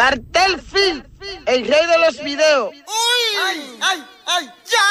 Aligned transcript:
Cartel 0.00 0.52
Phil, 0.70 0.96
el 1.54 1.60
rey 1.72 1.84
de 1.92 1.98
los 2.04 2.14
videos. 2.28 2.68
¡Uy! 3.04 3.24
¡Ay, 3.48 3.58
ay, 3.90 3.98
ay! 4.34 4.44
¡Ya! 4.74 4.88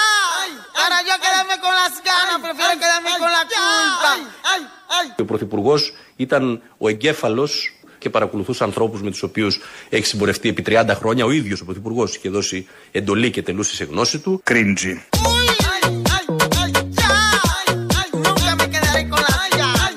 Para 0.81 0.97
yo 1.07 1.15
quedarme 1.23 1.55
con 1.63 1.73
las 1.81 1.93
ganas, 2.09 2.37
prefiero 2.45 2.73
quedarme 2.83 3.09
con 3.21 3.31
la 3.37 3.43
culpa. 3.53 4.11
¡Ay, 4.53 4.61
ay! 4.97 5.13
Ο 5.19 5.25
Πρωθυπουργός 5.25 5.93
ήταν 6.15 6.61
ο 6.77 6.89
εγκέφαλος 6.89 7.73
και 7.97 8.09
παρακολουθούσε 8.09 8.63
ανθρώπους 8.63 9.01
με 9.01 9.09
τους 9.11 9.23
οποίους 9.23 9.59
έχει 9.89 10.05
συμπορευτεί 10.05 10.49
επί 10.49 10.63
30 10.67 10.85
χρόνια. 10.95 11.25
Ο 11.25 11.31
ίδιος 11.31 11.61
ο 11.61 11.65
Πρωθυπουργός 11.65 12.15
είχε 12.15 12.29
δώσει 12.29 12.67
εντολή 12.91 13.31
και 13.31 13.41
τελούσε 13.41 13.75
σε 13.75 13.83
γνώση 13.83 14.19
του. 14.19 14.41
Κρίντζι. 14.43 14.91
¡Uy! 14.91 15.47
¡Ay, 15.73 16.03
ay, 16.15 16.25
ay! 16.61 16.71
¡Ya! 16.99 17.11
¡Ay, 17.57 17.75
ay! 17.99 18.09
Nunca 18.25 18.51
me 18.59 18.65
quedaré 18.73 19.01
con 19.11 19.21
las 19.29 19.49
ganas, 19.61 19.91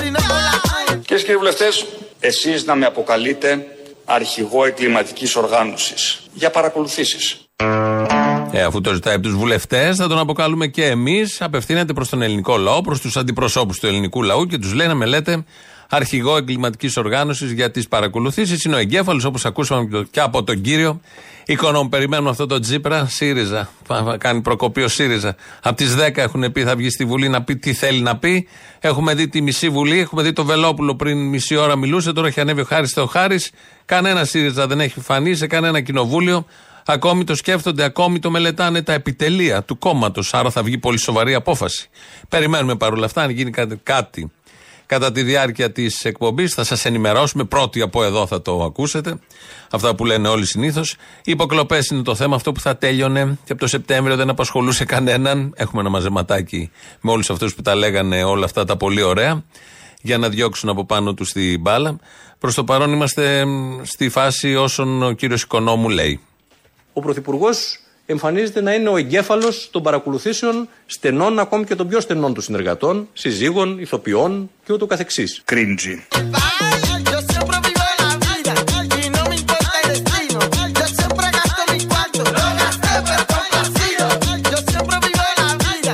sino 0.00 0.18
con 0.28 0.40
la 0.48 0.56
culpa. 0.62 1.00
Κυρίες 1.06 1.20
και 1.20 1.26
κύριοι 1.26 1.36
βουλευτές, 1.36 1.86
εσείς 2.20 2.64
να 2.64 2.74
με 2.74 2.86
αποκαλείτε 2.86 3.66
αρχηγό 4.10 4.64
εγκληματική 4.64 5.28
οργάνωσης 5.34 6.20
για 6.32 6.50
παρακολουθήσεις. 6.50 7.44
Ε, 8.52 8.62
αφού 8.62 8.80
το 8.80 8.92
ζητάει 8.92 9.14
από 9.14 9.22
τους 9.22 9.36
βουλευτές, 9.36 9.96
θα 9.96 10.08
τον 10.08 10.18
αποκαλούμε 10.18 10.66
και 10.66 10.84
εμείς. 10.86 11.40
Απευθύνεται 11.40 11.92
προς 11.92 12.08
τον 12.08 12.22
ελληνικό 12.22 12.56
λαό, 12.56 12.80
προς 12.80 13.00
τους 13.00 13.16
αντιπροσώπους 13.16 13.78
του 13.78 13.86
ελληνικού 13.86 14.22
λαού 14.22 14.46
και 14.46 14.58
τους 14.58 14.72
λέει 14.72 14.86
να 14.86 14.94
με 14.94 15.06
λέτε 15.06 15.44
αρχηγό 15.90 16.36
εγκληματικής 16.36 16.96
οργάνωσης 16.96 17.52
για 17.52 17.70
τις 17.70 17.88
παρακολουθήσεις. 17.88 18.64
Είναι 18.64 18.74
ο 18.74 18.78
εγκέφαλος, 18.78 19.24
όπως 19.24 19.44
ακούσαμε 19.44 20.06
και 20.10 20.20
από 20.20 20.42
τον 20.42 20.60
κύριο 20.60 21.00
Οικονόμου. 21.46 21.88
Περιμένουμε 21.88 22.30
αυτό 22.30 22.46
το 22.46 22.58
Τζίπρα, 22.58 23.06
ΣΥΡΙΖΑ. 23.06 23.70
Θα 23.86 24.16
κάνει 24.18 24.40
προκοπή 24.40 24.82
ο 24.82 24.88
ΣΥΡΙΖΑ. 24.88 25.36
Από 25.62 25.76
τις 25.76 25.94
10 25.94 26.16
έχουν 26.16 26.52
πει, 26.52 26.62
θα 26.64 26.76
βγει 26.76 26.90
στη 26.90 27.04
Βουλή 27.04 27.28
να 27.28 27.42
πει 27.42 27.56
τι 27.56 27.72
θέλει 27.72 28.00
να 28.00 28.16
πει. 28.16 28.48
Έχουμε 28.80 29.14
δει 29.14 29.28
τη 29.28 29.40
μισή 29.40 29.68
Βουλή, 29.68 29.98
έχουμε 29.98 30.22
δει 30.22 30.32
το 30.32 30.44
Βελόπουλο 30.44 30.96
πριν 30.96 31.28
μισή 31.28 31.56
ώρα 31.56 31.76
μιλούσε, 31.76 32.12
τώρα 32.12 32.28
έχει 32.28 32.40
ανέβει 32.40 32.60
ο 32.60 32.64
Χάρης 32.64 32.92
Θεοχάρης. 32.92 33.50
Κανένα 33.84 34.24
ΣΥΡΙΖΑ 34.24 34.66
δεν 34.66 34.80
έχει 34.80 35.00
φανεί 35.00 35.34
σε 35.34 35.46
κανένα 35.46 35.80
κοινοβούλιο. 35.80 36.46
Ακόμη 36.86 37.24
το 37.24 37.34
σκέφτονται, 37.34 37.84
ακόμη 37.84 38.18
το 38.18 38.30
μελετάνε 38.30 38.82
τα 38.82 38.92
επιτελεία 38.92 39.62
του 39.62 39.78
κόμματος. 39.78 40.34
Άρα 40.34 40.50
θα 40.50 40.62
βγει 40.62 40.78
πολύ 40.78 40.98
σοβαρή 40.98 41.34
απόφαση. 41.34 41.88
Περιμένουμε 42.28 42.76
παρόλα 42.76 43.04
αυτά, 43.04 43.22
αν 43.22 43.30
γίνει 43.30 43.50
κάτι, 43.50 43.80
κάτι 43.82 44.30
κατά 44.90 45.12
τη 45.12 45.22
διάρκεια 45.22 45.72
της 45.72 46.04
εκπομπής, 46.04 46.54
θα 46.54 46.64
σας 46.64 46.84
ενημερώσουμε. 46.84 47.44
Πρώτοι 47.44 47.80
από 47.80 48.04
εδώ 48.04 48.26
θα 48.26 48.42
το 48.42 48.62
ακούσετε. 48.62 49.18
Αυτά 49.70 49.94
που 49.94 50.04
λένε 50.04 50.28
όλοι 50.28 50.46
συνήθως. 50.46 50.92
Οι 51.24 51.30
υποκλοπές 51.30 51.86
είναι 51.86 52.02
το 52.02 52.14
θέμα, 52.14 52.34
αυτό 52.34 52.52
που 52.52 52.60
θα 52.60 52.76
τέλειωνε 52.76 53.38
και 53.44 53.52
από 53.52 53.60
το 53.60 53.66
Σεπτέμβριο 53.66 54.16
δεν 54.16 54.30
απασχολούσε 54.30 54.84
κανέναν. 54.84 55.52
Έχουμε 55.56 55.80
ένα 55.80 55.90
μαζεματάκι 55.90 56.70
με 57.00 57.10
όλους 57.10 57.30
αυτούς 57.30 57.54
που 57.54 57.62
τα 57.62 57.74
λέγανε 57.74 58.24
όλα 58.24 58.44
αυτά 58.44 58.64
τα 58.64 58.76
πολύ 58.76 59.02
ωραία 59.02 59.44
για 60.02 60.18
να 60.18 60.28
διώξουν 60.28 60.68
από 60.68 60.84
πάνω 60.84 61.14
τους 61.14 61.32
την 61.32 61.60
μπάλα. 61.60 61.98
Προς 62.38 62.54
το 62.54 62.64
παρόν 62.64 62.92
είμαστε 62.92 63.44
μ, 63.44 63.80
στη 63.82 64.08
φάση 64.08 64.54
όσων 64.54 65.02
ο 65.02 65.12
κύριος 65.12 65.42
Οικονόμου 65.42 65.88
λέει. 65.88 66.20
Ο 66.92 67.00
Πρωθυπουργός 67.00 67.78
εμφανίζεται 68.10 68.60
να 68.60 68.74
είναι 68.74 68.88
ο 68.88 68.96
εγκέφαλος 68.96 69.68
των 69.70 69.82
παρακολουθήσεων 69.82 70.68
στενών, 70.86 71.38
ακόμη 71.38 71.64
και 71.64 71.74
των 71.74 71.88
πιο 71.88 72.00
στενών 72.00 72.34
του 72.34 72.40
συνεργατών, 72.40 73.08
συζύγων, 73.12 73.78
ηθοποιών 73.78 74.50
και 74.64 74.72
ούτω 74.72 74.86
καθεξής. 74.86 75.42
Κρίντζι. 75.44 76.06
Ay, 76.14 77.02
yo 77.12 77.18
siempre 77.32 77.56
vivo 77.66 77.86
la 78.02 78.10
vida 78.24 78.54
y 79.02 79.06
no 79.16 79.22
me 79.30 79.34
importa 79.42 79.70
el 79.82 79.86
destino. 79.92 80.38
Yo 80.78 80.86
siempre 80.98 81.26
gasto 81.36 81.62
mi 81.72 81.78
cuarto, 81.90 82.20
lo 82.36 82.46
gasté 82.60 82.92
pero 83.06 83.24
complacido. 83.34 84.04
Yo 84.52 84.58
siempre 84.70 84.96
vivo 85.04 85.24
la 85.40 85.48
vida 85.62 85.92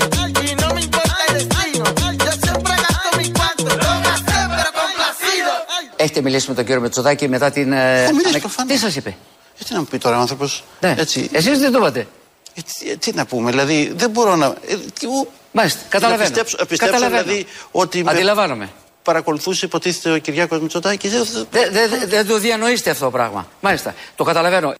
y 0.48 0.52
no 0.62 0.68
me 0.74 0.80
importa 0.88 1.14
el 1.26 1.30
destino. 1.38 1.84
Yo 2.24 2.32
siempre 2.44 2.74
gasto 2.84 3.08
mi 3.20 3.26
cuarto, 3.38 3.64
lo 3.82 3.92
gasté 4.06 4.36
pero 4.52 4.70
complacido. 4.80 5.52
Έχετε 5.96 6.20
μιλήσει 6.20 6.48
με 6.48 6.54
τον 6.54 6.64
κύριο 6.64 6.80
Μετσοδάκη 6.80 7.28
μετά 7.28 7.50
την. 7.50 7.72
ε, 7.72 8.02
Έχω 8.02 8.10
μιλήσει 8.12 8.28
ανακ- 8.28 8.40
προφανώς. 8.40 8.72
Τι 8.72 8.78
σας 8.78 8.96
είπε; 8.96 9.16
Γιατί 9.56 9.72
να 9.72 9.78
μου 9.78 9.84
πει 9.86 9.98
τώρα 9.98 10.16
ο 10.16 10.20
άνθρωπος. 10.20 10.64
Ναι. 10.80 10.94
Έτσι. 10.98 11.28
Εσείς 11.32 11.58
τι 11.58 11.70
το 11.70 11.78
είπατε. 11.78 12.06
Ε, 12.54 12.60
τι, 12.60 12.90
ε, 12.90 12.96
τι 12.96 13.12
να 13.12 13.26
πούμε, 13.26 13.50
δηλαδή 13.50 13.92
δεν 13.96 14.10
μπορώ 14.10 14.36
να. 14.36 14.46
Ε, 14.46 14.76
τι, 14.98 15.06
ου- 15.06 15.28
Μάλιστα, 15.52 15.80
καταλαβαίνω. 15.88 16.22
Να 16.22 16.28
πιστέψω, 16.30 16.56
να 16.60 16.66
πιστέψω 16.66 16.94
Καταλαβαίνω. 16.94 17.22
δηλαδή 17.28 17.46
ότι. 17.70 18.04
με 18.04 18.10
Αντιλαμβάνομαι. 18.10 18.68
Παρακολουθούσε 19.02 19.64
υποτίθεται 19.66 20.14
ο 20.14 20.18
Κυριάκος 20.18 20.60
Μητσοτάκης. 20.60 21.10
Δεν- 21.10 21.24
δεν- 21.50 21.70
Δεν 21.72 21.88
δε, 21.90 21.96
δε, 21.98 22.06
δεν 22.06 22.26
το 22.26 22.38
διανοείστε 22.38 22.90
αυτό 22.90 23.04
το 23.04 23.10
πράγμα. 23.10 23.48
Μάλιστα. 23.60 23.94
Το 24.16 24.24
καταλαβαίνω. 24.24 24.74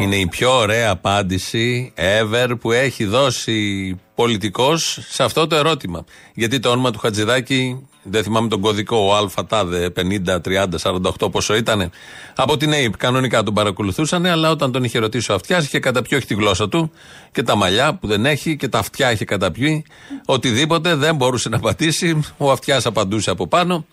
Είναι 0.00 0.16
η 0.16 0.26
πιο 0.26 0.56
ωραία 0.56 0.90
απάντηση 0.90 1.92
ever 1.96 2.48
που 2.60 2.72
έχει 2.72 3.04
δώσει 3.04 3.98
πολιτικός 4.14 4.98
σε 5.10 5.22
αυτό 5.22 5.46
το 5.46 5.56
ερώτημα. 5.56 6.04
Γιατί 6.34 6.60
το 6.60 6.70
όνομα 6.70 6.90
του 6.90 6.98
Χατζηδάκη, 6.98 7.88
δεν 8.02 8.22
θυμάμαι 8.22 8.48
τον 8.48 8.60
κωδικό, 8.60 8.96
ο 8.96 9.30
ΑΤΑΔΕ 9.34 9.92
50, 9.96 10.40
30, 10.40 10.66
48 10.82 11.30
πόσο 11.30 11.56
ήταν, 11.56 11.90
από 12.36 12.56
την 12.56 12.72
ΑΕΠ 12.72 12.96
κανονικά 12.96 13.42
τον 13.42 13.54
παρακολουθούσαν, 13.54 14.26
αλλά 14.26 14.50
όταν 14.50 14.72
τον 14.72 14.84
είχε 14.84 14.98
ρωτήσει 14.98 15.32
ο 15.32 15.34
Αυτιάς, 15.34 15.64
είχε 15.64 15.78
καταπιεί 15.78 16.10
όχι 16.16 16.26
τη 16.26 16.34
γλώσσα 16.34 16.68
του 16.68 16.90
και 17.32 17.42
τα 17.42 17.56
μαλλιά 17.56 17.94
που 17.94 18.06
δεν 18.06 18.26
έχει 18.26 18.56
και 18.56 18.68
τα 18.68 18.78
αυτιά 18.78 19.12
είχε 19.12 19.24
καταπιεί. 19.24 19.84
Οτιδήποτε 20.24 20.94
δεν 20.94 21.16
μπορούσε 21.16 21.48
να 21.48 21.58
πατήσει. 21.58 22.20
Ο 22.36 22.50
Αυτιάς 22.50 22.86
απαντούσε 22.86 23.30
από 23.30 23.46
πάνω. 23.46 23.86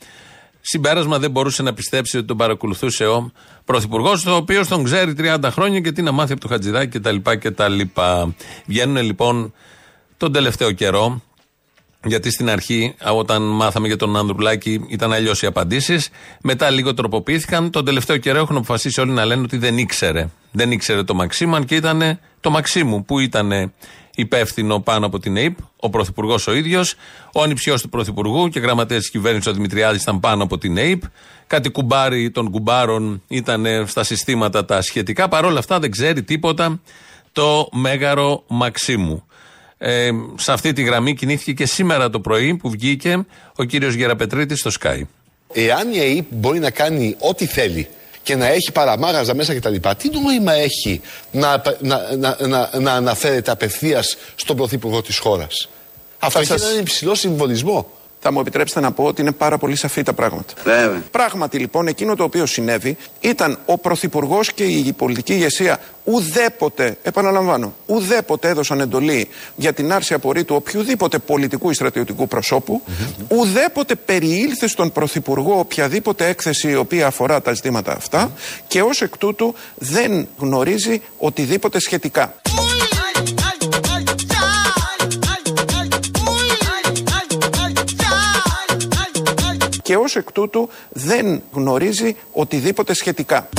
Συμπέρασμα 0.62 1.20
δεν 1.20 1.32
μπορούσε 1.32 1.64
να 1.64 1.74
πιστέψει 1.74 2.18
ότι 2.18 2.28
τον 2.28 2.38
παρακολουθούσε 2.38 3.06
ο 3.06 3.32
Πρωθυπουργός, 3.66 4.26
ο 4.26 4.36
οποίος 4.36 4.68
τον 4.68 4.84
ξέρει 4.84 5.14
30 5.18 5.38
χρόνια 5.52 5.80
και 5.80 5.92
τι 5.92 6.02
να 6.02 6.12
μάθει 6.12 6.32
από 6.32 6.42
το 6.42 6.48
Χατζηδάκι 6.48 7.00
κτλ. 7.00 7.16
κτλ. 7.24 7.82
Βγαίνουν 8.66 9.04
λοιπόν 9.04 9.54
τον 10.18 10.32
τελευταίο 10.32 10.72
καιρό, 10.72 11.22
γιατί 12.08 12.32
στην 12.32 12.50
αρχή, 12.50 12.96
όταν 13.16 13.42
μάθαμε 13.42 13.88
για 13.88 13.98
τον 13.98 14.18
Ανδρουλάκη, 14.18 14.86
ήταν 14.88 15.14
αλλιώς 15.14 15.42
οι 15.42 15.46
απαντήσεις. 15.46 16.10
Μετά 16.42 16.70
λίγο 16.70 16.94
τροποποιήθηκαν. 16.94 17.70
Τον 17.70 17.86
τελευταίο 17.86 18.18
καιρό 18.18 18.40
έχουν 18.40 18.56
αποφασίσει 18.56 19.02
όλοι 19.02 19.12
να 19.12 19.26
λένε 19.26 19.42
ότι 19.42 19.58
δεν 19.58 19.78
ήξερε. 19.78 20.30
Δεν 20.52 20.72
ήξερε 20.72 21.04
το 21.04 21.14
Μαξίμαν 21.14 21.66
και 21.66 21.76
ήταν 21.76 22.20
το 22.40 22.50
Μαξίμου 22.50 23.06
που 23.06 23.20
ήταν 23.20 23.72
υπεύθυνο 24.16 24.80
πάνω 24.80 25.06
από 25.06 25.20
την 25.20 25.36
ΑΕΠ, 25.36 25.58
ο 25.76 25.90
Πρωθυπουργός 25.90 26.48
ο 26.48 26.54
ίδιος, 26.54 26.96
ο 27.34 27.42
ανιψιός 27.42 27.82
του 27.82 27.90
Πρωθυπουργού 27.90 28.48
και 28.48 28.60
γραμματέας 28.60 29.00
της 29.00 29.10
κυβέρνησης 29.10 29.48
ο 29.48 29.54
Δημητριάδης 29.54 30.02
ήταν 30.02 30.20
πάνω 30.20 30.44
από 30.44 30.58
την 30.58 30.78
ΑΕΠ. 30.78 31.02
Κάτι 31.48 31.70
κουμπάρι 31.70 32.32
των 32.32 32.52
κουμπάρων 32.52 33.24
ήταν 33.28 33.66
στα 33.88 34.04
συστήματα 34.04 34.66
τα 34.66 34.82
σχετικά. 34.82 35.28
Παρ' 35.28 35.46
όλα 35.46 35.60
αυτά 35.60 35.80
δεν 35.80 35.92
ξέρει 35.92 36.24
τίποτα 36.24 36.80
το 37.32 37.70
μέγαρο 37.72 38.44
Μαξίμου. 38.48 39.24
Ε, 39.78 40.10
σε 40.38 40.52
αυτή 40.52 40.74
τη 40.74 40.82
γραμμή 40.84 41.16
κινήθηκε 41.16 41.54
και 41.54 41.66
σήμερα 41.66 42.10
το 42.10 42.20
πρωί 42.20 42.56
που 42.56 42.70
βγήκε 42.70 43.26
ο 43.56 43.64
κύριος 43.64 43.94
Γεραπετρίτης 43.94 44.60
στο 44.60 44.72
Sky. 44.82 45.02
Εάν 45.54 45.94
η 45.94 46.00
ΑΕΠ 46.00 46.26
μπορεί 46.30 46.60
να 46.60 46.70
κάνει 46.72 47.16
ό,τι 47.20 47.46
θέλει 47.46 47.88
και 48.24 48.36
να 48.36 48.48
έχει 48.48 48.72
παραμάγαζα 48.72 49.36
μέσα 49.36 49.56
κτλ., 49.56 49.76
τι 49.98 50.10
νόημα 50.10 50.54
έχει 50.54 51.02
να, 51.32 51.62
να, 51.80 52.16
να, 52.16 52.38
να, 52.48 52.70
να 52.80 52.94
αναφέρεται 52.94 53.52
απευθείας 53.52 54.18
στον 54.36 54.56
πρωθυπουργό 54.56 55.02
της 55.02 55.18
χώρας; 55.18 55.70
Αυτό 56.20 56.40
έχει 56.40 56.48
σας- 56.48 56.62
έναν 56.64 56.80
υψηλό 56.80 57.16
συμβολισμό. 57.16 57.90
Θα 58.20 58.32
μου 58.32 58.40
επιτρέψετε 58.40 58.80
να 58.80 58.92
πω 58.92 59.04
ότι 59.04 59.22
είναι 59.22 59.32
πάρα 59.32 59.58
πολύ 59.58 59.76
σαφή 59.76 60.04
τα 60.04 60.14
πράγματα. 60.14 60.54
Βέβαια. 60.64 61.04
Πράγματι 61.12 61.58
λοιπόν 61.58 61.88
εκείνο 61.88 62.16
το 62.16 62.24
οποίο 62.24 62.46
συνέβη 62.46 62.98
ήταν 63.20 63.58
ο 63.66 63.78
Πρωθυπουργός 63.78 64.54
και 64.54 64.64
η 64.64 64.94
πολιτική 64.94 65.34
ηγεσία 65.34 65.80
ουδέποτε, 66.04 66.98
επαναλαμβάνω, 67.04 67.76
ουδέποτε 67.86 68.48
έδωσαν 68.48 68.80
εντολή 68.80 69.28
για 69.56 69.74
την 69.74 69.92
άρση 69.94 70.14
απορρίτου 70.14 70.56
οποιοδήποτε 70.56 71.20
πολιτικού 71.20 71.70
ή 71.70 71.74
στρατιωτικού 71.74 72.28
προσώπου, 72.28 72.82
ουδέποτε 73.28 73.96
περιήλθε 73.96 74.68
στον 74.68 74.92
Πρωθυπουργό 74.92 75.60
οποιαδήποτε 75.60 76.28
έκθεση 76.28 76.70
η 76.70 76.76
οποία 76.76 77.08
αφορά 77.08 77.42
τα 77.42 77.54
ζητήματα 77.54 77.96
αυτά 77.96 78.32
και 78.68 78.82
ως 78.82 79.02
εκ 79.02 79.18
τούτου 79.18 79.54
δεν 79.76 80.28
γνωρίζει 80.38 81.02
οτιδήποτε 81.18 81.80
σχετικά. 81.80 82.34
Και 89.88 89.96
ως 89.96 90.16
εκ 90.16 90.32
τούτου 90.32 90.70
δεν 90.90 91.44
γνωρίζει 91.52 92.18
οτιδήποτε 92.32 92.94
σχετικά. 92.94 93.50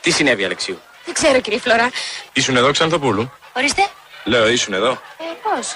Τι 0.00 0.10
συνέβη, 0.10 0.44
Αλεξίου; 0.44 0.78
Δεν 1.04 1.14
ξέρω, 1.14 1.40
κύριε 1.40 1.58
Φλωρά. 1.58 1.90
Ήσουν 2.32 2.56
εδώ, 2.56 2.70
Ξανθοπούλου. 2.70 3.32
Ορίστε. 3.52 3.86
Λέω, 4.24 4.48
ήσουν 4.48 4.74
εδώ. 4.74 4.90
Ε, 4.90 5.24
πώς; 5.42 5.66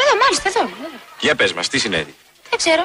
Εδώ, 0.00 0.12
μάλιστα, 0.22 0.48
εδώ. 0.48 0.60
εδώ. 0.60 0.98
Για 1.20 1.34
πες 1.34 1.52
μας, 1.52 1.68
τι 1.68 1.78
συνέβη; 1.78 2.14
Δεν 2.50 2.58
ξέρω. 2.58 2.82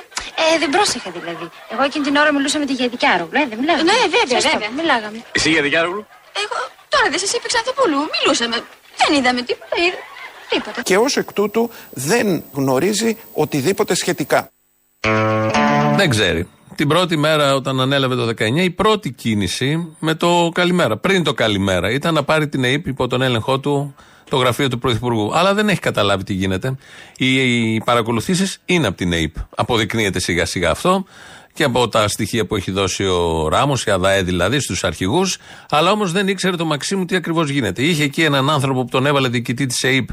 Ε, 0.53 0.57
δεν 0.59 0.69
πρόσεχα 0.69 1.09
δηλαδή. 1.11 1.49
Εγώ 1.69 1.83
εκείνη 1.83 2.05
την 2.05 2.15
ώρα 2.15 2.33
μιλούσα 2.33 2.59
με 2.59 2.65
τη 2.65 2.73
Γεδικιάρογλου. 2.73 3.39
Ε, 3.41 3.45
δεν 3.49 3.57
μιλάγαμε. 3.59 3.91
Ναι, 3.91 3.99
βέβαια, 4.17 4.39
Σωστό, 4.41 4.57
βέβαια. 4.57 4.69
Μιλάγαμε. 4.69 5.23
Εσύ 5.31 5.49
για 5.49 5.61
δικιάρογλου. 5.61 6.05
Εγώ 6.43 6.57
τώρα 6.89 7.09
δεν 7.09 7.19
σας 7.19 7.31
είπε 7.33 7.47
Ξανθοπούλου. 7.47 7.99
Μιλούσαμε. 8.15 8.63
Δεν 9.07 9.19
είδαμε 9.19 9.41
τίποτα. 9.41 9.75
Είδα. 9.87 9.97
Τίποτα. 10.49 10.81
Και 10.81 10.97
ως 10.97 11.17
εκ 11.17 11.33
τούτου 11.33 11.69
δεν 11.89 12.43
γνωρίζει 12.53 13.17
οτιδήποτε 13.33 13.95
σχετικά. 13.95 14.51
Δεν 15.95 16.09
ξέρει. 16.09 16.47
Την 16.75 16.87
πρώτη 16.87 17.17
μέρα 17.17 17.55
όταν 17.55 17.81
ανέλαβε 17.81 18.15
το 18.15 18.27
19, 18.27 18.55
η 18.55 18.69
πρώτη 18.69 19.11
κίνηση 19.11 19.95
με 19.99 20.15
το 20.15 20.49
καλημέρα, 20.53 20.97
πριν 20.97 21.23
το 21.23 21.33
καλημέρα, 21.33 21.91
ήταν 21.91 22.13
να 22.13 22.23
πάρει 22.23 22.47
την 22.47 22.63
ΑΕΠ 22.63 22.87
υπό 22.87 23.07
τον 23.07 23.21
έλεγχό 23.21 23.59
του 23.59 23.95
το 24.29 24.37
γραφείο 24.37 24.67
του 24.67 24.79
Πρωθυπουργού. 24.79 25.31
Αλλά 25.37 25.53
δεν 25.53 25.69
έχει 25.69 25.79
καταλάβει 25.79 26.23
τι 26.23 26.33
γίνεται. 26.33 26.75
Οι, 27.17 27.35
οι 27.73 27.81
παρακολουθήσεις 27.85 28.61
είναι 28.65 28.87
από 28.87 28.97
την 28.97 29.11
ΑΕΠ. 29.13 29.35
Αποδεικνύεται 29.55 30.19
σιγά 30.19 30.45
σιγά 30.45 30.69
αυτό 30.71 31.05
και 31.53 31.63
από 31.63 31.87
τα 31.87 32.07
στοιχεία 32.07 32.45
που 32.45 32.55
έχει 32.55 32.71
δώσει 32.71 33.03
ο 33.03 33.47
Ράμος, 33.47 33.85
η 33.85 33.91
ΑΔΑΕ 33.91 34.21
δηλαδή, 34.21 34.59
στους 34.59 34.83
αρχηγούς. 34.83 35.37
Αλλά 35.69 35.91
όμως 35.91 36.11
δεν 36.11 36.27
ήξερε 36.27 36.55
το 36.55 36.65
Μαξίμου 36.65 37.05
τι 37.05 37.15
ακριβώς 37.15 37.49
γίνεται. 37.49 37.83
Είχε 37.83 38.03
εκεί 38.03 38.23
έναν 38.23 38.49
άνθρωπο 38.49 38.83
που 38.83 38.89
τον 38.89 39.05
έβαλε 39.05 39.27
διοικητή 39.27 39.65
της 39.65 39.83
ΑΕΠ, 39.83 40.09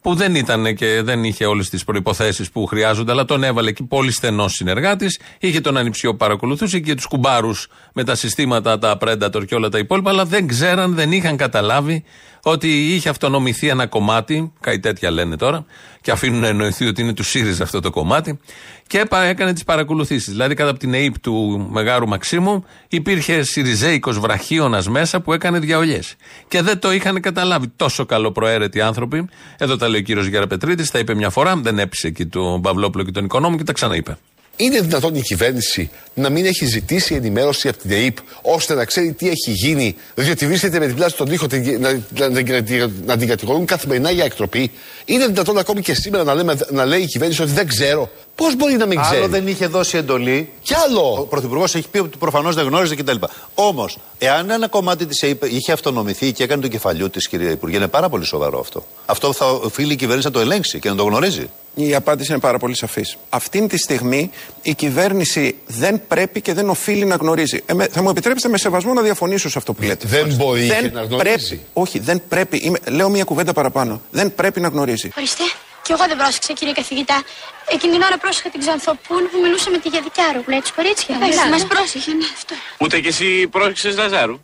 που 0.00 0.14
δεν 0.14 0.34
ήταν 0.34 0.74
και 0.74 1.02
δεν 1.02 1.24
είχε 1.24 1.46
όλες 1.46 1.68
τις 1.68 1.84
προποθέσει 1.84 2.52
που 2.52 2.66
χρειάζονται, 2.66 3.12
αλλά 3.12 3.24
τον 3.24 3.42
έβαλε 3.42 3.68
εκεί 3.68 3.82
πολύ 3.82 4.12
στενός 4.12 4.52
συνεργάτης. 4.52 5.20
Είχε 5.38 5.60
τον 5.60 5.76
ανιψιό 5.76 6.10
που 6.10 6.16
παρακολουθούσε 6.16 6.78
και 6.78 6.94
τους 6.94 7.06
κουμπάρους 7.06 7.68
με 7.92 8.04
τα 8.04 8.14
συστήματα, 8.14 8.78
τα 8.78 8.98
Predator 9.00 9.46
και 9.46 9.54
όλα 9.54 9.68
τα 9.68 9.78
υπόλοιπα, 9.78 10.10
αλλά 10.10 10.24
δεν 10.24 10.46
ξέραν, 10.46 10.94
δεν 10.94 11.12
είχαν 11.12 11.36
καταλάβει 11.36 12.04
ότι 12.42 12.94
είχε 12.94 13.08
αυτονομηθεί 13.08 13.68
ένα 13.68 13.86
κομμάτι, 13.86 14.52
κάτι 14.60 14.80
τέτοια 14.80 15.10
λένε 15.10 15.36
τώρα, 15.36 15.64
και 16.00 16.10
αφήνουν 16.10 16.40
να 16.40 16.46
εννοηθεί 16.46 16.86
ότι 16.86 17.02
είναι 17.02 17.12
του 17.12 17.24
ΣΥΡΙΖΑ 17.24 17.62
αυτό 17.62 17.80
το 17.80 17.90
κομμάτι, 17.90 18.38
και 18.86 19.04
έκανε 19.24 19.52
τις 19.52 19.64
παρακολουθήσεις. 19.64 20.28
Δηλαδή, 20.30 20.54
κατά 20.54 20.70
από 20.70 20.78
την 20.78 20.92
ΑΕΠ 20.92 21.18
του 21.18 21.68
Μεγάρου 21.70 22.08
Μαξίμου, 22.08 22.64
υπήρχε 22.88 23.42
Σιριζέικος 23.42 24.18
βραχίωνας 24.18 24.88
μέσα 24.88 25.20
που 25.20 25.32
έκανε 25.32 25.58
διαολιές. 25.58 26.14
Και 26.48 26.62
δεν 26.62 26.78
το 26.78 26.92
είχαν 26.92 27.20
καταλάβει 27.20 27.68
τόσο 27.76 28.04
καλοπροαίρετοι 28.06 28.80
άνθρωποι. 28.80 29.28
Εδώ 29.58 29.76
τα 29.76 29.88
λέει 29.88 30.00
ο 30.00 30.02
κύριος 30.02 30.26
Γεραπετρίτης, 30.26 30.90
τα 30.90 30.98
είπε 30.98 31.14
μια 31.14 31.30
φορά, 31.30 31.56
δεν 31.56 31.78
έπεισε 31.78 32.06
εκεί 32.06 32.26
τον 32.26 32.60
Παυλόπουλο 32.60 33.04
και 33.04 33.10
τον 33.10 33.24
Οικονόμο 33.24 33.56
και 33.56 33.64
τα 33.64 33.72
ξαναείπε. 33.72 34.16
Είναι 34.60 34.80
δυνατόν 34.80 35.14
η 35.14 35.20
κυβέρνηση 35.20 35.90
να 36.14 36.28
μην 36.30 36.46
έχει 36.46 36.64
ζητήσει 36.66 37.14
ενημέρωση 37.14 37.68
από 37.68 37.78
την 37.78 37.90
ΕΕΠ 37.90 38.16
ώστε 38.42 38.74
να 38.74 38.84
ξέρει 38.84 39.12
τι 39.12 39.28
έχει 39.28 39.50
γίνει, 39.50 39.96
διότι 40.14 40.46
βρίσκεται 40.46 40.78
με 40.78 40.86
την 40.86 40.94
πλάση 40.94 41.14
στον 41.14 41.28
τοίχο 41.28 41.46
την- 41.46 41.80
να, 41.80 41.92
να, 42.18 42.28
να, 42.28 42.88
να 43.04 43.16
την 43.16 43.28
κατηγορούν 43.28 43.64
καθημερινά 43.66 44.10
για 44.10 44.24
εκτροπή. 44.24 44.70
Είναι 45.04 45.26
δυνατόν 45.26 45.58
ακόμη 45.58 45.80
και 45.80 45.94
σήμερα 45.94 46.24
να, 46.24 46.34
λέμε, 46.34 46.56
να 46.70 46.84
λέει 46.84 47.00
η 47.00 47.06
κυβέρνηση 47.06 47.42
ότι 47.42 47.52
δεν 47.52 47.66
ξέρω. 47.68 48.10
Πώς 48.34 48.56
μπορεί 48.56 48.76
να 48.76 48.86
μην 48.86 49.00
ξέρει; 49.00 49.16
Άλλο 49.16 49.28
δεν 49.28 49.46
είχε 49.46 49.66
δώσει 49.66 49.96
εντολή. 49.96 50.48
Κι 50.62 50.74
άλλο. 50.74 51.16
Ο 51.20 51.22
Πρωθυπουργός 51.26 51.74
έχει 51.74 51.88
πει 51.88 51.98
ότι 51.98 52.18
προφανώς 52.18 52.54
δεν 52.54 52.66
γνώριζε 52.66 52.94
κτλ. 52.94 53.16
Όμως, 53.54 53.98
εάν 54.18 54.50
ένα 54.50 54.68
κομμάτι 54.68 55.06
της 55.06 55.22
ΕΕΠ 55.22 55.44
είχε 55.44 55.72
αυτονομηθεί 55.72 56.32
και 56.32 56.42
έκανε 56.42 56.60
τον 56.60 56.70
κεφαλιού 56.70 57.10
της, 57.10 57.28
κυρία 57.28 57.50
Υπουργέ, 57.50 57.76
είναι 57.76 57.88
πάρα 57.88 58.08
πολύ 58.08 58.24
σοβαρό 58.24 58.60
αυτό. 58.60 58.86
Αυτό 59.06 59.32
θα 59.32 59.50
οφείλει 59.50 59.92
η 59.92 59.96
κυβέρνηση 59.96 60.26
να 60.26 60.32
το 60.32 60.40
ελέγξει 60.40 60.78
και 60.78 60.88
να 60.88 60.94
το 60.94 61.02
γνωρίζει. 61.02 61.50
Η 61.86 61.94
απάντηση 61.94 62.32
είναι 62.32 62.40
πάρα 62.40 62.58
πολύ 62.58 62.76
σαφής. 62.76 63.16
Αυτή 63.28 63.66
τη 63.66 63.78
στιγμή 63.78 64.30
η 64.62 64.74
κυβέρνηση 64.74 65.56
δεν 65.66 66.06
πρέπει 66.08 66.40
και 66.40 66.52
δεν 66.54 66.68
οφείλει 66.68 67.04
να 67.04 67.14
γνωρίζει. 67.14 67.62
Ε, 67.66 67.74
με- 67.74 67.88
θα 67.88 68.02
μου 68.02 68.10
επιτρέψετε 68.10 68.48
με 68.52 68.58
σεβασμό 68.58 68.92
να 68.92 69.02
διαφωνήσω 69.02 69.48
σε 69.48 69.58
αυτό 69.58 69.72
που 69.72 69.82
λέτε. 69.82 70.06
Δεν 70.08 70.34
μπορεί 70.34 70.66
δεν 70.66 70.82
και 70.82 70.90
να 70.90 71.02
γνωρίζει. 71.02 71.46
πρέπει. 71.48 71.64
Όχι, 71.72 71.98
δεν 71.98 72.22
πρέπει. 72.28 72.56
Είμαι- 72.56 72.78
λέω 72.88 73.08
μια 73.08 73.24
κουβέντα 73.24 73.52
παραπάνω. 73.52 74.02
Δεν 74.10 74.34
πρέπει 74.34 74.60
να 74.60 74.68
γνωρίζει. 74.68 75.10
Ορίστε. 75.16 75.42
Και 75.82 75.92
εγώ 75.92 76.04
δεν 76.08 76.16
πρόσεξα, 76.16 76.52
κύριε 76.52 76.72
καθηγητά. 76.72 77.22
Εκείνη 77.68 77.92
την 77.92 78.02
ώρα 78.02 78.18
πρόσεχα 78.18 78.48
την 78.50 78.60
Ξανθοπούλου 78.60 79.28
που 79.32 79.38
μιλούσε 79.42 79.70
με 79.70 79.78
τη 79.78 79.88
Γιαδικιάρου. 79.88 80.42
Λέει 80.46 80.60
του 80.64 80.70
κορίτσια. 80.76 81.14
Εντάξει, 81.16 81.48
μας 81.50 81.66
πρόσεχε, 81.66 82.12
ναι, 82.12 82.24
αυτό. 82.36 82.54
Ούτε 82.78 83.00
κι 83.00 83.08
εσύ 83.08 83.48
πρόσεξες 83.50 83.96
Λαζάρου. 83.96 84.36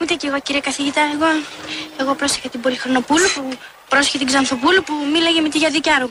Ούτε 0.00 0.14
κι 0.14 0.26
εγώ, 0.26 0.40
κύριε 0.40 0.60
καθηγητά. 0.60 1.00
Εγώ, 1.14 1.26
εγώ 2.00 2.14
πρόσεχα 2.14 2.48
την 2.48 2.60
Πολυχρονοπούλου 2.60 3.28
που 3.34 3.42
πρόσεχε 3.88 4.18
την 4.18 4.26
Ξανθοπούλου 4.26 4.82
που 4.82 4.92
μίλαγε 5.12 5.40
με 5.40 5.48
τη 5.48 5.58
Γιαδικιάρου. 5.58 6.08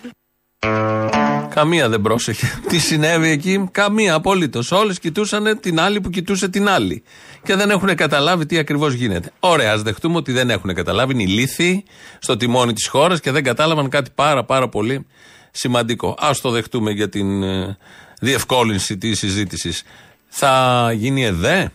Καμία 1.49 1.89
δεν 1.89 2.01
πρόσεχε. 2.01 2.59
Τι 2.69 2.79
συνέβη 2.79 3.29
εκεί, 3.29 3.67
καμία 3.71 4.13
απολύτω. 4.13 4.61
Όλες 4.71 4.99
κοιτούσαν 4.99 5.59
την 5.59 5.79
άλλη 5.79 6.01
που 6.01 6.09
κοιτούσε 6.09 6.49
την 6.49 6.69
άλλη. 6.69 7.03
Και 7.43 7.55
δεν 7.55 7.69
έχουν 7.69 7.95
καταλάβει 7.95 8.45
τι 8.45 8.57
ακριβώς 8.57 8.93
γίνεται. 8.93 9.31
Ωραία, 9.39 9.73
ας 9.73 9.81
δεχτούμε 9.81 10.17
ότι 10.17 10.31
δεν 10.31 10.49
έχουν 10.49 10.73
καταλάβει. 10.73 11.13
Είναι 11.13 11.23
ηλίθιοι 11.23 11.83
στο 12.19 12.37
τιμόνι 12.37 12.73
της 12.73 12.87
χώρας 12.87 13.19
και 13.19 13.31
δεν 13.31 13.43
κατάλαβαν 13.43 13.89
κάτι 13.89 14.09
πάρα 14.15 14.43
πάρα 14.43 14.69
πολύ 14.69 15.05
σημαντικό. 15.51 16.09
Α 16.09 16.29
το 16.41 16.49
δεχτούμε 16.49 16.91
για 16.91 17.09
την 17.09 17.43
ε, 17.43 17.77
διευκόλυνση 18.19 18.97
της 18.97 19.19
συζήτησης. 19.19 19.83
Θα 20.27 20.91
γίνει 20.95 21.25
ΕΔΕ, 21.25 21.59
ε, 21.59 21.67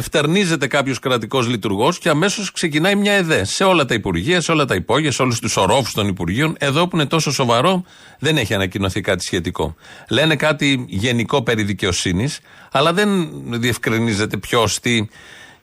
φτερνίζεται 0.00 0.66
κάποιος 0.66 0.98
κρατικός 0.98 1.48
λειτουργός 1.48 1.98
και 1.98 2.08
αμέσως 2.08 2.52
ξεκινάει 2.52 2.94
μια 2.94 3.12
ΕΔΕ 3.12 3.44
σε 3.44 3.64
όλα 3.64 3.84
τα 3.84 3.94
υπουργεία, 3.94 4.40
σε 4.40 4.52
όλα 4.52 4.64
τα 4.64 4.74
υπόγεια, 4.74 5.12
σε 5.12 5.22
όλους 5.22 5.40
τους 5.40 5.56
ορόφους 5.56 5.92
των 5.92 6.08
υπουργείων. 6.08 6.54
Εδώ 6.58 6.88
που 6.88 6.96
είναι 6.96 7.06
τόσο 7.06 7.32
σοβαρό, 7.32 7.84
δεν 8.18 8.36
έχει 8.36 8.54
ανακοινωθεί 8.54 9.00
κάτι 9.00 9.24
σχετικό. 9.24 9.74
Λένε 10.08 10.36
κάτι 10.36 10.84
γενικό 10.88 11.42
περί 11.42 11.62
δικαιοσύνης, 11.62 12.40
αλλά 12.72 12.92
δεν 12.92 13.28
διευκρινίζεται 13.60 14.36
ποιο, 14.36 14.68
τι 14.82 15.06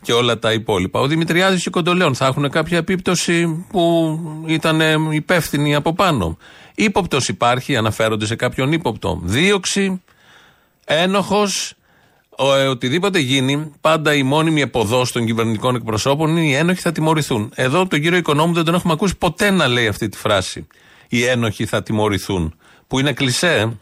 και 0.02 0.14
όλα 0.14 0.40
τα 0.40 0.54
υπόλοιπα. 0.54 1.00
Ο 1.00 1.08
Δημητριάδης 1.08 1.62
και 1.62 1.68
ο 1.68 1.72
Κοντολέων 1.72 2.16
θα 2.16 2.26
έχουν 2.26 2.50
κάποια 2.50 2.78
επίπτωση 2.78 3.66
που 3.70 4.20
ήταν 4.48 4.82
ε, 4.82 4.96
υπεύθυνοι 5.12 5.76
από 5.76 5.94
πάνω. 5.94 6.38
Ήποπτο 6.76 7.18
υπάρχει, 7.28 7.76
αναφέρονται 7.76 8.26
σε 8.26 8.36
κάποιον 8.36 8.72
ύποπτο. 8.72 9.20
Δίωξη, 9.24 10.02
ένοχος, 10.86 11.74
ο, 12.38 12.54
ε, 12.54 12.68
οτιδήποτε 12.68 13.20
γίνει, 13.20 13.72
πάντα 13.82 14.14
η 14.14 14.24
μόνιμη 14.24 14.62
εποδός 14.62 15.12
των 15.12 15.26
κυβερνητικών 15.26 15.76
εκπροσώπων 15.76 16.30
είναι 16.30 16.46
οι 16.46 16.54
ένοχοι 16.54 16.82
θα 16.82 16.92
τιμωρηθούν. 16.92 17.52
Εδώ 17.56 17.88
τον 17.88 18.02
κύριο 18.02 18.18
Οικονόμου 18.18 18.54
δεν 18.54 18.64
τον 18.64 18.74
έχουμε 18.74 18.94
ακούσει 18.94 19.18
ποτέ 19.18 19.50
να 19.50 19.68
λέει 19.68 19.88
αυτή 19.88 20.10
τη 20.10 20.18
φράση. 20.18 20.68
Οι 21.08 21.24
ένοχοι 21.24 21.66
θα 21.66 21.84
τιμωρηθούν. 21.84 22.56
Που 22.88 23.00
είναι 23.00 23.14
κλισέ, 23.14 23.78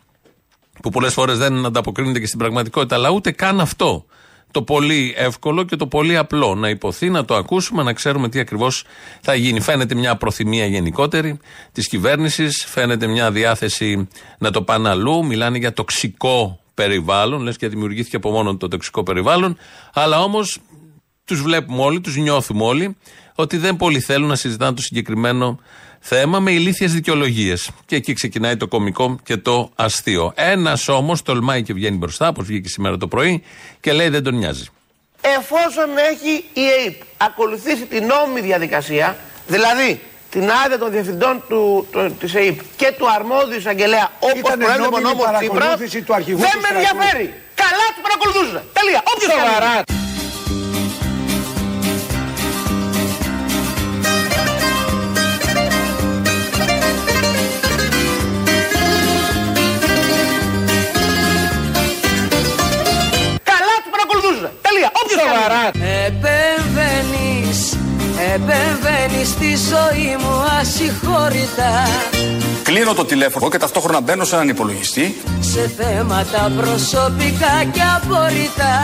που 0.81 0.89
πολλές 0.89 1.13
φορές 1.13 1.37
δεν 1.37 1.65
ανταποκρίνεται 1.65 2.19
και 2.19 2.25
στην 2.25 2.39
πραγματικότητα, 2.39 2.95
αλλά 2.95 3.09
ούτε 3.09 3.31
καν 3.31 3.59
αυτό. 3.59 4.05
Το 4.51 4.61
πολύ 4.61 5.13
εύκολο 5.17 5.63
και 5.63 5.75
το 5.75 5.87
πολύ 5.87 6.17
απλό 6.17 6.55
να 6.55 6.69
υποθεί, 6.69 7.09
να 7.09 7.25
το 7.25 7.35
ακούσουμε, 7.35 7.83
να 7.83 7.93
ξέρουμε 7.93 8.29
τι 8.29 8.39
ακριβώς 8.39 8.83
θα 9.21 9.35
γίνει. 9.35 9.61
Φαίνεται 9.61 9.95
μια 9.95 10.15
προθυμία 10.15 10.65
γενικότερη 10.65 11.39
της 11.71 11.87
κυβέρνησης, 11.87 12.65
φαίνεται 12.67 13.07
μια 13.07 13.31
διάθεση 13.31 14.07
να 14.37 14.51
το 14.51 14.61
πάνε 14.61 14.89
αλλού. 14.89 15.25
Μιλάνε 15.25 15.57
για 15.57 15.73
τοξικό 15.73 16.60
περιβάλλον, 16.73 17.41
λες 17.41 17.57
και 17.57 17.67
δημιουργήθηκε 17.67 18.15
από 18.15 18.31
μόνο 18.31 18.57
το 18.57 18.67
τοξικό 18.67 19.03
περιβάλλον. 19.03 19.57
Αλλά 19.93 20.19
όμως 20.23 20.59
τους 21.25 21.41
βλέπουμε 21.41 21.81
όλοι, 21.81 22.01
τους 22.01 22.15
νιώθουμε 22.15 22.63
όλοι 22.63 22.97
ότι 23.35 23.57
δεν 23.57 23.75
πολύ 23.75 23.99
θέλουν 23.99 24.27
να 24.27 24.35
συζητάνε 24.35 24.75
το 24.75 24.81
συγκεκριμένο 24.81 25.59
θέμα 25.99 26.39
με 26.39 26.51
ηλίθιες 26.51 26.93
δικαιολογίες. 26.93 27.69
Και 27.85 27.95
εκεί 27.95 28.13
ξεκινάει 28.13 28.57
το 28.57 28.67
κωμικό 28.67 29.19
και 29.23 29.37
το 29.37 29.71
αστείο. 29.75 30.31
Ένας 30.35 30.87
όμως 30.87 31.21
τολμάει 31.21 31.63
και 31.63 31.73
βγαίνει 31.73 31.97
μπροστά, 31.97 32.27
όπως 32.27 32.45
βγήκε 32.45 32.69
σήμερα 32.69 32.97
το 32.97 33.07
πρωί, 33.07 33.43
και 33.79 33.93
λέει 33.93 34.09
δεν 34.09 34.23
τον 34.23 34.35
νοιάζει. 34.35 34.65
Εφόσον 35.21 35.89
έχει 36.11 36.43
η 36.53 36.61
ΕΕΠ 36.85 37.01
ακολουθήσει 37.17 37.85
την 37.85 38.05
νόμιμη 38.05 38.41
διαδικασία, 38.41 39.17
δηλαδή 39.47 39.99
την 40.31 40.51
άδεια 40.63 40.77
των 40.77 40.89
διευθυντών 40.91 41.43
του, 41.49 41.87
του, 41.91 42.15
της 42.19 42.35
ΕΕΠ 42.35 42.59
και 42.75 42.93
του 42.97 43.05
αρμόδιου 43.17 43.57
εισαγγελέα 43.57 44.07
όπως 44.19 44.39
Ήτανε 44.39 44.63
προέβλεπε 44.63 44.87
ο 44.87 44.99
νόμιμη 44.99 45.09
νόμος 45.09 45.25
Τσίπρας, 45.37 45.49
παρακολούθηση 45.51 46.01
του 46.01 46.13
αρχηγού 46.13 46.39
δεν 46.39 46.49
του 46.51 46.59
με 46.61 46.67
στρατού. 46.67 46.77
ενδιαφέρει. 46.87 47.27
Καλά 47.63 47.87
του 47.95 48.01
παρακολουθούσα. 48.05 48.59
Τελεία. 48.77 49.01
Όποιος 49.13 49.31
Σοβαρά. 49.31 49.71
κάνει. 49.75 49.83
Καλά 63.51 63.75
του 63.83 63.89
παρακολουθούσα. 63.95 64.49
Τελεία. 64.67 64.89
Όποιος 65.01 65.19
Σοβαρά. 65.21 65.63
Επεμβαίνεις, 66.07 67.30
επεμβαίνεις 68.35 69.27
στη 69.27 69.55
ζωή 69.55 70.15
μου 70.19 70.35
ασυγχώρητα. 70.59 71.87
Κλείνω 72.63 72.93
το 72.93 73.05
τηλέφωνο 73.05 73.49
και 73.49 73.57
ταυτόχρονα 73.57 74.01
μπαίνω 74.01 74.23
σε 74.23 74.35
έναν 74.35 74.49
υπολογιστή. 74.49 75.15
Σε 75.39 75.71
θέματα 75.77 76.51
προσωπικά 76.57 77.63
και 77.71 77.81
απόρριτα 77.95 78.79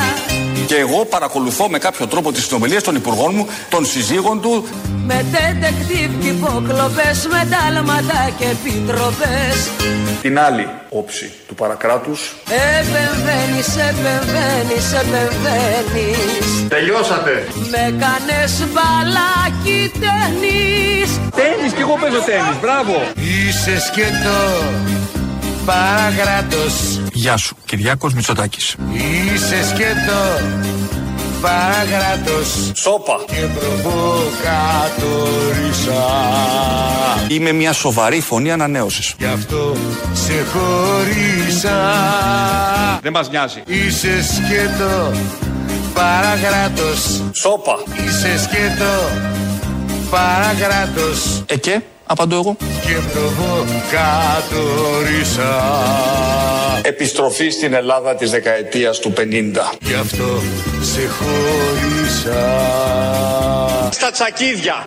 και 0.65 0.75
εγώ 0.75 1.05
παρακολουθώ 1.05 1.69
με 1.69 1.77
κάποιο 1.77 2.07
τρόπο 2.07 2.31
τις 2.31 2.45
συνομιλίες 2.45 2.83
των 2.83 2.95
υπουργών 2.95 3.35
μου, 3.35 3.47
των 3.69 3.85
συζύγων 3.85 4.41
του, 4.41 4.67
Με 5.05 5.25
τεντεκτίβ 5.31 6.19
και 6.21 6.27
υποκλοπές, 6.27 7.27
με 7.31 7.47
τάλματα 7.51 8.29
και 8.37 8.45
επιτροπές 8.45 9.69
την 10.21 10.39
άλλη 10.39 10.67
όψη 10.89 11.31
του 11.47 11.55
παρακράτους. 11.55 12.35
Επεμβαίνεις, 12.79 13.67
επεμβαίνεις, 13.67 14.87
επεμβαίνεις 15.01 16.67
Τελειώσατε. 16.67 17.47
Με 17.71 17.83
κάνες 18.03 18.53
μπαλάκι 18.73 19.91
τένις 20.01 21.09
Τένις 21.35 21.73
και 21.73 21.81
εγώ 21.81 21.97
παίζω 22.01 22.19
τένις. 22.19 22.57
Μπράβο. 22.61 22.95
Είσαι 23.15 23.79
σκέτο 23.79 24.37
παραγράτος 25.67 26.99
Γεια 27.13 27.37
σου, 27.37 27.55
Κυριάκος 27.65 28.13
Μητσοτάκης. 28.13 28.75
Είσαι 28.93 29.67
σκέτο 29.67 30.39
παραγράτος 31.41 32.71
Σόπα. 32.73 33.19
και 33.25 33.45
προβοκατορίσα 33.59 36.05
Είμαι 37.27 37.51
μια 37.51 37.73
σοβαρή 37.73 38.19
φωνή 38.21 38.51
ανανέωσης. 38.51 39.13
Γι' 39.17 39.25
αυτό 39.25 39.75
σε 40.13 40.45
χωρίσα 40.53 41.77
Δεν 43.01 43.11
μας 43.11 43.29
νοιάζει. 43.29 43.61
Είσαι 43.65 44.23
σκέτο 44.23 45.11
παραγράτος 45.93 47.21
Σόπα. 47.31 47.77
Είσαι 48.05 48.39
σκέτο 48.43 49.09
παρακράτος 50.09 51.43
Ε 51.45 51.57
και, 51.57 51.81
απαντώ 52.07 52.35
εγώ. 52.35 52.55
και 52.59 52.95
προβοκατορίσα 53.13 55.61
Επιστροφή 56.81 57.49
στην 57.49 57.73
Ελλάδα 57.73 58.15
της 58.15 58.31
δεκαετίας 58.31 58.99
του 58.99 59.13
50. 59.17 59.21
Γι' 59.81 59.93
αυτό 59.93 60.41
σε 60.81 61.07
χωρίσα 61.07 62.57
Στα 63.91 64.11
τσακίδια. 64.11 64.83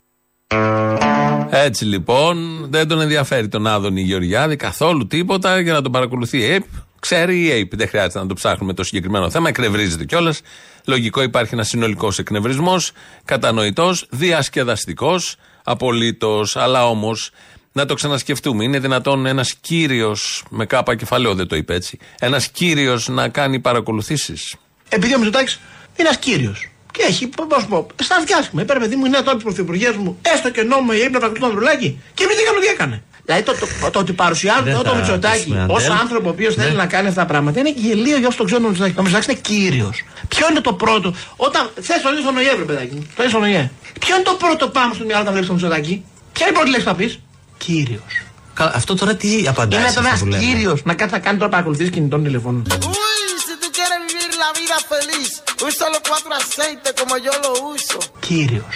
Έτσι 1.50 1.84
λοιπόν, 1.84 2.66
δεν 2.70 2.88
τον 2.88 3.00
ενδιαφέρει 3.00 3.48
τον 3.48 3.66
Άδωνη 3.66 4.00
Γεωργιάδη 4.00 4.56
καθόλου 4.56 5.06
τίποτα 5.06 5.60
για 5.60 5.72
να 5.72 5.82
τον 5.82 5.92
παρακολουθεί 5.92 6.38
η 6.38 6.44
ΑΕΠ. 6.44 6.64
Ξέρει 7.00 7.46
η 7.46 7.50
ΑΕΠ, 7.50 7.76
δεν 7.76 7.88
χρειάζεται 7.88 8.18
να 8.18 8.26
το 8.26 8.34
ψάχνουμε 8.34 8.72
το 8.72 8.84
συγκεκριμένο 8.84 9.30
θέμα, 9.30 9.48
εκνευρίζεται 9.48 10.04
κιόλας. 10.04 10.40
Λογικό 10.84 11.22
υπάρχει 11.22 11.54
ένας 11.54 11.68
συνολικός 11.68 12.18
εκνευρισμό, 12.18 12.76
κατανοητός, 13.24 14.06
διασκεδαστικός, 14.10 15.36
απολύτως. 15.70 16.56
Αλλά 16.56 16.88
όμως 16.88 17.30
να 17.72 17.86
το 17.86 17.94
ξανασκεφτούμε. 17.94 18.64
Είναι 18.64 18.78
δυνατόν 18.78 19.26
ένας 19.26 19.54
κύριος, 19.54 20.44
με 20.50 20.66
κάπα 20.66 20.96
κεφαλαίο 20.96 21.34
δεν 21.34 21.46
το 21.46 21.56
είπε 21.56 21.74
έτσι, 21.74 21.98
ένας 22.18 22.48
κύριος 22.48 23.08
να 23.08 23.28
κάνει 23.28 23.60
παρακολουθήσεις; 23.60 24.56
Επειδή 24.88 25.14
ο 25.14 25.18
Μητσοτάκης 25.18 25.60
είναι 25.96 26.08
ένας 26.08 26.18
κύριος. 26.18 26.68
Και 26.92 27.02
έχει, 27.02 27.26
πώς 27.26 27.66
πω, 27.68 27.86
στα 28.02 28.16
αυτιά 28.16 28.48
μου. 28.52 28.60
Έπαιρνε 28.60 28.82
παιδί 28.82 28.96
μου, 28.96 29.04
είναι 29.04 29.20
τώρα 29.20 29.36
πρωθυπουργές 29.36 29.96
μου, 29.96 30.18
έστω 30.22 30.50
και 30.50 30.62
νόμο 30.62 30.90
η 30.92 30.98
ύπνα 30.98 31.18
πραγματικό 31.18 31.46
ανδρουλάκι. 31.46 32.00
Και 32.14 32.24
εμείς 32.24 32.36
δεν 32.36 32.44
κάνουμε 32.44 32.64
τι 32.64 32.70
έκανε. 32.70 33.02
Δηλαδή 33.30 33.42
το, 33.42 33.54
το, 33.82 33.90
το 33.90 33.98
ότι 33.98 34.12
παρουσιάζεται 34.12 34.70
Δεν 34.70 34.82
το 34.82 34.88
θα 34.90 34.94
Μητσοτάκη 34.96 35.38
ακούσουμε, 35.40 35.66
ω 35.72 35.76
Αντέλ. 35.76 35.90
άνθρωπο 36.02 36.28
ο 36.28 36.30
οποίος 36.30 36.54
θέλει 36.54 36.70
Ναι. 36.70 36.76
να 36.76 36.86
κάνει 36.86 37.08
αυτά 37.08 37.20
τα 37.20 37.26
πράγματα 37.26 37.60
είναι 37.60 37.72
γελίο 37.76 38.18
για 38.18 38.28
όσο 38.28 38.36
το 38.36 38.44
ξέρουν 38.44 38.64
ο 38.64 38.68
Μητσοτάκη. 38.68 38.94
Ο 38.98 39.02
Μητσοτάκης 39.02 39.28
είναι 39.32 39.40
κύριος. 39.50 39.96
Ποιο 40.28 40.46
είναι 40.50 40.60
το 40.60 40.72
πρώτο, 40.72 41.14
όταν 41.36 41.70
θες 41.80 42.00
το 42.02 42.14
δει 42.14 42.20
στον 42.20 42.36
ΟΗΕ, 42.36 42.54
βρε 42.54 42.64
παιδάκι 42.64 42.94
μου, 42.94 43.06
το 43.16 43.22
δει 43.22 43.28
στον 43.28 43.42
ΟΗΕ. 43.42 43.70
Ποιο 44.00 44.14
είναι 44.14 44.24
το 44.24 44.34
πρώτο 44.42 44.68
πάμε 44.68 44.94
στο 44.94 45.04
μυαλό 45.04 45.20
όταν 45.20 45.32
βλέπεις 45.32 45.48
τον 45.50 45.56
Μητσοτάκη; 45.58 46.04
Ποια 46.32 46.46
είναι 46.46 46.54
η 46.54 46.58
πρώτη 46.58 46.70
λέξη 46.70 46.86
που 46.86 46.90
θα 46.92 46.96
πεις, 47.00 47.18
Κύριος. 47.64 48.12
Καλά, 48.54 48.72
αυτό 48.74 48.94
τώρα 48.94 49.14
τι 49.14 49.44
απαντάει 49.48 49.80
Είναι 49.80 49.88
σε 49.88 49.94
το 49.94 50.00
αυτό 50.00 50.10
ένα 50.10 50.18
που 50.18 50.26
λέμε; 50.26 50.44
κύριος 50.44 50.80
να 50.84 50.94
κάτσει 50.94 51.14
να 51.14 51.20
κάνει 51.20 51.38
τώρα 51.38 51.50
παρακολουθήσεις 51.50 51.90
κινητών 51.92 52.22
τηλεφώνων. 52.24 52.62
Uy, 52.68 53.22
si 53.46 53.54
tú 53.62 53.66
quieres 53.76 54.00
vivir 54.08 54.30
la 54.44 54.50
vida 54.60 54.76
feliz, 54.92 55.30
usa 55.68 55.84
los 55.94 56.02
cuatro 56.08 56.30
aceites 56.42 56.92
como 57.00 57.14
yo 57.26 57.32
lo 57.44 57.50
uso. 57.74 57.98
Κύριος. 58.28 58.74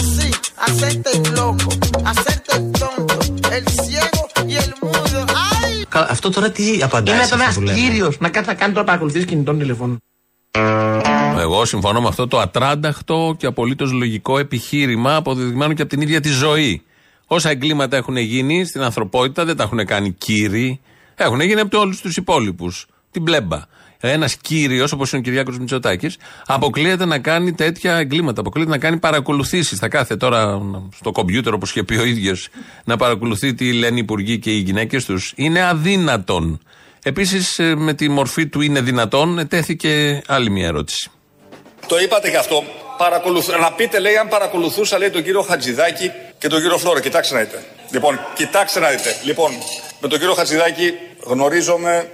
Así, 0.00 0.28
hacerte 0.66 1.08
el 1.16 1.22
loco, 1.40 1.68
hacerte 2.10 2.50
el 2.58 2.64
tonto, 2.80 3.16
el 3.56 3.64
ciego 3.82 4.20
y 4.50 4.54
el 4.62 4.72
mudo. 4.82 5.24
¡Ay! 5.24 5.84
Καλά, 5.88 6.06
αυτό 6.10 6.30
τώρα 6.30 6.50
τι 6.50 6.82
απαντάει 6.82 7.14
Είναι 7.14 7.24
σε 7.24 7.30
το 7.30 7.34
αυτό 7.34 7.44
ένας 7.44 7.54
που 7.54 7.60
λέμε; 7.60 7.78
κύριος 7.78 8.18
να 8.18 8.28
κάτσει 8.28 8.48
να 8.50 8.54
κάνει 8.54 8.72
τώρα 8.72 8.84
παρακολουθήσεις 8.86 9.26
κινητών 9.26 9.58
τηλεφώνων. 9.58 9.98
Εγώ 11.38 11.64
συμφωνώ 11.64 12.00
με 12.00 12.08
αυτό 12.08 12.28
το 12.28 12.38
ατράνταχτο 12.38 13.34
και 13.38 13.46
απολύτως 13.46 13.92
λογικό 13.92 14.38
επιχείρημα 14.38 15.16
αποδεδειγμένο 15.16 15.72
και 15.72 15.82
από 15.82 15.90
την 15.90 16.00
ίδια 16.00 16.20
τη 16.20 16.28
ζωή. 16.28 16.82
Όσα 17.26 17.50
εγκλήματα 17.50 17.96
έχουν 17.96 18.16
γίνει 18.16 18.64
στην 18.64 18.82
ανθρωπότητα 18.82 19.44
δεν 19.44 19.56
τα 19.56 19.62
έχουν 19.62 19.86
κάνει 19.86 20.12
κύριοι. 20.12 20.80
Έχουν 21.14 21.40
γίνει 21.40 21.60
από 21.60 21.78
όλους 21.78 22.00
τους 22.00 22.16
υπόλοιπους. 22.16 22.86
Την 23.10 23.22
μπλέμπα. 23.22 23.60
Ένας 24.00 24.36
κύριος, 24.36 24.92
όπως 24.92 25.10
είναι 25.10 25.20
ο 25.20 25.22
Κυριάκος 25.24 25.58
Μητσοτάκης, 25.58 26.16
αποκλείεται 26.46 27.04
να 27.04 27.18
κάνει 27.18 27.52
τέτοια 27.52 27.94
εγκλήματα. 27.96 28.40
Αποκλείεται 28.40 28.70
να 28.70 28.78
κάνει 28.78 28.96
παρακολουθήσεις. 28.96 29.78
Θα 29.78 29.88
κάθε 29.88 30.16
τώρα 30.16 30.60
στο 30.96 31.12
κομπιούτερ, 31.12 31.52
όπως 31.52 31.70
είχε 31.70 31.82
πει 31.82 31.96
ο 31.96 32.04
ίδιος, 32.04 32.48
να 32.84 32.96
παρακολουθεί 32.96 33.54
τι 33.54 33.72
λένε 33.72 33.96
οι 33.96 33.98
υπουργοί 33.98 34.38
και 34.38 34.50
οι 34.50 34.58
γυναίκες 34.58 35.04
τους. 35.04 35.32
Είναι 35.36 35.62
αδύνατον. 35.62 36.60
Επίσης, 37.02 37.60
με 37.76 37.94
τη 37.94 38.08
μορφή 38.08 38.46
του 38.46 38.60
είναι 38.60 38.80
δυνατόν, 38.80 39.38
ετέθηκε 39.38 40.22
άλλη 40.26 40.50
μια 40.50 40.66
ερώτηση. 40.66 41.10
Το 41.86 41.98
είπατε 41.98 42.30
και 42.30 42.36
αυτό. 42.36 42.64
Παρακολουθ... 42.98 43.48
Να 43.60 43.72
πείτε, 43.72 43.98
λέει, 43.98 44.16
αν 44.16 44.28
παρακολουθούσα, 44.28 44.98
λέει, 44.98 45.10
τον 45.10 45.22
κύριο 45.22 45.42
Χατζηδάκη 45.42 46.10
και 46.38 46.48
τον 46.48 46.60
κύριο 46.60 46.78
Φλόρο. 46.78 47.00
Κοιτάξτε 47.00 47.34
να 47.34 47.40
δείτε. 47.40 47.64
Λοιπόν, 47.90 48.18
κοιτάξτε 48.34 48.80
να 48.80 48.88
δείτε. 48.88 49.16
Λοιπόν, 49.24 49.50
με 50.00 50.08
τον 50.08 50.18
κύριο 50.18 50.34
Χατζηδάκη 50.34 50.92
γνωρίζομαι 51.24 52.10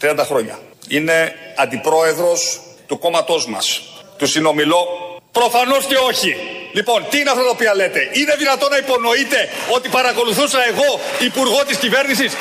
30 0.00 0.22
χρόνια. 0.26 0.58
Είναι 0.88 1.34
αντιπρόεδρος 1.56 2.60
του 2.86 2.98
κόμματός 2.98 3.46
μας. 3.46 3.82
Του 4.18 4.26
συνομιλώ. 4.26 4.86
Προφανώς 5.32 5.84
και 5.84 5.96
όχι. 5.96 6.36
Λοιπόν, 6.72 7.06
τι 7.10 7.18
είναι 7.18 7.30
αυτά 7.30 7.42
τα 7.42 7.50
οποία 7.50 7.74
λέτε; 7.74 8.00
Είναι 8.12 8.34
δυνατόν 8.38 8.70
να 8.70 8.76
υπονοείτε 8.76 9.48
ότι 9.74 9.88
παρακολουθούσα 9.88 10.58
εγώ 10.66 11.00
υπουργό 11.24 11.64
της 11.66 11.76
κυβέρνησης; 11.76 12.32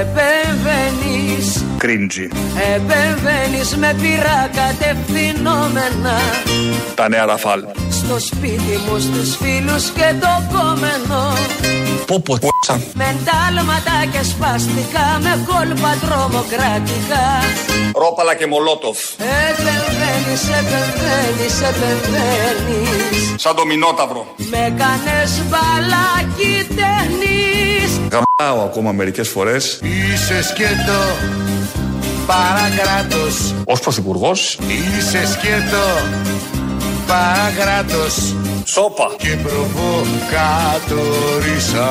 Επεμβαίνεις, 0.00 1.64
Κρίντζι. 1.78 2.28
επεμβαίνεις 2.74 3.76
με 3.76 3.96
πειρά 4.00 4.50
κατευθυνόμενα 4.54 6.18
Τα 6.94 7.08
νέα 7.08 7.24
Ραφάλ. 7.26 7.64
Στο 8.08 8.18
σπίτι 8.18 8.76
μου, 8.86 8.98
στους 8.98 9.36
φίλους 9.36 9.84
και 9.90 10.14
το 10.20 10.32
κόμενο 10.52 11.32
Πω 12.06 12.20
πω. 12.20 12.38
Με 12.94 13.04
εντάλματα 13.04 13.96
και 14.12 14.22
σπαστικά, 14.22 15.06
με 15.20 15.44
κόλπα 15.48 15.92
τρομοκρατικά 16.02 17.26
Ρόπαλα 18.02 18.34
και 18.34 18.46
Μολότοφ. 18.46 18.98
Επεμβαίνεις, 19.48 20.42
επεμβαίνεις, 20.60 21.56
επεμβαίνεις 21.70 23.34
Σαν 23.42 23.56
το 23.56 23.66
Μινόταυρο. 23.66 24.26
Με 24.36 24.74
κάνες 24.80 25.42
μπαλάκι 25.48 26.66
τέχνης 26.78 27.90
Γαμάω 28.12 28.64
ακόμα 28.64 28.92
μερικές 28.92 29.28
φορές. 29.28 29.80
Είσαι 29.82 30.42
σκέτο 30.42 31.00
παρακράτος 32.26 33.54
Ως 33.64 33.80
πρωθυπουργός. 33.80 34.58
Είσαι 34.98 35.26
σκέτο 35.32 35.84
παρακράτος 37.06 38.34
Σόπα. 38.64 39.14
και 39.18 39.36
προβοκατορίσα 39.42 41.90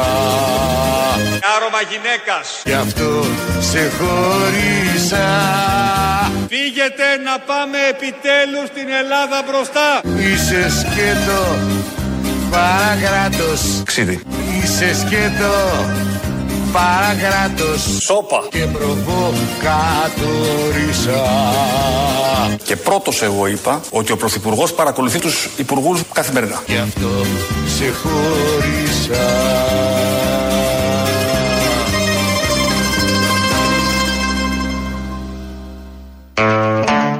Άρωμα 1.56 1.82
γυναίκας. 1.90 2.62
Γι' 2.66 2.74
αυτό 2.74 3.26
σε 3.60 3.92
χωρίσα 3.98 5.28
Φύγετε 6.48 7.04
να 7.28 7.40
πάμε 7.40 7.78
επιτέλους 7.90 8.68
στην 8.68 8.88
Ελλάδα 9.02 9.44
μπροστά. 9.48 10.02
Είσαι 10.28 10.70
σκέτο 10.80 11.42
παρακράτος 12.52 13.62
Ξίδι. 13.86 14.22
Είσαι 14.64 14.96
σκέτο 15.00 15.54
παρακράτος 16.76 17.98
Σόπα. 18.02 18.48
και 18.50 18.66
προβοκατορίσα 18.66 21.24
Και 22.64 22.76
πρώτος 22.76 23.22
εγώ 23.22 23.48
είπα 23.48 23.82
ότι 23.92 24.12
ο 24.12 24.18
πρωθυπουργός 24.18 24.74
παρακολουθεί 24.74 25.20
τους 25.20 25.50
υπουργούς 25.58 26.02
καθημερινά. 26.14 26.64
Γι' 26.68 26.78
αυτό 26.78 27.10
σε 27.78 27.92
χωρίσα 27.92 29.24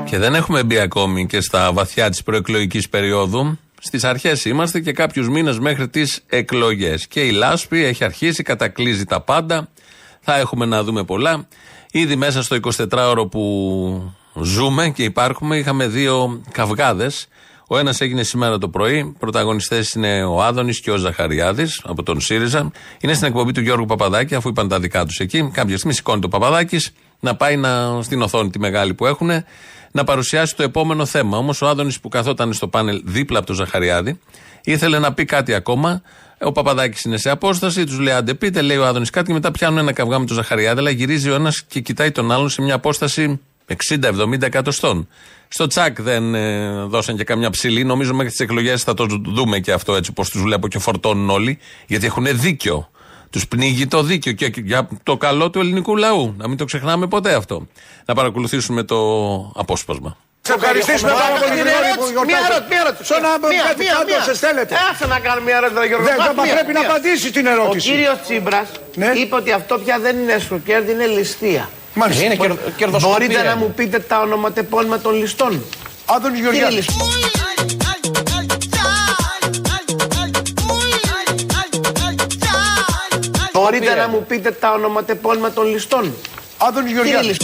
Και 0.06 0.18
δεν 0.18 0.36
έχουμε 0.36 0.64
μπει 0.64 0.80
ακόμη 0.80 1.26
και 1.26 1.42
στα 1.42 1.74
βαθιά 1.74 2.10
της 2.10 2.24
προεκλογικής 2.24 2.90
περίοδου. 2.90 3.58
Στις 3.86 4.04
αρχές 4.04 4.46
είμαστε 4.46 4.80
και 4.80 4.92
κάποιους 4.92 5.30
μήνες 5.30 5.60
μέχρι 5.60 5.90
τις 5.90 6.22
εκλογές. 6.28 7.08
Και 7.08 7.20
η 7.20 7.32
λάσπη 7.32 7.84
έχει 7.84 8.04
αρχίσει, 8.04 8.44
κατακλείζει 8.44 9.06
τα 9.06 9.22
πάντα. 9.22 9.70
Θα 10.22 10.38
έχουμε 10.38 10.66
να 10.66 10.84
δούμε 10.84 11.04
πολλά. 11.04 11.48
Ήδη 11.92 12.16
μέσα 12.16 12.44
στο 12.44 12.58
24ωρο 12.90 13.30
που 13.32 14.14
ζούμε 14.42 14.90
και 14.90 15.04
υπάρχουμε, 15.04 15.58
είχαμε 15.58 15.88
δύο 15.88 16.42
καυγάδες. 16.52 17.28
Ο 17.68 17.78
ένας 17.78 18.02
έγινε 18.02 18.24
σήμερα 18.24 18.58
το 18.58 18.70
πρωί. 18.70 19.16
Πρωταγωνιστές 19.20 19.94
είναι 19.94 20.24
ο 20.24 20.44
Άδωνης 20.44 20.80
και 20.80 20.92
ο 20.92 20.98
Ζαχαριάδης 20.98 21.82
από 21.86 22.04
τον 22.04 22.22
ΣΥΡΙΖΑ. 22.22 22.72
Είναι 23.00 23.14
στην 23.14 23.28
εκπομπή 23.28 23.52
του 23.52 23.62
Γιώργου 23.62 23.86
Παπαδάκη, 23.86 24.36
αφού 24.36 24.50
είπαν 24.50 24.68
τα 24.68 24.80
δικά 24.80 25.06
τους 25.06 25.20
εκεί. 25.20 25.50
Κάποια 25.54 25.76
στιγμή 25.76 25.94
σηκώνει 25.94 26.22
το 26.22 26.28
Παπαδάκης 26.28 26.92
να 27.20 27.36
πάει 27.36 27.58
να, 27.58 28.02
στην 28.02 28.22
οθόνη 28.22 28.50
τη 28.50 28.60
μεγάλη 28.60 28.94
που 28.94 29.06
έχουν 29.06 29.30
να 29.96 30.04
παρουσιάσει 30.04 30.56
το 30.56 30.64
επόμενο 30.64 31.06
θέμα. 31.06 31.38
Όμως 31.38 31.62
ο 31.62 31.68
Άδωνης 31.68 32.00
που 32.00 32.10
καθόταν 32.10 32.54
στο 32.54 32.68
πάνελ 32.68 33.02
δίπλα 33.06 33.38
από 33.38 33.48
τον 33.48 33.56
Ζαχαριάδη 33.56 34.20
ήθελε 34.64 35.00
να 35.00 35.14
πει 35.14 35.26
κάτι 35.26 35.54
ακόμα. 35.54 36.02
Ο 36.42 36.52
Παπαδάκης 36.52 37.04
είναι 37.04 37.18
σε 37.18 37.30
απόσταση, 37.30 37.86
τους 37.86 38.00
λέει 38.00 38.14
άντε 38.14 38.34
πείτε, 38.34 38.62
λέει 38.62 38.78
ο 38.78 38.86
Άδωνης 38.86 39.10
κάτι 39.10 39.28
και 39.28 39.34
μετά 39.34 39.52
πιάνουν 39.52 39.78
ένα 39.78 39.94
καυγά 39.94 40.20
με 40.20 40.26
τον 40.26 40.36
Ζαχαριάδη, 40.36 40.80
αλλά 40.80 40.90
γυρίζει 40.90 41.30
ο 41.30 41.34
ένας 41.34 41.64
και 41.64 41.80
κοιτάει 41.80 42.12
τον 42.12 42.32
άλλον 42.32 42.50
σε 42.50 42.62
μια 42.62 42.74
απόσταση 42.76 43.40
60-70 43.90 44.42
εκατοστών. 44.42 45.08
Στο 45.48 45.68
τσακ 45.68 46.02
δεν 46.02 46.36
ε, 46.36 46.84
δώσαν 46.84 47.18
και 47.18 47.24
καμιά 47.24 47.50
ψηλή. 47.50 47.84
Νομίζω 47.84 48.14
μέχρι 48.14 48.32
τις 48.32 48.40
εκλογές 48.40 48.84
θα 48.84 48.94
το 48.94 49.06
δούμε 49.26 49.60
και 49.60 49.72
αυτό 49.72 49.96
έτσι, 49.96 50.12
πώ 50.12 50.24
τους 50.24 50.42
βλέπω 50.42 50.68
και 50.68 50.80
φορτώνουν 50.80 51.30
όλοι, 51.30 51.58
γιατί 51.88 52.06
έχουν 52.06 52.26
δίκιο. 52.32 52.90
Τους 53.36 53.48
πνίγει 53.48 53.88
το 53.88 54.02
δίκιο 54.04 54.32
και 54.32 54.52
για 54.56 54.88
το 55.04 55.18
καλό 55.18 55.50
του 55.50 55.60
ελληνικού 55.60 55.96
λαού. 55.98 56.34
Να 56.38 56.48
μην 56.48 56.58
το 56.58 56.66
ξεχνάμε 56.66 57.08
ποτέ 57.08 57.34
αυτό. 57.34 57.68
Να 58.06 58.14
παρακολουθήσουμε 58.14 58.84
το 58.84 58.98
απόσπασμα. 59.56 60.18
Σε 60.42 60.54
ευχαριστήσουμε 60.54 61.12
πάρα 61.12 61.36
πολύ 61.42 61.54
Μία 61.54 61.64
Γρηγόρη, 61.64 61.88
ερώτηση, 61.88 62.14
που 62.14 62.24
μία 62.30 62.38
γιορτάζετε. 62.38 62.56
ερώτηση, 62.56 62.70
μία 62.74 62.80
ερώτηση. 62.84 63.04
Σαν 63.12 63.22
να 63.26 63.32
Μία, 63.54 63.64
κάτι 63.70 63.84
μία, 63.84 63.94
κάτω 63.96 64.06
μία. 64.12 64.22
σε 64.30 64.34
στέλνετε. 64.40 64.74
Άσε 64.90 65.06
να 65.14 65.18
κάνουμε 65.26 65.46
μια 65.50 65.58
ερώτηση, 65.62 65.88
Γιώργο. 65.90 66.06
Δεν, 66.10 66.16
Μα, 66.20 66.28
μα 66.40 66.44
μία, 66.46 66.54
πρέπει 66.56 66.72
να 66.78 66.82
μία. 66.84 66.90
απαντήσει 66.90 67.28
την 67.38 67.46
Ο 67.48 67.52
ερώτηση. 67.56 67.84
κύριος 67.90 68.18
Τσίπρα 68.26 68.62
Ναι. 69.02 69.10
είπε 69.22 69.34
ότι 69.42 69.52
αυτό 69.60 69.74
πια 69.84 69.96
δεν 70.06 70.14
είναι 70.22 70.34
εσχροκέρδη, 70.40 70.92
είναι 70.96 71.08
ληστεία. 71.18 71.64
Μάλιστα. 72.02 72.22
Είναι 72.26 72.36
Μπορείτε 72.40 72.56
κερδο- 72.62 72.78
κερδοσκοπία. 72.82 73.18
Μπορείτε 73.18 73.42
να 73.52 73.56
μου 73.62 73.68
πείτε 73.78 73.98
τα 74.12 74.18
ονοματεπώνυμα 74.26 74.98
των 75.06 75.14
ληστών. 75.22 75.52
Άδωνης 76.16 76.40
Γεωργιάδης. 76.44 76.86
Μπορείτε 83.66 83.96
να 83.96 84.08
μου 84.08 84.26
πείτε 84.28 84.52
τα 84.52 84.72
ονοματεπώνυμα 84.72 85.52
των 85.52 85.66
ληστών. 85.66 86.16
Άδωνης 86.58 86.92
Γεωργιάδης. 86.92 87.38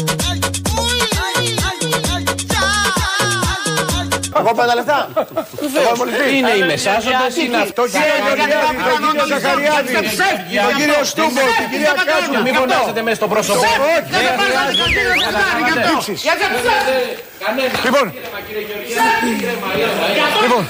Εγώ 4.37 4.53
πέντε 4.55 4.73
λεφτά. 4.75 5.09
Εγώ 5.13 5.91
είμαι 5.95 6.05
ληστής. 6.05 6.31
Είναι 6.37 6.51
οι 6.51 6.63
μεσάζοντες, 6.65 7.35
είναι 7.37 7.57
αυτό. 7.57 7.81
Τον 7.81 7.91
κύριο 7.91 8.17
Γεωργιάδη, 8.25 8.77
τον 8.89 9.01
κύριο 9.09 9.25
Ζαχαριάδη, 9.27 9.93
τον 9.93 10.75
κύριο 10.77 11.03
Στούμπο, 11.03 11.41
την 11.59 11.69
κυρία 11.71 11.93
Κάσου. 12.09 12.41
Μην 12.43 12.53
φωνάζετε 12.55 13.01
μέσα 13.01 13.15
στο 13.15 13.27
πρόσωπο. 13.27 13.59
Όχι, 13.59 13.69
δεν 14.09 14.23
Δείξεις. 15.89 16.21
Λοιπόν, 17.83 18.13
λοιπόν, 20.41 20.67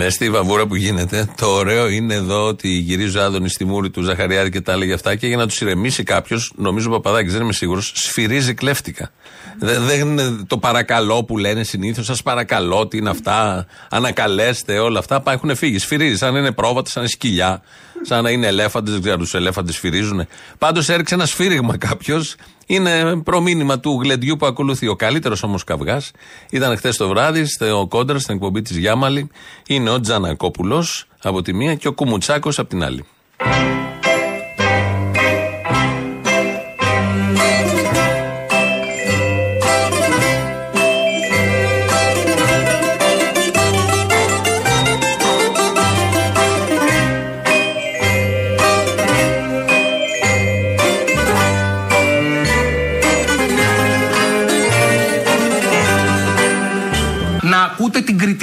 Μες 0.00 0.14
στη 0.14 0.30
βαβούρα 0.30 0.66
που 0.66 0.74
γίνεται, 0.74 1.28
το 1.36 1.46
ωραίο 1.46 1.88
είναι 1.88 2.14
εδώ 2.14 2.46
ότι 2.46 2.68
γυρίζει 2.68 3.18
ο 3.18 3.22
Άδωνης 3.22 3.52
στη 3.52 3.64
μούρη 3.64 3.90
του 3.90 4.02
Ζαχαριάδη 4.02 4.50
και 4.50 4.60
τα 4.60 4.72
έλεγε 4.72 4.92
αυτά 4.92 5.16
και 5.16 5.26
για 5.26 5.36
να 5.36 5.46
τους 5.46 5.60
ηρεμήσει 5.60 6.02
κάποιος, 6.02 6.52
νομίζω 6.56 6.88
ο 6.88 6.92
Παπαδάκης, 6.92 7.32
δεν 7.32 7.42
είμαι 7.42 7.52
σίγουρος, 7.52 7.92
σφυρίζει 7.94 8.54
κλέφτικα. 8.54 9.10
Δεν, 9.58 9.82
δεν 9.82 10.00
είναι 10.00 10.44
το 10.46 10.58
παρακαλώ 10.58 11.24
που 11.24 11.38
λένε 11.38 11.62
συνήθως, 11.62 12.06
σας 12.06 12.22
παρακαλώ, 12.22 12.86
τι 12.86 12.96
είναι 12.96 13.10
αυτά, 13.10 13.66
ανακαλέστε, 13.90 14.78
όλα 14.78 14.98
αυτά. 14.98 15.20
Πά, 15.20 15.32
έχουν 15.32 15.56
φύγει. 15.56 15.78
Σφυρίζει, 15.78 16.16
σαν 16.16 16.32
να 16.32 16.38
είναι 16.38 16.52
πρόβατα, 16.52 16.90
σαν 16.90 17.02
να 17.02 17.08
είναι 17.08 17.10
σκυλιά, 17.10 17.62
σαν 18.02 18.22
να 18.22 18.30
είναι 18.30 18.46
ελέφαντες, 18.46 18.92
δεν 18.92 19.02
ξέρω 19.02 19.16
τους 19.16 19.34
ελέφαντες 19.34 19.74
σφυρίζουν. 19.74 20.26
Πάντως 20.58 20.88
έριξε 20.88 21.14
ένα 21.14 21.26
σφύριγμα 21.26 21.76
κάποιος. 21.76 22.34
Είναι 22.70 23.16
προμήνυμα 23.16 23.80
του 23.80 24.00
γλεντιού 24.02 24.36
που 24.36 24.46
ακολουθεί. 24.46 24.88
Ο 24.88 24.96
καλύτερος 24.96 25.42
όμως 25.42 25.64
καυγάς 25.64 26.10
ήταν 26.50 26.76
χθες 26.76 26.96
το 26.96 27.08
βράδυ 27.08 27.44
στο 27.44 27.86
κόντρας 27.88 28.22
στην 28.22 28.34
εκπομπή 28.34 28.62
της 28.62 28.76
Γιάμαλη. 28.76 29.30
Είναι 29.66 29.90
ο 29.90 30.00
Τζανακόπουλος 30.00 31.06
από 31.22 31.42
τη 31.42 31.54
μία 31.54 31.74
και 31.74 31.88
ο 31.88 31.92
Κουμουτσάκος 31.92 32.58
από 32.58 32.68
την 32.68 32.84
άλλη. 32.84 33.04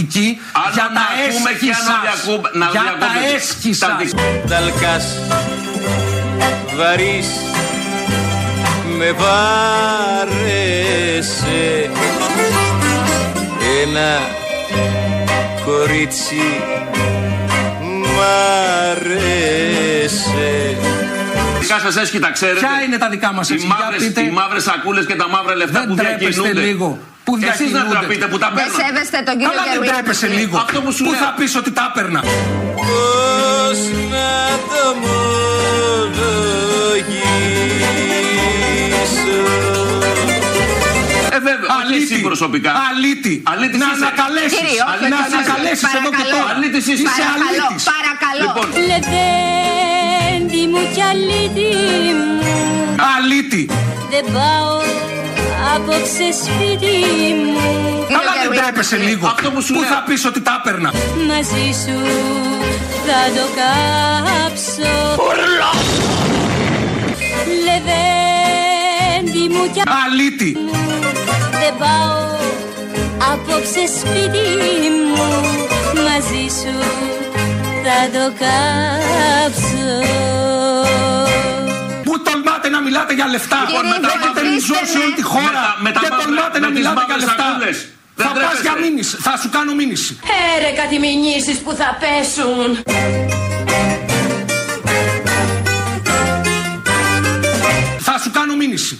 Ακούτε 0.05 0.19
την 0.19 0.21
κριτική 0.21 0.27
για 0.73 0.83
να 0.83 0.89
τα 0.93 1.01
ακούμε 1.01 1.49
έσχη 1.51 1.65
και 1.65 1.71
αν 1.71 1.83
να 1.85 1.89
σας. 1.91 1.99
διακόπ- 2.05 2.55
να 2.55 2.65
Για 2.71 2.81
τα 2.81 3.07
διακόπτετε. 3.07 3.35
έσχη 3.35 3.71
Τα 3.77 3.85
σας. 3.85 3.95
δι- 3.99 4.15
Ταλκάς 4.49 5.05
βαρύς 6.77 7.27
με 8.97 9.09
βάρεσε 10.15 11.63
ένα 13.83 14.11
κορίτσι 15.65 16.45
μ' 17.81 18.19
αρέσει 18.91 20.74
Δικά 21.65 21.79
σας 21.79 21.95
έσχη 22.03 22.19
τα 22.19 22.31
ξέρετε. 22.37 22.59
Ποια 22.59 22.75
είναι 22.85 22.97
τα 23.03 23.09
δικά 23.09 23.29
μας 23.33 23.49
οι 23.49 23.53
έσχη, 23.53 23.65
για 23.67 23.75
μαύρες, 23.75 23.99
πείτε. 24.03 24.21
οι 24.21 24.29
μαύρες 24.39 24.63
σακούλες 24.63 25.05
και 25.05 25.15
τα 25.21 25.27
μαύρα 25.33 25.55
λεφτά 25.61 25.79
Δεν 25.79 25.87
που 25.87 25.95
τρέπεστε 25.95 26.25
διακινούνται. 26.25 26.61
λίγο. 26.69 26.87
Πού 27.25 27.33
Εσείς 27.35 27.47
να 27.49 27.55
διακινούνται. 27.55 27.89
τραπείτε 27.95 28.25
που 28.31 28.37
τα 28.43 28.49
Δεν 28.49 28.55
παίρνετε. 28.57 28.81
σέβεστε 28.83 29.17
τον 29.27 29.33
κύριο 29.39 29.49
Καλά 29.51 29.63
δεν 29.63 29.71
Γεωργιάδη. 29.73 29.97
τρέπεσαι 29.99 30.27
λίγο. 30.39 30.55
Αυτό 30.65 30.77
που 30.83 30.91
σου 30.95 31.03
Πού 31.05 31.11
λέω. 31.13 31.19
θα 31.23 31.29
πεις 31.37 31.51
ότι 31.61 31.71
τα 31.79 31.83
έπαιρνα; 31.91 32.19
Πώς 32.79 33.79
να 34.13 34.29
το 34.69 34.81
ομολογήσω 34.93 36.33
Ε, 41.35 41.39
βέβαια, 41.49 41.69
όχι 41.79 41.95
εσύ 42.03 42.15
προσωπικά. 42.29 42.71
Αλήτη. 42.89 43.33
Αλήτης 43.53 43.79
να 43.83 43.87
είσαι. 43.91 44.03
ανακαλέσεις. 44.05 44.53
Κύριε, 44.57 44.81
όχι, 44.91 45.05
να 45.13 45.17
όχι, 45.19 45.25
όχι, 45.27 45.35
ανακαλέσεις 45.37 45.83
εδώ 45.97 46.09
και 46.09 46.23
παρακαλώ. 46.25 46.35
τώρα. 46.35 46.51
Αλήτης 46.55 46.85
είσαι. 46.91 47.03
Είσαι 47.03 47.09
Παρακαλώ, 47.11 47.45
αλήτης. 47.49 47.83
παρακαλώ. 47.93 48.43
Λοιπόν, 48.45 48.67
Λεβέντι 50.45 50.67
μου 50.67 50.79
κι 50.93 51.01
αλήτη 51.01 51.75
μου 52.13 52.43
Αλήτη. 53.17 53.69
Δεν 54.09 54.25
πάω 54.33 54.73
απόψε 55.75 56.27
σπίτι 56.43 56.95
μου 57.45 57.59
Καλά 58.07 58.31
δεν 58.31 58.41
Γεωργιάδη. 58.41 58.59
τρέπεσαι 58.71 58.97
λίγο. 58.97 59.27
Αυτό 59.27 59.51
που 59.51 59.61
σου 59.61 59.73
Πού 59.73 59.79
λέω. 59.79 59.89
θα 59.89 60.03
πεις 60.07 60.25
ότι 60.25 60.41
τα 60.41 60.61
έπαιρνα; 60.65 60.91
Μαζί 61.27 61.65
σου 61.83 61.97
θα 63.07 63.19
το 63.35 63.45
κάψω 63.59 64.93
Λεβέντι 67.65 69.43
μου 69.53 69.63
κι 69.73 69.81
Αλήτη. 70.05 70.57
Δεν 71.61 71.73
πάω 71.79 72.17
απόψε 73.31 73.83
σπίτι 73.99 74.45
μου 75.15 75.27
Μαζί 76.05 76.45
σου 76.59 76.73
θα 77.85 77.99
το 78.15 78.25
κάψω 78.41 79.87
Πού 82.03 82.13
τολμάτε 82.25 82.69
να 82.69 82.79
μιλάτε 82.81 83.13
για 83.13 83.27
λεφτά. 83.27 83.57
Κύριε, 83.67 83.81
με 83.93 83.97
τα 84.05 84.07
Γεωργιάδη, 84.07 84.23
έχετε 84.25 84.41
ριζώσει 84.53 84.97
όλη 85.03 85.13
τη 85.19 85.23
χώρα. 85.33 85.45
Με 85.45 85.51
τα- 85.51 85.75
με 85.85 85.91
τα 85.91 85.99
και 85.99 86.07
μαύρα- 86.09 86.23
τολμάτε 86.25 86.57
να 86.59 86.67
με 86.67 86.73
τις 86.73 86.77
μιλάτε 86.79 87.03
για 87.05 87.15
μαύρες 87.15 87.25
λεφτά. 87.29 87.43
σακούλες. 87.47 87.77
Δεν 88.17 88.25
Θα 88.25 88.31
πας 88.31 88.37
τρέπεστε. 88.39 88.63
για 88.67 88.75
μήνυση. 88.83 89.13
Θα 89.27 89.33
σου 89.41 89.49
κάνω 89.55 89.71
μήνυση. 89.79 90.11
Έρε 90.55 90.69
κάτι 90.81 90.95
μηνύσεις 91.05 91.57
που 91.63 91.71
θα 91.79 91.89
πέσουν. 92.01 92.69
Θα 98.07 98.15
σου 98.23 98.31
κάνω 98.37 98.55
μήνυση. 98.55 98.97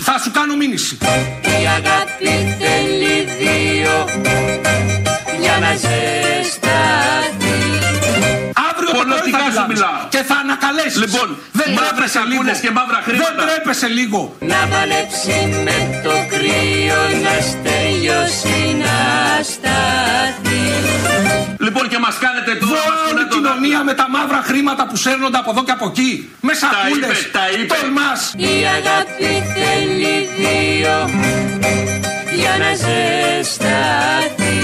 Θα 0.00 0.18
σου 0.24 0.30
κάνω 0.30 0.56
μήνυση. 0.56 0.98
Και 10.68 10.74
θα 10.74 10.84
ανακαλέσεις. 10.84 10.98
Λοιπόν, 11.04 11.28
δεν 11.52 11.68
μαύρες 11.72 12.12
τρέπεσαι 12.12 12.18
λίγο. 12.18 12.32
σακούλες 12.32 12.58
και 12.64 12.70
μαύρα 12.78 13.00
χρήματα. 13.06 13.34
Δεν 13.36 13.46
τρέπεσαι 13.46 13.88
λίγο. 13.98 14.20
Να 14.52 14.60
παλέψει 14.72 15.36
με 15.66 15.76
το 16.04 16.14
κρύο 16.32 17.00
να 17.24 17.34
στεριώσει 17.48 18.58
να 18.84 18.96
σταθεί 19.52 20.62
Λοιπόν 21.66 21.88
και 21.88 21.98
μας 21.98 22.16
κάνετε 22.24 22.50
τώρα 22.54 22.72
Βρω 22.72 22.82
μας 22.88 22.98
όλη 23.10 23.18
κουνάτε 23.18 23.24
η 23.24 23.28
το 23.28 23.34
κοινωνία 23.34 23.80
με 23.88 23.94
τα 24.00 24.06
μαύρα 24.14 24.42
χρήματα 24.48 24.82
που 24.88 24.96
σέρνονται 24.96 25.38
από 25.42 25.50
εδώ 25.50 25.62
και 25.64 25.74
από 25.78 25.86
εκεί. 25.92 26.12
Με 26.40 26.52
σακούλες. 26.60 27.20
είπε, 27.20 27.28
τα 27.36 27.44
είπε. 27.58 27.74
Τολμάς. 27.80 28.20
Η 28.36 28.54
αγάπη 28.76 29.30
θέλει 29.54 30.16
δύο 30.40 30.96
για 32.40 32.54
να 32.62 32.70
ζεσταθεί 32.82 34.56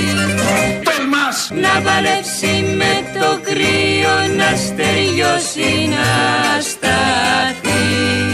Τολμάς. 1.35 1.51
Να 1.51 1.81
παλέψει 1.81 2.75
με 2.77 3.20
το 3.20 3.40
κρύο 3.42 4.37
να 4.37 4.57
στεριώσει 4.57 5.88
να 5.88 6.61
σταθεί 6.61 7.81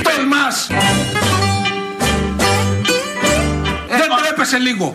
Τολμάς. 0.03 0.67
Δεν 3.89 4.09
τρέπεσαι 4.23 4.59
λίγο. 4.59 4.93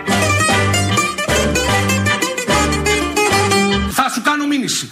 Θα 3.92 4.10
σου 4.14 4.22
κάνω 4.22 4.46
μήνυση. 4.46 4.88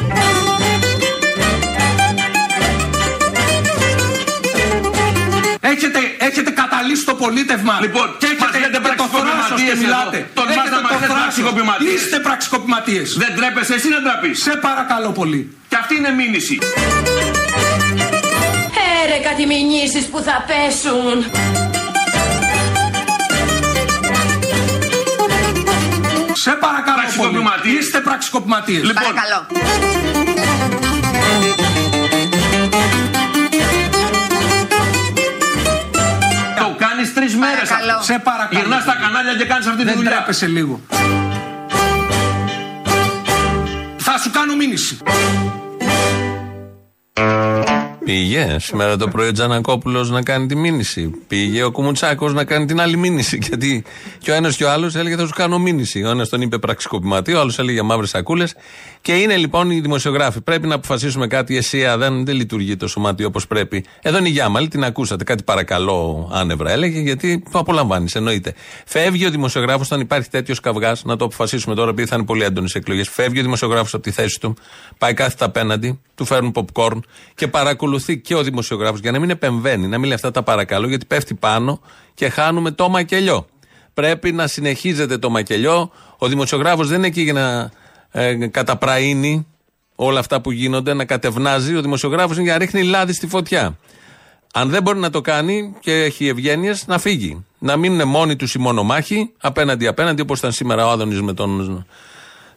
Έχετε, 5.73 5.99
έχετε 6.27 6.51
καταλύσει 6.61 7.03
το 7.05 7.13
πολίτευμα 7.23 7.73
Λοιπόν, 7.81 8.07
και 8.17 8.27
μας 8.39 8.49
έχετε 8.53 8.77
λέτε 8.79 8.89
και 8.89 8.95
το 9.03 9.07
θράσος 9.13 9.61
και 9.61 9.65
πραξικοπηματίες 9.65 9.77
μιλάτε. 9.83 10.17
εδώ. 10.17 10.27
Τολμάς 10.33 10.55
Έχετε 10.57 10.75
να 10.75 10.81
μας 10.81 10.91
το 10.91 10.97
λέτε 10.99 11.07
θράσος. 11.07 11.21
πραξικοπηματίες. 11.23 11.93
Είστε 11.93 12.17
πραξικοπηματίες. 12.27 13.07
Δεν 13.23 13.31
τρέπεσαι 13.37 13.73
εσύ 13.79 13.87
να 13.95 13.99
τραπείς. 14.07 14.35
Σε 14.47 14.53
παρακαλώ 14.67 15.09
πολύ. 15.19 15.41
Και 15.69 15.77
αυτή 15.81 15.93
είναι 15.99 16.11
μήνυση. 16.21 16.55
Έρε 19.03 19.17
κάτι 19.27 19.43
μηνύσεις 19.51 20.05
που 20.11 20.19
θα 20.27 20.35
πέσουν. 20.49 21.15
Σε 26.43 26.51
παρακαλώ 26.51 26.95
πολύ. 26.95 27.03
Πραξικοπηματίες. 27.03 27.83
Είστε 27.83 27.99
πραξικοπηματίες. 27.99 28.83
Λοιπόν, 28.89 29.03
Παρακαλώ. 29.13 29.39
Σε 38.03 38.19
παρακαλώ. 38.23 38.59
Γυρνάς 38.59 38.81
στα 38.81 38.95
κανάλια 39.01 39.35
και 39.35 39.45
κάνεις 39.45 39.65
αυτή 39.65 39.79
τη 39.79 39.83
Δεν 39.83 39.95
δουλειά. 39.95 40.11
τρέπεσαι 40.11 40.47
λίγο. 40.47 40.79
Θα 43.97 44.17
σου 44.17 44.31
κάνω 44.31 44.43
κάνω 44.53 44.55
μήνυση. 44.55 44.97
Πήγε 48.05 48.55
σήμερα 48.59 48.97
το 48.97 49.07
πρωί 49.07 49.27
ο 49.27 49.31
Τζανακόπουλος 49.31 50.09
να 50.09 50.21
κάνει 50.21 50.45
τη 50.45 50.55
μήνυση. 50.55 51.11
Πήγε 51.27 51.63
ο 51.63 51.71
Κουμουτσάκος 51.71 52.33
να 52.33 52.43
κάνει 52.43 52.65
την 52.65 52.81
άλλη 52.81 52.97
μήνυση. 52.97 53.37
Γιατί 53.47 53.83
και 54.19 54.31
ο 54.31 54.33
ένας 54.33 54.55
και 54.55 54.63
ο 54.63 54.71
άλλος 54.71 54.95
έλεγε 54.95 55.15
θα 55.15 55.25
σου 55.25 55.33
κάνω 55.35 55.59
μήνυση. 55.59 56.03
Ο 56.03 56.09
ένας 56.09 56.29
τον 56.29 56.41
είπε 56.41 56.57
πραξικοπηματή, 56.57 57.33
ο 57.33 57.39
άλλος 57.39 57.59
έλεγε 57.59 57.81
μαύρες 57.81 58.09
σακούλες. 58.09 58.55
Και 59.03 59.15
είναι 59.15 59.37
λοιπόν 59.37 59.71
οι 59.71 59.79
δημοσιογράφοι. 59.79 60.41
Πρέπει 60.41 60.67
να 60.67 60.75
αποφασίσουμε 60.75 61.27
κάτι. 61.27 61.53
Η 61.53 61.57
ΕΣΥΑ 61.57 61.97
δεν, 61.97 62.25
δεν 62.25 62.35
λειτουργεί 62.35 62.75
το 62.75 62.87
σωμάτιο 62.87 63.27
όπως 63.27 63.47
πρέπει. 63.47 63.85
Εδώ 64.01 64.17
είναι 64.17 64.27
η 64.27 64.31
Γιάμαλη, 64.31 64.67
την 64.67 64.83
ακούσατε. 64.83 65.23
Κάτι 65.23 65.43
παρακαλώ 65.43 66.29
άνευρα 66.33 66.71
έλεγε, 66.71 66.99
γιατί 66.99 67.43
το 67.51 67.59
απολαμβάνεις, 67.59 68.15
εννοείται. 68.15 68.53
Φεύγει 68.85 69.25
ο 69.25 69.29
δημοσιογράφος, 69.29 69.85
όταν 69.85 69.99
υπάρχει 69.99 70.29
τέτοιος 70.29 70.59
καυγάς, 70.59 71.03
να 71.03 71.15
το 71.15 71.25
αποφασίσουμε 71.25 71.75
τώρα, 71.75 71.89
επειδή 71.89 72.07
θα 72.07 72.15
είναι 72.15 72.25
πολύ 72.25 72.43
έντονες 72.43 72.75
εκλογές. 72.75 73.09
Φεύγει 73.09 73.39
ο 73.39 73.41
δημοσιογράφος 73.41 73.93
από 73.93 74.03
τη 74.03 74.11
θέση 74.11 74.39
του, 74.39 74.55
πάει 74.97 75.13
κάθετα 75.13 75.45
απέναντι, 75.45 75.99
του 76.15 76.25
φέρνουν 76.25 76.53
popcorn 76.55 76.99
και 77.35 77.47
παρακολουθεί 77.47 78.19
και 78.19 78.35
ο 78.35 78.43
δημοσιογράφος 78.43 78.99
για 78.99 79.11
να 79.11 79.19
μην 79.19 79.29
επεμβαίνει, 79.29 79.87
να 79.87 79.97
μην 79.97 80.05
λέει 80.05 80.15
αυτά 80.15 80.31
τα 80.31 80.43
παρακαλώ, 80.43 80.87
γιατί 80.87 81.05
πέφτει 81.05 81.33
πάνω 81.33 81.81
και 82.13 82.29
χάνουμε 82.29 82.71
το 82.71 82.89
μακελιό. 82.89 83.47
Πρέπει 83.93 84.31
να 84.31 84.47
συνεχίζεται 84.47 85.17
το 85.17 85.29
μακελιό. 85.29 85.91
Ο 86.17 86.27
δημοσιογράφος 86.27 86.87
δεν 86.87 86.97
είναι 86.97 87.07
εκεί 87.07 87.21
για 87.21 87.33
να 87.33 87.71
ε, 88.15 88.47
καταπραίνει 88.47 89.47
όλα 89.95 90.19
αυτά 90.19 90.41
που 90.41 90.51
γίνονται, 90.51 90.93
να 90.93 91.05
κατευνάζει. 91.05 91.75
Ο 91.75 91.81
δημοσιογράφος 91.81 92.35
είναι 92.35 92.43
για 92.43 92.53
να 92.53 92.59
ρίχνει 92.59 92.83
λάδι 92.83 93.13
στη 93.13 93.27
φωτιά. 93.27 93.77
Αν 94.53 94.69
δεν 94.69 94.81
μπορεί 94.81 94.99
να 94.99 95.09
το 95.09 95.21
κάνει 95.21 95.73
και 95.79 96.03
έχει 96.03 96.27
ευγένειες, 96.27 96.87
να 96.87 96.99
φύγει. 96.99 97.45
Να 97.59 97.77
μείνουν 97.77 98.07
μόνοι 98.07 98.35
τους 98.35 98.53
οι 98.53 98.59
μονομάχοι, 98.59 99.31
απέναντι-απέναντι, 99.41 100.21
όπως 100.21 100.39
ήταν 100.39 100.51
σήμερα 100.51 100.87
ο 100.87 100.89
Άδωνης 100.89 101.21
με 101.21 101.33
τον 101.33 101.85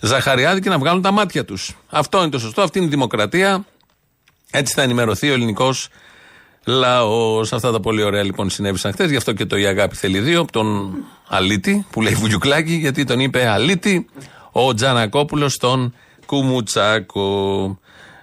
Ζαχαριάδη 0.01 0.61
και 0.61 0.69
να 0.69 0.79
βγάλουν 0.79 1.03
τα 1.03 1.11
μάτια 1.11 1.45
τους. 1.45 1.77
Αυτό 1.91 2.19
είναι 2.19 2.29
το 2.29 2.39
σωστό, 2.39 2.63
αυτή 2.63 2.79
είναι 2.79 2.87
η 2.87 2.91
δημοκρατία. 2.91 3.65
Έτσι 4.51 4.75
θα 4.75 4.83
ενημερωθεί 4.83 5.31
ο 5.31 5.33
ελληνικός 5.33 5.89
λαός. 6.67 7.53
Αυτά 7.53 7.73
τα 7.73 7.81
πολύ 7.81 8.03
ωραία 8.03 8.23
λοιπόν 8.23 8.51
συνέβησαν 8.51 8.93
χθες. 8.93 9.11
Γι' 9.11 9.17
αυτό 9.17 9.33
και 9.33 9.47
το 9.47 9.57
Η 9.57 9.67
Αγάπη 9.67 9.97
θέλει 9.97 10.21
δύο, 10.21 10.41
από 10.41 10.53
τον 10.53 10.95
Αλίτη, 11.29 11.87
που 11.91 12.03
λέει 12.03 12.15
Βουγιουκλάκη, 12.15 12.73
γιατί 12.75 13.05
τον 13.05 13.21
είπε 13.21 13.49
Αλίτη, 13.49 14.07
ο 14.59 14.75
Τζανακόπουλος 14.75 15.53
στον 15.53 15.95
Κουμουτσάκο. 16.27 17.79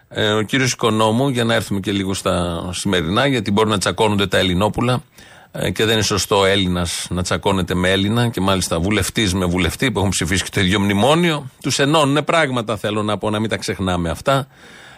Ε, 0.09 0.31
ο 0.31 0.41
κύριος 0.41 0.71
Οικονόμου, 0.71 1.29
για 1.29 1.43
να 1.43 1.53
έρθουμε 1.53 1.79
και 1.79 1.91
λίγο 1.91 2.13
στα 2.13 2.63
σημερινά, 2.73 3.27
γιατί 3.27 3.51
μπορεί 3.51 3.69
να 3.69 3.77
τσακώνονται 3.77 4.27
τα 4.27 4.37
Ελληνόπουλα 4.37 5.03
ε, 5.51 5.71
και 5.71 5.85
δεν 5.85 5.93
είναι 5.93 6.03
σωστό 6.03 6.45
Έλληνας 6.45 7.07
να 7.09 7.23
τσακώνεται 7.23 7.73
με 7.73 7.89
Έλληνα 7.89 8.27
και 8.27 8.41
μάλιστα 8.41 8.79
βουλευτής 8.79 9.33
με 9.33 9.45
βουλευτή 9.45 9.91
που 9.91 9.99
έχουν 9.99 10.09
ψηφίσει 10.09 10.43
και 10.43 10.49
το 10.53 10.59
ίδιο 10.59 10.79
μνημόνιο. 10.79 11.49
Τους 11.61 11.79
ενώνουν 11.79 12.23
πράγματα, 12.23 12.77
θέλω 12.77 13.03
να 13.03 13.17
πω, 13.17 13.29
να 13.29 13.39
μην 13.39 13.49
τα 13.49 13.57
ξεχνάμε 13.57 14.09
αυτά. 14.09 14.47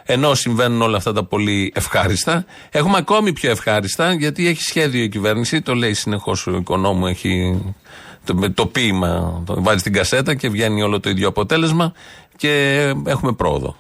Ενώ 0.08 0.34
συμβαίνουν 0.34 0.82
όλα 0.82 0.98
αυτά 0.98 1.13
τα 1.13 1.24
πολύ 1.24 1.71
ευχάριστα, 1.76 2.45
έχουμε 2.69 2.98
ακόμη 2.98 3.34
πιο 3.34 3.50
ευχάριστα 3.52 4.13
γιατί 4.13 4.48
έχει 4.48 4.62
σχέδιο 4.62 5.04
η 5.04 5.10
κυβέρνηση, 5.10 5.62
το 5.62 5.76
λέει 5.76 5.93
συνεχώς 5.93 6.48
ο 6.48 6.56
οικονόμου, 6.56 7.08
έχει 7.08 7.62
το, 8.26 8.52
το 8.54 8.66
ποίημα, 8.66 9.44
το 9.46 9.62
βάζει 9.62 9.80
στην 9.80 9.94
κασέτα 9.94 10.36
και 10.36 10.50
βγαίνει 10.50 10.82
όλο 10.82 11.00
το 11.00 11.10
ίδιο 11.10 11.28
αποτέλεσμα 11.28 11.94
και 12.38 12.80
έχουμε 13.06 13.34
πρόοδο. 13.34 13.76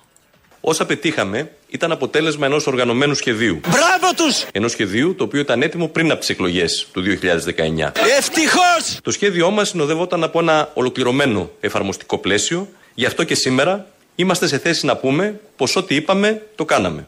Όσα 0.67 0.85
πετύχαμε 0.85 1.51
ήταν 1.69 1.91
αποτέλεσμα 1.91 2.45
ενός 2.45 2.67
οργανωμένου 2.67 3.13
σχεδίου. 3.13 3.59
Μπράβο 3.67 4.13
τους! 4.15 4.45
Ενός 4.51 4.71
σχεδίου 4.71 5.15
το 5.15 5.23
οποίο 5.23 5.39
ήταν 5.39 5.61
έτοιμο 5.61 5.87
πριν 5.87 6.11
από 6.11 6.19
τις 6.19 6.29
εκλογές 6.29 6.87
του 6.91 7.01
2019. 7.01 7.91
Ευτυχώς! 8.17 8.99
Το 9.01 9.11
σχέδιό 9.11 9.51
μας 9.51 9.69
συνοδεύονταν 9.69 10.23
από 10.23 10.39
ένα 10.39 10.71
ολοκληρωμένο 10.73 11.49
εφαρμοστικό 11.59 12.17
πλαίσιο. 12.17 12.67
Γι' 12.93 13.05
αυτό 13.05 13.23
και 13.23 13.35
σήμερα 13.35 13.87
είμαστε 14.15 14.47
σε 14.47 14.57
θέση 14.57 14.85
να 14.85 14.95
πούμε 14.95 15.39
πως 15.55 15.75
ό,τι 15.75 15.95
είπαμε 15.95 16.41
το 16.55 16.65
κάναμε. 16.65 17.05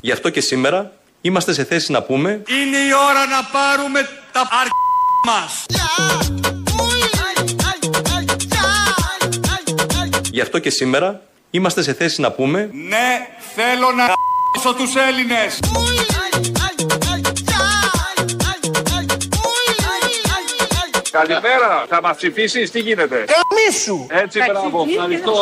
Γι' 0.00 0.12
αυτό 0.12 0.30
και 0.30 0.40
σήμερα 0.40 0.92
είμαστε 1.26 1.52
σε 1.52 1.64
θέση 1.64 1.92
να 1.92 2.02
πούμε 2.02 2.30
Είναι 2.30 2.76
η 2.76 2.92
ώρα 3.08 3.26
να 3.26 3.44
πάρουμε 3.52 4.08
τα 4.32 4.40
αρ... 4.40 4.66
μας. 5.26 5.64
Γι' 10.30 10.40
αυτό 10.40 10.58
και 10.58 10.70
σήμερα 10.70 11.22
είμαστε 11.50 11.82
σε 11.82 11.92
θέση 11.94 12.20
να 12.20 12.30
πούμε 12.30 12.70
Ναι, 12.72 13.28
θέλω 13.54 13.92
να 13.92 14.04
γ***σω 14.04 14.74
τους 14.74 14.94
Έλληνες. 14.94 15.58
Καλημέρα, 21.10 21.84
θα 21.88 22.00
μας 22.02 22.16
ψηφίσεις, 22.16 22.70
τι 22.70 22.80
γίνεται; 22.80 23.24
Καμίσου! 23.24 24.06
Έτσι, 24.08 24.38
μπράβο, 24.50 24.86
ευχαριστώ. 24.90 25.32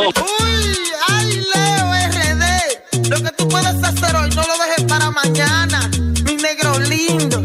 Tú 3.94 4.00
puedas 4.00 4.14
hacer 4.14 4.16
hoy 4.16 4.30
no 4.38 4.42
lo 4.50 4.54
dejes 4.64 4.84
para 4.92 5.10
mañana, 5.10 5.78
mi 6.26 6.34
negro 6.46 6.70
lindo. 6.92 7.38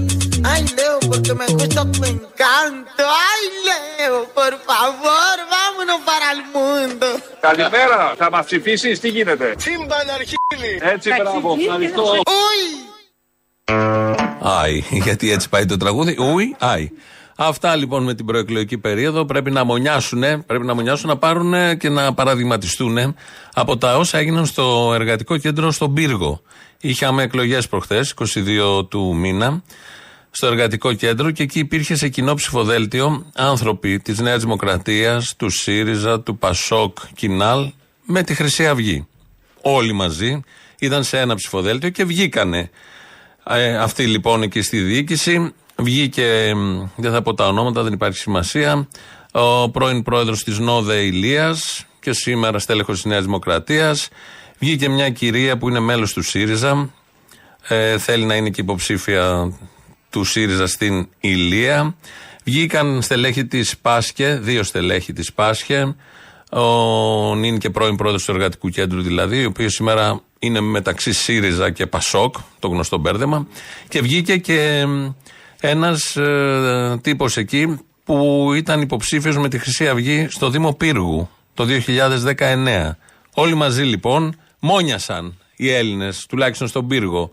Ay 0.51 0.63
Leo, 0.77 0.99
porque 1.09 1.33
me 1.33 1.47
gusta 1.47 1.81
tu 1.91 2.03
encanto. 2.13 3.03
Ay 3.29 3.43
Leo, 3.67 4.17
por 4.39 4.53
favor, 4.69 5.35
vámonos 5.55 5.99
para 6.09 6.31
el 6.35 6.41
mundo. 6.55 7.07
Καλημέρα, 7.41 8.13
θα 8.17 8.29
μας 8.29 8.45
ψηφίσεις, 8.45 8.99
τι 8.99 9.09
γίνεται. 9.09 9.55
Σύμπαν 9.57 10.09
αρχίλη. 10.09 10.79
Έτσι, 10.81 11.09
μπράβο, 11.21 11.55
ευχαριστώ. 11.59 12.03
Uy, 12.25 12.87
Άι, 14.41 14.83
γιατί 14.89 15.31
έτσι 15.31 15.49
πάει 15.49 15.65
το 15.65 15.77
τραγούδι. 15.77 16.17
Ουι, 16.19 16.55
άι. 16.59 16.91
Αυτά 17.39 17.75
λοιπόν 17.75 18.03
με 18.03 18.13
την 18.13 18.25
προεκλογική 18.25 18.77
περίοδο 18.77 19.25
πρέπει 19.25 19.51
να 19.51 19.63
μονιάσουν, 19.63 20.19
πρέπει 20.45 20.65
να 20.65 20.73
μονιάσουν 20.73 21.09
να 21.09 21.17
πάρουν 21.17 21.77
και 21.77 21.89
να 21.89 22.13
παραδειγματιστούν 22.13 23.15
από 23.53 23.77
τα 23.77 23.97
όσα 23.97 24.17
έγιναν 24.17 24.45
στο 24.45 24.91
εργατικό 24.93 25.37
κέντρο 25.37 25.71
στον 25.71 25.93
Πύργο. 25.93 26.41
Είχαμε 26.79 27.23
εκλογές 27.23 27.67
προχθές, 27.67 28.13
22 28.79 28.89
του 28.89 29.15
μήνα, 29.15 29.61
στο 30.31 30.47
εργατικό 30.47 30.93
κέντρο 30.93 31.31
και 31.31 31.43
εκεί 31.43 31.59
υπήρχε 31.59 31.95
σε 31.95 32.09
κοινό 32.09 32.33
ψηφοδέλτιο 32.33 33.25
άνθρωποι 33.35 33.99
της 33.99 34.19
Νέας 34.19 34.41
Δημοκρατίας, 34.41 35.35
του 35.35 35.49
ΣΥΡΙΖΑ, 35.49 36.21
του 36.21 36.37
ΠΑΣΟΚ, 36.37 36.97
Κινάλ 37.15 37.71
με 38.05 38.23
τη 38.23 38.33
Χρυσή 38.33 38.67
Αυγή. 38.67 39.07
Όλοι 39.61 39.93
μαζί 39.93 40.41
ήταν 40.79 41.03
σε 41.03 41.19
ένα 41.19 41.35
ψηφοδέλτιο 41.35 41.89
και 41.89 42.03
βγήκανε. 42.05 42.69
Ε, 43.49 43.77
αυτή 43.77 44.05
λοιπόν 44.05 44.41
εκεί 44.41 44.61
στη 44.61 44.79
διοίκηση 44.79 45.53
βγήκε, 45.77 46.53
μ, 46.55 46.83
δεν 46.95 47.11
θα 47.11 47.21
πω 47.21 47.33
τα 47.33 47.47
ονόματα, 47.47 47.83
δεν 47.83 47.93
υπάρχει 47.93 48.17
σημασία, 48.17 48.87
ο 49.31 49.69
πρώην 49.69 50.03
πρόεδρος 50.03 50.43
της 50.43 50.59
ΝΟΔΕ 50.59 50.95
Ηλίας 50.95 51.85
και 51.99 52.13
σήμερα 52.13 52.59
στέλεχος 52.59 52.95
της 52.95 53.05
Νέας 53.05 53.23
Δημοκρατίας. 53.23 54.09
Βγήκε 54.59 54.89
μια 54.89 55.09
κυρία 55.09 55.57
που 55.57 55.69
είναι 55.69 55.79
μέλος 55.79 56.13
του 56.13 56.21
ΣΥΡΙΖΑ, 56.21 56.89
ε, 57.67 57.97
θέλει 57.97 58.25
να 58.25 58.35
είναι 58.35 58.49
και 58.49 58.61
υποψήφια 58.61 59.53
του 60.09 60.23
ΣΥΡΙΖΑ 60.23 60.67
στην 60.67 61.07
Ηλία. 61.19 61.95
Βγήκαν 62.43 63.01
στελέχη 63.01 63.45
της 63.45 63.77
Πάσχε, 63.77 64.39
δύο 64.41 64.63
στελέχη 64.63 65.13
της 65.13 65.33
Πάσχε, 65.33 65.95
ο 66.51 67.35
νυν 67.35 67.57
και 67.57 67.69
πρώην 67.69 67.95
πρόεδρος 67.95 68.25
του 68.25 68.31
Εργατικού 68.31 68.69
Κέντρου 68.69 69.01
δηλαδή, 69.01 69.45
ο 69.45 69.47
οποίος 69.47 69.73
σήμερα 69.73 70.21
είναι 70.39 70.59
μεταξύ 70.59 71.13
ΣΥΡΙΖΑ 71.13 71.71
και 71.71 71.87
ΠΑΣΟΚ, 71.87 72.35
το 72.59 72.67
γνωστό 72.67 72.97
μπέρδεμα, 72.97 73.47
και 73.87 74.01
βγήκε 74.01 74.37
και 74.37 74.85
ένας 75.59 76.15
ε, 76.15 76.99
τύπος 77.01 77.37
εκεί 77.37 77.79
που 78.03 78.49
ήταν 78.55 78.81
υποψήφιος 78.81 79.37
με 79.37 79.49
τη 79.49 79.57
Χρυσή 79.57 79.87
Αυγή 79.87 80.27
στο 80.29 80.49
Δήμο 80.49 80.73
Πύργου 80.73 81.29
το 81.53 81.65
2019. 82.37 82.91
Όλοι 83.33 83.55
μαζί 83.55 83.83
λοιπόν 83.83 84.35
μόνιασαν 84.59 85.37
οι 85.55 85.69
Έλληνες, 85.71 86.25
τουλάχιστον 86.25 86.67
στον 86.67 86.87
Πύργο. 86.87 87.31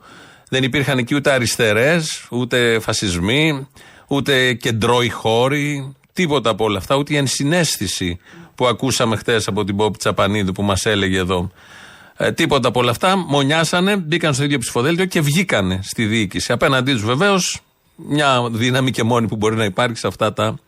Δεν 0.49 0.63
υπήρχαν 0.63 0.99
εκεί 0.99 1.15
ούτε 1.15 1.31
αριστερές, 1.31 2.27
ούτε 2.31 2.79
φασισμοί, 2.79 3.69
ούτε 4.09 4.53
κεντρώοι 4.53 5.09
χώροι, 5.09 5.95
τίποτα 6.13 6.51
από 6.51 6.65
όλα 6.65 6.79
αυτά, 6.79 6.97
ούτε 6.97 7.15
η 7.15 7.17
ενσυναίσθηση 7.17 8.19
που 8.55 8.67
ακούσαμε 8.67 9.17
χθε 9.17 9.41
από 9.47 9.65
την 9.65 9.77
Πόπη 9.77 9.99
Τσαπανίδου 9.99 10.53
που 10.53 10.63
μας 10.63 10.87
έλεγε 10.87 11.19
εδώ. 11.19 11.51
Ε, 12.17 12.33
τίποτα 12.33 12.69
από 12.69 12.81
όλα 12.81 12.91
αυτά. 12.91 13.17
Μονιάσανε, 13.17 13.97
μπήκαν 13.97 14.35
στο 14.35 14.45
ίδιο 14.45 14.59
ψηφοδέλτιο 14.59 15.05
και 15.05 15.21
βγήκανε 15.21 15.81
στη 15.83 16.07
διοίκηση. 16.07 16.53
Απέναντί 16.53 16.93
τους 16.93 17.05
βεβαίως 17.05 17.61
μια 17.97 18.49
δύναμη 18.51 18.91
και 18.91 19.03
μόνη 19.03 19.29
που 19.29 19.37
μπορεί 19.37 19.57
να 19.57 19.65
υπάρχει 19.65 19.97
σε 19.97 20.07
αυτά 20.07 20.33
τα 20.33 20.59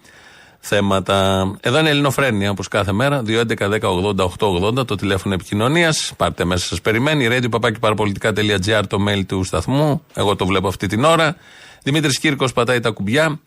θέματα. 0.59 1.51
Εδώ 1.61 1.79
είναι 1.79 1.91
Ελληνοφρένια 1.91 2.51
όπως 2.51 2.69
κάθε 2.69 2.93
μέρα. 2.93 3.23
2.11.10.80.880 3.27 4.87
το 4.87 4.95
τηλέφωνο 4.95 5.35
επικοινωνίας. 5.35 6.13
Πάρτε 6.17 6.45
μέσα, 6.45 6.67
σας 6.67 6.81
περιμένει. 6.81 7.29
Radio 7.31 7.51
παπάκι 7.51 7.79
παραπολιτικά.gr 7.79 8.83
το 8.89 8.99
mail 9.09 9.23
του 9.27 9.45
σταθμού. 9.45 10.03
Εγώ 10.15 10.37
το 10.37 10.47
βλέπω 10.47 10.69
αυτή 10.69 10.87
την 10.87 11.05
ώρα. 11.05 11.37
Δημήτρης 11.83 12.19
Κύρκος 12.19 12.53
πατάει 12.53 12.81
τα 12.81 12.91
κουμπιά. 12.91 13.41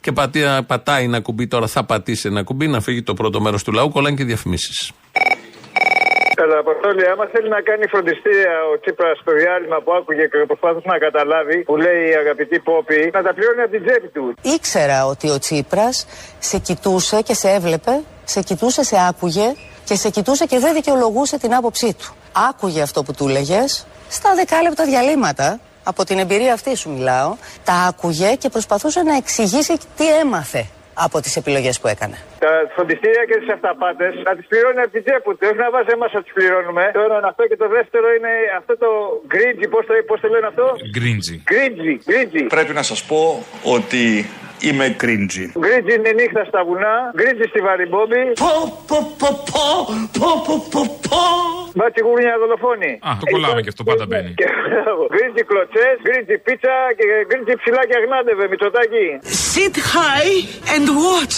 Και 0.00 0.12
πατάει, 0.12 0.62
πατάει 0.62 1.04
ένα 1.04 1.20
κουμπί 1.20 1.46
τώρα, 1.46 1.66
θα 1.66 1.84
πατήσει 1.84 2.28
ένα 2.28 2.42
κουμπί 2.42 2.66
να 2.66 2.80
φύγει 2.80 3.02
το 3.02 3.14
πρώτο 3.14 3.40
μέρος 3.40 3.62
του 3.64 3.72
λαού. 3.72 3.90
Κολλάνε 3.90 4.16
και 4.16 4.24
διαφημίσεις. 4.24 4.92
Καλά, 6.40 6.58
Αποστόλη, 6.58 7.04
άμα 7.12 7.24
θέλει 7.32 7.48
να 7.48 7.60
κάνει 7.68 7.84
φροντιστήρια 7.86 8.54
ο 8.72 8.80
Τσίπρας 8.80 9.18
στο 9.22 9.32
διάλειμμα 9.40 9.78
που 9.84 9.92
άκουγε 9.98 10.24
και 10.30 10.38
προσπάθησε 10.46 10.88
να 10.94 10.98
καταλάβει, 10.98 11.58
που 11.68 11.76
λέει 11.76 12.02
η 12.12 12.14
αγαπητή 12.22 12.58
Πόπη, 12.58 13.10
να 13.16 13.22
τα 13.22 13.34
πληρώνει 13.34 13.62
από 13.66 13.70
την 13.70 13.82
τσέπη 13.86 14.08
του. 14.08 14.34
Ήξερα 14.56 15.06
ότι 15.06 15.30
ο 15.30 15.38
Τσίπρας 15.38 16.06
σε 16.38 16.58
κοιτούσε 16.58 17.22
και 17.22 17.34
σε 17.34 17.48
έβλεπε 17.50 17.94
σε 18.24 18.40
κοιτούσε, 18.40 18.82
σε 18.84 18.96
άκουγε 19.08 19.48
και 19.84 19.94
σε 19.94 20.08
κοιτούσε 20.10 20.44
και 20.46 20.58
δεν 20.58 20.74
δικαιολογούσε 20.74 21.38
την 21.38 21.54
άποψή 21.54 21.94
του. 21.98 22.14
Άκουγε 22.48 22.82
αυτό 22.82 23.02
που 23.02 23.12
του 23.12 23.28
έλεγε 23.28 23.64
στα 24.08 24.34
δεκάλεπτα 24.34 24.84
διαλύματα. 24.84 25.60
Από 25.84 26.04
την 26.04 26.18
εμπειρία 26.18 26.52
αυτή 26.52 26.76
σου 26.76 26.90
μιλάω. 26.90 27.36
Τα 27.64 27.72
άκουγε 27.72 28.34
και 28.34 28.48
προσπαθούσε 28.48 29.02
να 29.02 29.16
εξηγήσει 29.16 29.76
τι 29.96 30.18
έμαθε 30.18 30.66
από 31.06 31.16
τις 31.20 31.36
επιλογές 31.40 31.80
που 31.80 31.88
έκανε. 31.94 32.16
Τα 32.44 32.52
φροντιστήρια 32.74 33.24
και 33.28 33.36
τι 33.40 33.52
αυταπάτες 33.56 34.12
να 34.28 34.32
τις 34.36 34.46
πληρώνει 34.50 34.80
από 34.84 34.92
την 34.96 35.02
τσέπη 35.04 35.30
τους. 35.38 35.48
Όχι 35.48 35.60
να 35.64 35.70
βάζει 35.74 35.90
εμάς 35.96 36.12
να 36.16 36.22
τι 36.24 36.30
πληρώνουμε. 36.36 36.84
Το 36.96 37.00
ένα 37.06 37.16
είναι 37.18 37.30
αυτό 37.32 37.42
και 37.50 37.56
το 37.62 37.68
δεύτερο 37.76 38.06
είναι 38.16 38.32
αυτό 38.60 38.72
το 38.84 38.90
γκρίτζι. 39.30 39.66
Πώς 39.74 39.82
το, 39.86 39.92
πώς 40.10 40.18
το 40.22 40.28
λένε 40.34 40.46
αυτό; 40.52 40.66
Γκρίντζι. 40.94 41.36
Γκρίτζι. 41.48 41.92
γκρίτζι. 42.06 42.42
Πρέπει 42.56 42.72
να 42.80 42.84
σας 42.90 43.00
πω 43.10 43.22
ότι 43.76 44.02
είμαι 44.68 44.86
cringy. 45.02 45.44
Γκρίτζι 45.62 45.94
είναι 45.98 46.12
νύχτα 46.20 46.42
στα 46.50 46.60
βουνά. 46.66 46.94
Γκρίτζι 47.16 47.46
στη 47.52 47.60
βαριμπόμπη. 47.66 48.22
Πω, 48.44 48.52
πω, 48.88 48.98
πω, 49.20 49.28
πω, 49.50 49.64
πω, 50.18 50.28
πω, 50.46 50.54
πω, 50.72 50.82
πω. 51.08 51.22
Μπάτσι 51.76 52.00
γουρνιά 52.06 52.34
δολοφόνη. 52.42 52.92
Α, 53.08 53.10
το 53.20 53.26
κολλάμε 53.32 53.60
και 53.64 53.70
αυτό 53.74 53.82
πάντα 53.90 54.04
μπαίνει. 54.08 54.32
Και 54.40 54.48
μπράβο. 54.62 55.02
Γκρίτζι 55.14 55.42
κλωτσές, 55.50 55.94
γκρίτζι 56.04 56.36
πίτσα 56.46 56.74
και 56.98 57.04
γκρίτζι 57.28 57.54
ψηλάκια 57.60 57.98
γνάντευε. 58.06 58.44
Μητσοτάκι. 58.52 59.06
Sit 59.52 59.76
high 59.94 60.36
and 60.74 60.86
watch. 61.04 61.36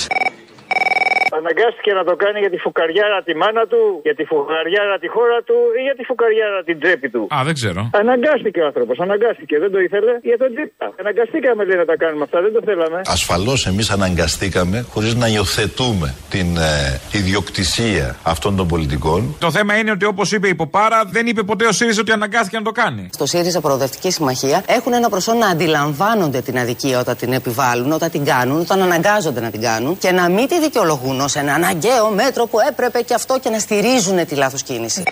Αναγκάστηκε 1.41 1.93
να 2.01 2.05
το 2.09 2.15
κάνει 2.23 2.39
για 2.45 2.51
τη 2.55 2.59
φουκαριάρα 2.65 3.19
τη 3.29 3.33
μάνα 3.43 3.65
του, 3.71 3.83
για 4.07 4.15
τη 4.19 4.25
φουκαριάρα 4.31 4.97
τη 5.03 5.09
χώρα 5.15 5.39
του 5.49 5.57
ή 5.79 5.81
για 5.89 5.95
τη 5.99 6.03
φουκαριάρα 6.09 6.61
την 6.69 6.77
τσέπη 6.81 7.09
του. 7.15 7.23
Α, 7.37 7.39
δεν 7.49 7.55
ξέρω. 7.59 7.81
Αναγκάστηκε 8.03 8.61
ο 8.65 8.67
άνθρωπος, 8.71 8.97
αναγκάστηκε. 9.07 9.55
Δεν 9.65 9.71
το 9.75 9.79
ήθελε 9.87 10.13
για 10.31 10.39
τον 10.43 10.51
τσίπα. 10.55 10.87
Αναγκαστήκαμε 11.03 11.63
λέει 11.69 11.79
να 11.83 11.87
τα 11.91 11.97
κάνουμε 12.03 12.25
αυτά, 12.29 12.39
δεν 12.47 12.53
το 12.57 12.61
θέλαμε. 12.69 13.01
Ασφαλώς 13.17 13.61
εμείς 13.71 13.91
αναγκαστήκαμε 13.97 14.77
χωρίς 14.93 15.15
να 15.23 15.27
υιοθετούμε 15.35 16.09
την 16.35 16.49
ε, 16.57 17.19
ιδιοκτησία 17.21 18.07
αυτών 18.23 18.53
των 18.57 18.67
πολιτικών. 18.73 19.21
Το 19.39 19.51
θέμα 19.51 19.73
είναι 19.79 19.91
ότι 19.91 20.05
όπως 20.05 20.33
είπε 20.33 20.49
η 20.49 20.55
Ποπάρα, 20.55 21.01
δεν 21.17 21.27
είπε 21.27 21.43
ποτέ 21.43 21.65
ο 21.67 21.73
ΣΥΡΙΖΑ 21.73 22.01
ότι 22.01 22.13
αναγκάστηκε 22.13 22.57
να 22.59 22.65
το 22.65 22.73
κάνει. 22.81 23.09
Στο 23.13 23.27
ΣΥΡΙΖΑ 23.27 23.61
Προοδευτική 23.61 24.11
Συμμαχία 24.11 24.59
έχουν 24.67 24.93
ένα 24.93 25.09
προσόν 25.09 25.37
να 25.39 25.47
αντιλαμβάνονται 25.47 26.41
την 26.41 26.59
αδικία 26.59 26.99
όταν 27.01 27.17
την 27.17 27.33
επιβάλλουν, 27.33 27.93
όταν 27.93 28.11
την 28.11 28.25
κάνουν, 28.25 28.61
όταν 28.61 28.83
αναγκάζονται 28.83 29.41
να 29.41 29.51
την 29.51 29.61
κάνουν 29.61 29.99
και 29.99 30.11
να 30.11 30.29
μην 30.29 30.47
τη 30.49 30.59
δικαιολογούν 30.63 31.21
ως 31.21 31.35
ένα 31.37 31.55
αναγκαίο 31.55 32.11
μέτρο 32.11 32.47
που 32.47 32.59
έπρεπε 32.69 33.01
και 33.01 33.15
αυτό 33.15 33.39
και 33.39 33.51
να 33.51 33.59
στηρίζουν 33.59 34.27
τη 34.27 34.35
λάθος 34.35 34.63
κίνηση. 34.63 35.03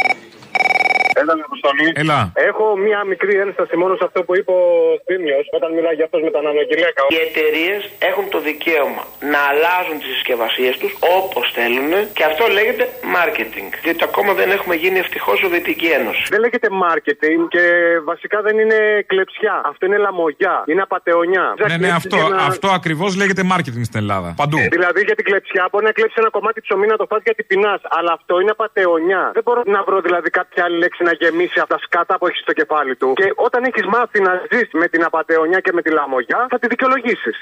Έλα, 1.21 1.33
Αποστολή. 1.49 1.87
Έλα. 2.03 2.19
Έχω 2.49 2.65
μία 2.87 3.01
μικρή 3.13 3.35
ένσταση 3.45 3.75
μόνο 3.83 3.93
σε 4.01 4.05
αυτό 4.09 4.19
που 4.27 4.33
είπε 4.39 4.53
ο 4.63 4.65
Θήμιο 5.07 5.39
όταν 5.59 5.69
μιλάει 5.77 5.95
για 5.99 6.05
αυτό 6.09 6.19
με 6.27 6.31
τα 6.35 6.41
νανογυλαίκα. 6.47 7.03
Οι 7.13 7.19
εταιρείες 7.27 7.81
έχουν 8.11 8.25
το 8.35 8.39
δικαίωμα 8.49 9.03
να 9.33 9.41
αλλάζουν 9.51 9.97
τις 10.03 10.11
συσκευασίες 10.15 10.75
τους 10.81 10.93
όπως 11.19 11.45
θέλουν 11.59 11.93
και 12.17 12.25
αυτό 12.31 12.43
λέγεται 12.57 12.85
marketing. 13.17 13.69
Διότι 13.85 14.03
ακόμα 14.11 14.33
δεν 14.41 14.49
έχουμε 14.57 14.75
γίνει 14.83 14.99
ευτυχώς 15.05 15.37
Σοβιετική 15.45 15.89
Ένωση. 15.99 16.23
Δεν 16.35 16.41
λέγεται 16.45 16.69
marketing 16.85 17.41
και 17.55 17.65
βασικά 18.11 18.39
δεν 18.47 18.55
είναι 18.63 18.79
κλεψιά. 19.11 19.55
Αυτό 19.71 19.83
είναι 19.87 19.99
λαμογιά. 20.07 20.57
Είναι 20.71 20.83
απαταιωνιά. 20.89 21.47
Ναι, 21.69 21.77
ναι, 21.77 21.91
αυτό, 22.01 22.19
αυτό 22.51 22.69
ακριβώς 22.79 23.11
λέγεται 23.21 23.43
marketing 23.53 23.85
στην 23.91 23.99
Ελλάδα. 24.03 24.29
Παντού. 24.43 24.59
Δηλαδή 24.77 25.01
για 25.09 25.15
την 25.15 25.25
κλεψιά 25.25 25.69
μπορεί 25.71 25.85
να 25.85 25.93
κλέψει 25.93 26.17
ένα 26.19 26.31
κομμάτι 26.31 26.61
ψωμί 26.61 26.87
να 26.87 26.97
το 26.97 27.07
φας 27.11 27.21
γιατί 27.25 27.43
πεινάς. 27.43 27.81
Αλλά 27.97 28.13
αυτό 28.19 28.41
είναι 28.41 28.51
απαταιωνιά. 28.51 29.31
Δεν 29.33 29.43
μπορώ 29.47 29.63
να 29.67 29.83
βρω 29.83 30.01
δηλαδή 30.01 30.31
κάποια 30.31 30.65
άλλη 30.65 30.77
λέξη 30.79 31.03
να 31.11 31.17
γεμίσει 31.21 31.59
από 31.63 31.71
τα 31.75 31.79
σκάτα 31.85 32.15
που 32.19 32.27
έχεις 32.27 32.41
στο 32.47 32.53
κεφάλι 32.61 32.95
του. 32.97 33.13
Και 33.21 33.29
όταν 33.47 33.61
έχεις 33.65 33.87
μάθει 33.95 34.19
να 34.29 34.33
ζεις 34.51 34.69
με 34.73 34.87
την 34.93 35.03
απαταιωνιά 35.05 35.61
και 35.61 35.73
με 35.77 35.83
τη 35.83 35.91
λαμογιά, 35.99 36.47
θα 36.51 36.59
τη 36.59 36.67
δικαιολογήσεις. 36.67 37.37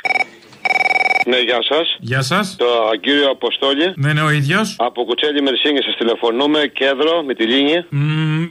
Ναι, 1.30 1.38
γεια 1.48 1.60
σας. 1.70 1.86
Γεια 2.10 2.22
σας. 2.30 2.44
Το 2.64 2.70
κύριο 3.04 3.28
Αποστόλη. 3.36 3.86
Ναι, 4.04 4.10
ναι, 4.16 4.22
ο 4.28 4.30
ίδιος. 4.40 4.66
Από 4.88 5.00
Κουτσέλη 5.08 5.40
Μερσίνη 5.46 5.80
σας 5.86 5.94
τηλεφωνούμε, 6.00 6.60
κέντρο 6.80 7.12
με 7.28 7.32
τη 7.38 7.44
λίνη. 7.52 7.76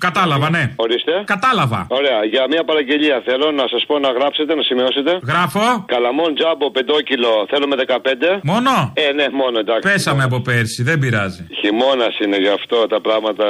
κατάλαβα, 0.07 0.47
ναι. 0.55 0.63
Ορίστε. 0.85 1.13
Κατάλαβα. 1.33 1.79
Ωραία, 1.99 2.19
για 2.33 2.43
μια 2.53 2.63
παραγγελία 2.69 3.17
θέλω 3.27 3.47
να 3.51 3.65
σας 3.73 3.81
πω 3.87 3.93
να 4.05 4.09
γράψετε, 4.17 4.51
να 4.59 4.63
σημειώσετε. 4.69 5.11
Γράφω. 5.31 5.65
Καλαμόν 5.93 6.29
τζάμπο 6.37 6.65
5 6.77 7.01
κιλο, 7.09 7.31
θέλουμε 7.51 7.75
15. 7.75 8.39
Μόνο; 8.51 8.71
Ε, 8.93 9.11
ναι, 9.17 9.25
μόνο 9.41 9.55
εντάξει. 9.63 9.85
Πέσαμε 9.91 10.23
από 10.23 10.37
πέρσι, 10.47 10.83
δεν 10.89 10.97
πειράζει. 10.99 11.41
Χειμώνας 11.59 12.13
είναι 12.23 12.37
γι' 12.45 12.53
αυτό 12.59 12.77
τα 12.93 12.99
πράγματα. 13.01 13.45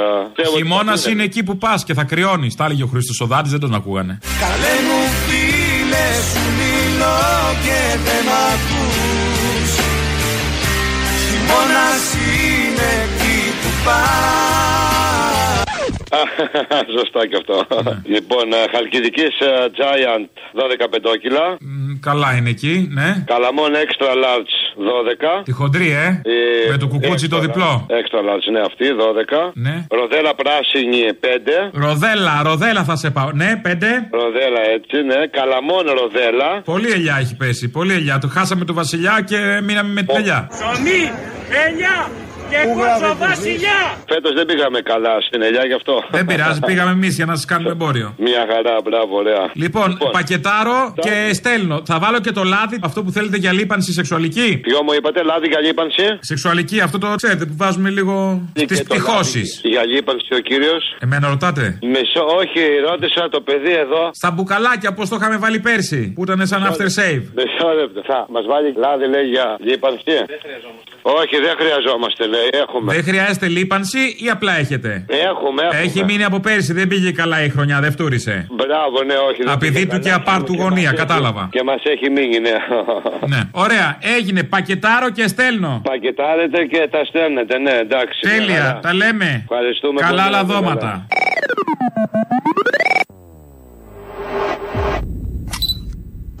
Χειμώνας 0.56 1.06
είναι 1.06 1.22
εκεί 1.22 1.42
που 1.46 1.54
πας 1.58 1.84
και 1.84 1.94
θα 1.94 2.04
κρυώνεις. 2.04 2.54
Τα 2.54 2.64
έλεγε 2.64 2.82
ο 2.82 2.86
Χρήστο 2.92 3.24
Οδάτης, 3.24 3.50
δεν 3.50 3.60
τον 3.60 3.74
ακούγανε. 3.74 4.18
Καλέ 4.44 4.74
μου 4.86 4.98
φίλε 5.26 6.06
σου 6.30 6.44
μιλώ 6.58 7.07
Σωστά 16.98 17.26
και 17.28 17.36
αυτό. 17.36 17.56
Λοιπόν, 18.14 18.46
Χαλκιδικής 18.72 19.34
Giant 19.78 20.28
12 20.84 20.86
πεντόκιλα. 20.90 21.56
Καλά 22.00 22.36
είναι 22.36 22.50
εκεί, 22.50 22.88
ναι. 22.92 23.24
Καλαμόν 23.26 23.72
Extra 23.84 24.12
Large 24.24 24.54
12. 25.40 25.42
Τη 25.44 25.52
χοντρή, 25.52 25.90
ε. 25.90 26.22
Με 26.70 26.76
το 26.76 26.86
κουκούτσι 26.88 27.28
το 27.28 27.38
διπλό. 27.38 27.86
Extra 28.00 28.20
Large, 28.28 28.48
ναι, 28.52 28.60
αυτή 28.60 28.86
12. 29.48 29.50
Ναι. 29.54 29.86
Ροδέλα 29.90 30.34
πράσινη 30.34 31.00
5. 31.20 31.26
Ροδέλα, 31.72 32.42
ροδέλα 32.42 32.84
θα 32.84 32.96
σε 32.96 33.10
πάω. 33.10 33.30
Ναι, 33.32 33.60
πέντε. 33.62 34.08
Ροδέλα 34.10 34.60
έτσι, 34.74 34.96
ναι. 35.02 35.26
Καλαμόν 35.26 35.84
ροδέλα. 36.00 36.62
Πολύ 36.64 36.90
ελιά 36.90 37.16
έχει 37.20 37.36
πέσει. 37.36 37.68
Πολύ 37.68 37.92
ελιά. 37.92 38.18
Το 38.18 38.28
χάσαμε 38.28 38.64
το 38.64 38.74
βασιλιά 38.74 39.24
και 39.26 39.60
μείναμε 39.64 39.92
με 39.92 40.02
την 40.02 40.16
ελιά. 40.16 40.48
Ψωμί, 40.50 41.00
ελιά 41.66 42.10
και 42.50 42.58
κότσο 42.78 43.16
βασιλιά 43.26 43.78
Φέτος 44.12 44.32
δεν 44.34 44.46
πήγαμε 44.46 44.80
καλά 44.80 45.14
στην 45.20 45.42
ελιά 45.42 45.64
γι' 45.66 45.72
αυτό. 45.72 45.94
Δεν 46.10 46.24
πειράζει, 46.26 46.60
πήγαμε 46.60 46.90
εμείς 46.90 47.14
για 47.16 47.26
να 47.26 47.34
σας 47.34 47.44
κάνουμε 47.44 47.70
εμπόριο. 47.70 48.14
Μια 48.18 48.46
χαρά, 48.50 48.74
μπράβο, 48.84 49.16
ωραία. 49.16 49.50
Λοιπόν, 49.54 49.98
πακετάρω 50.12 50.94
και 51.00 51.30
στέλνω. 51.34 51.82
Θα 51.86 51.98
βάλω 51.98 52.20
και 52.20 52.32
το 52.32 52.42
λάδι, 52.42 52.78
αυτό 52.82 53.02
που 53.04 53.10
θέλετε 53.10 53.36
για 53.36 53.52
λίπανση 53.52 53.92
σεξουαλική. 53.92 54.58
Ποιο 54.62 54.82
μου 54.82 54.92
είπατε, 54.92 55.22
λάδι 55.22 55.46
για 55.46 55.60
λίπανση. 55.60 56.06
Σεξουαλική, 56.20 56.80
αυτό 56.80 56.98
το 56.98 57.14
ξέρετε 57.14 57.44
που 57.44 57.54
βάζουμε 57.56 57.90
λίγο 57.90 58.42
Και 58.52 58.64
τις 58.64 58.78
το 58.78 58.84
πτυχώσεις. 58.84 59.60
λάδι 59.64 59.68
Για 59.74 59.84
λίπανση 59.94 60.34
ο 60.34 60.38
κύριος; 60.38 60.96
Εμένα 60.98 61.28
ρωτάτε. 61.28 61.78
Μισό, 61.82 62.22
όχι, 62.40 62.62
ρώτησα 62.88 63.28
το 63.28 63.40
παιδί 63.40 63.72
εδώ. 63.72 64.10
Στα 64.12 64.30
μπουκαλάκια, 64.30 64.92
πώς 64.92 65.08
το 65.08 65.16
είχαμε 65.16 65.36
βάλει 65.36 65.60
πέρσι, 65.60 66.12
που 66.14 66.22
ήταν 66.22 66.46
σαν 66.46 66.62
after 66.68 66.88
save. 66.98 67.22
Μισό 67.38 67.68
λεπτό. 67.80 68.00
Θα 68.06 68.26
μας 68.30 68.44
βάλει 68.46 68.74
λάδι, 68.76 69.08
λέει 69.08 69.26
για 69.34 69.56
λίπανση. 69.60 70.02
Δεν 70.04 70.38
χρειαζόμαστε. 70.44 70.92
Όχι, 71.02 71.36
δεν 71.46 71.54
χρειαζόμαστε, 71.60 72.26
λέει. 72.26 72.37
Έχουμε. 72.52 72.92
Δεν 72.94 73.02
χρειάζεται 73.04 73.48
λίπανση 73.48 73.98
ή 74.24 74.30
απλά 74.30 74.52
έχετε; 74.58 75.04
Έχουμε, 75.08 75.62
έχουμε. 75.62 75.80
Έχει 75.82 76.04
μείνει 76.04 76.24
από 76.24 76.40
πέρσι, 76.40 76.72
δεν 76.72 76.88
πήγε 76.88 77.10
καλά 77.12 77.42
η 77.44 77.48
χρονιά, 77.48 77.80
δεν 77.80 77.92
φτούρισε. 77.92 78.46
Μπράβο, 78.50 79.02
ναι, 79.06 79.14
όχι. 79.14 79.42
δεν 79.42 79.48
Απειδή 79.52 79.72
πήγε 79.72 79.86
του 79.86 79.98
και 79.98 80.08
καλά. 80.10 80.14
απάρτου 80.26 80.54
γωνία, 80.54 80.92
κατάλαβα. 80.92 81.48
Και 81.52 81.62
μας 81.62 81.82
έχει 81.84 82.10
μείνει, 82.10 82.38
ναι. 82.38 82.50
Ναι. 83.32 83.40
Ωραία, 83.50 83.98
έγινε. 84.16 84.42
Πακετάρω 84.42 85.10
και 85.10 85.26
στέλνω. 85.28 85.80
Πακετάρετε 85.84 86.64
και 86.64 86.88
τα 86.90 87.04
στέλνετε, 87.04 87.58
ναι, 87.58 87.70
εντάξει. 87.70 88.20
μια 88.26 88.36
Τέλεια, 88.36 88.60
χαρά. 88.62 88.78
τα 88.80 88.94
λέμε. 88.94 89.42
Ευχαριστούμε 89.50 90.00
Καλά 90.00 90.22
πολύ, 90.22 90.34
λαδώματα. 90.34 91.06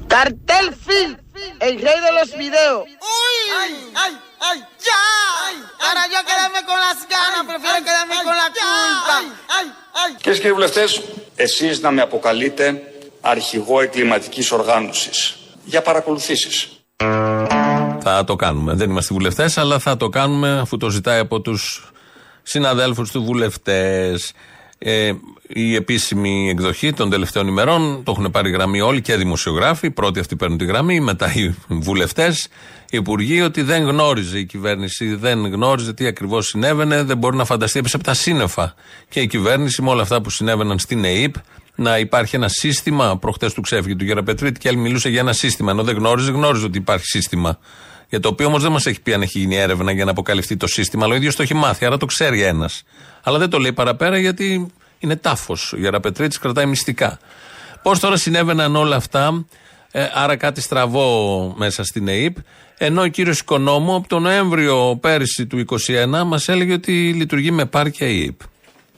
Cartel 0.08 0.66
Film, 0.86 1.16
el 1.60 1.74
rey 1.86 1.98
de 2.06 2.12
los 2.18 2.30
videos. 2.38 2.82
¡Uy! 2.86 3.36
¡Ay, 3.62 3.72
ay, 4.04 4.12
ay! 4.50 4.58
¡Ya! 4.86 5.02
Para 5.88 6.02
yo 6.12 6.20
quedarme 6.30 6.60
con 6.70 6.78
las 6.86 6.98
ganas, 7.16 7.42
prefiero 7.50 7.78
quedarme 7.88 8.16
con 8.26 8.34
la 8.42 8.48
culpa. 8.58 9.16
¡Ay, 9.56 9.66
ay! 10.02 10.14
Κυρίες 10.20 10.36
και 10.36 10.40
κύριοι 10.40 10.52
βουλευτές, 10.52 11.02
εσείς 11.36 11.80
να 11.80 11.90
με 11.90 12.02
αποκαλείτε 12.02 12.82
αρχηγό 13.20 13.80
εγκληματικής 13.80 14.50
οργάνωσης. 14.52 15.36
Για 15.64 15.82
παρακολουθήσεις. 15.82 16.68
Θα 18.00 18.24
το 18.24 18.36
κάνουμε. 18.36 18.74
Δεν 18.74 18.90
είμαστε 18.90 19.14
βουλευτές, 19.14 19.58
αλλά 19.58 19.78
θα 19.78 19.96
το 19.96 20.08
κάνουμε 20.08 20.58
αφού 20.60 20.76
το 20.76 20.88
ζητάει 20.88 21.18
από 21.18 21.40
τους 21.40 21.92
συναδέλφους 22.42 23.10
του 23.10 23.22
βουλευτές. 23.24 24.32
Ε, 24.78 25.12
η 25.46 25.74
επίσημη 25.74 26.48
εκδοχή 26.50 26.92
των 26.92 27.10
τελευταίων 27.10 27.46
ημερών 27.46 28.02
το 28.04 28.10
έχουν 28.10 28.30
πάρει 28.30 28.50
γραμμή 28.50 28.80
όλοι 28.80 29.00
και 29.00 29.16
δημοσιογράφοι. 29.16 29.86
Οι 29.86 29.90
πρώτοι 29.90 30.20
αυτοί 30.20 30.36
παίρνουν 30.36 30.58
τη 30.58 30.64
γραμμή, 30.64 31.00
μετά 31.00 31.32
οι 31.34 31.54
βουλευτές, 31.68 32.48
οι 32.90 32.96
υπουργοί, 32.96 33.40
ότι 33.40 33.62
δεν 33.62 33.84
γνώριζε 33.84 34.38
η 34.38 34.44
κυβέρνηση, 34.44 35.14
δεν 35.14 35.46
γνώριζε 35.46 35.94
τι 35.94 36.06
ακριβώς 36.06 36.46
συνέβαινε, 36.46 37.02
δεν 37.02 37.16
μπορεί 37.16 37.36
να 37.36 37.44
φανταστεί, 37.44 37.78
έπεσε 37.78 37.96
από 37.96 38.04
τα 38.04 38.14
σύννεφα. 38.14 38.74
Και 39.08 39.20
η 39.20 39.26
κυβέρνηση 39.26 39.82
με 39.82 39.90
όλα 39.90 40.02
αυτά 40.02 40.20
που 40.20 40.30
συνέβαιναν 40.30 40.78
στην 40.78 41.04
ΕΕΠ, 41.04 41.34
να 41.74 41.98
υπάρχει 41.98 42.36
ένα 42.36 42.48
σύστημα. 42.48 43.18
Προχτές 43.18 43.52
του 43.52 43.60
ξέφυγε 43.60 43.94
του 43.94 44.04
Γεραπετρίτη 44.04 44.60
και 44.60 44.68
άλλη 44.68 44.76
μιλούσε 44.76 45.08
για 45.08 45.20
ένα 45.20 45.32
σύστημα. 45.32 45.70
Ενώ 45.70 45.82
δεν 45.82 45.96
γνώριζε, 45.96 46.30
γνώριζε 46.30 46.64
ότι 46.64 46.78
υπάρχει 46.78 47.06
σύστημα. 47.06 47.58
Για 48.08 48.20
το 48.20 48.28
οποίο 48.28 48.46
όμως 48.46 48.62
δεν 48.62 48.72
μας 48.72 48.86
έχει 48.86 49.00
πει 49.00 49.12
αν 49.12 49.22
έχει 49.22 49.38
γίνει 49.38 49.56
έρευνα 49.56 49.92
για 49.92 50.04
να 50.04 50.10
αποκαλυφθεί 50.10 50.56
το 50.56 50.66
σύστημα, 50.66 51.04
αλλά 51.04 51.14
ο 51.14 51.16
ίδιος 51.16 51.36
το 51.36 51.42
έχει 51.42 51.54
μάθει, 51.54 51.84
άρα 51.84 51.96
το 51.96 52.06
ξέρει 52.06 52.42
ένας. 52.42 52.82
Αλλά 53.28 53.38
δεν 53.38 53.50
το 53.50 53.58
λέει 53.58 53.72
παραπέρα 53.72 54.18
γιατί 54.18 54.72
είναι 54.98 55.16
τάφος. 55.16 55.72
Ο 55.72 55.76
Γεραπετρίτης 55.76 56.38
κρατάει 56.38 56.66
μυστικά. 56.66 57.18
Πώς 57.82 57.98
τώρα 57.98 58.16
συνέβαιναν 58.16 58.76
όλα 58.76 58.96
αυτά, 58.96 59.46
ε, 59.90 60.06
άρα 60.14 60.36
κάτι 60.36 60.60
στραβό 60.60 61.54
μέσα 61.56 61.84
στην 61.84 62.08
ΕΕΠ. 62.08 62.36
Ενώ 62.78 63.02
ο 63.02 63.06
κύριος 63.06 63.40
Οικονόμου 63.40 63.94
από 63.94 64.08
τον 64.08 64.22
Νοέμβριο 64.22 64.98
πέρυσι 65.00 65.46
του 65.46 65.56
2021 65.56 66.24
μας 66.26 66.48
έλεγε 66.48 66.72
ότι 66.72 67.12
λειτουργεί 67.12 67.50
με 67.50 67.64
πάρκια 67.64 68.06
η 68.06 68.22
ΕΕΠ. 68.22 68.40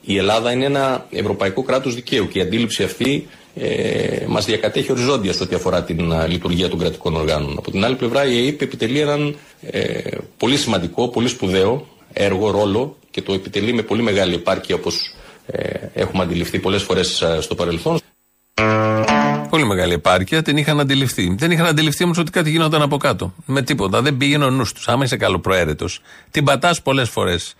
Η 0.01 0.17
Ελλάδα 0.17 0.51
είναι 0.51 0.65
ένα 0.65 1.05
ευρωπαϊκό 1.09 1.63
κράτος 1.63 1.95
δικαίου 1.95 2.27
και 2.27 2.39
η 2.39 2.41
αντίληψη 2.41 2.83
αυτή 2.83 3.27
ε, 3.55 4.25
μας 4.27 4.45
διακατέχει 4.45 4.91
οριζόντια 4.91 5.33
σε 5.33 5.43
ό,τι 5.43 5.55
αφορά 5.55 5.83
την 5.83 6.13
α, 6.13 6.27
λειτουργία 6.27 6.69
των 6.69 6.79
κρατικών 6.79 7.15
οργάνων. 7.15 7.55
Από 7.57 7.71
την 7.71 7.85
άλλη 7.85 7.95
πλευρά, 7.95 8.25
η 8.25 8.45
ΕΕΠ 8.45 8.61
επιτελεί 8.61 8.99
έναν 8.99 9.35
ε, 9.61 9.99
πολύ 10.37 10.57
σημαντικό, 10.57 11.07
πολύ 11.07 11.27
σπουδαίο 11.27 11.87
έργο, 12.13 12.51
ρόλο 12.51 12.95
και 13.11 13.21
το 13.21 13.33
επιτελεί 13.33 13.73
με 13.73 13.81
πολύ 13.81 14.01
μεγάλη 14.01 14.33
επάρκεια 14.33 14.75
όπως 14.75 15.13
ε, 15.45 15.87
έχουμε 15.93 16.23
αντιληφθεί 16.23 16.59
πολλές 16.59 16.83
φορές 16.83 17.23
στο 17.39 17.55
παρελθόν. 17.55 17.99
Πολύ 19.49 19.65
μεγάλη 19.65 19.93
επάρκεια, 19.93 20.41
την 20.41 20.57
είχαν 20.57 20.79
αντιληφθεί. 20.79 21.35
Δεν 21.37 21.51
είχαν 21.51 21.65
αντιληφθεί 21.65 22.03
όμως 22.03 22.17
ότι 22.17 22.31
κάτι 22.31 22.49
γινόταν 22.49 22.81
από 22.81 22.97
κάτω. 22.97 23.33
Με 23.45 23.61
τίποτα. 23.61 24.01
Δεν 24.01 24.17
πήγαινε 24.17 24.45
ο 24.45 24.49
νους 24.49 24.73
τους. 24.73 24.87
Άμα 24.87 25.03
είσαι 25.03 25.17
καλοπροαίρετος, 25.17 26.01
την 26.31 26.43
πατάς 26.43 26.81
πολλές 26.81 27.09
φορές 27.09 27.55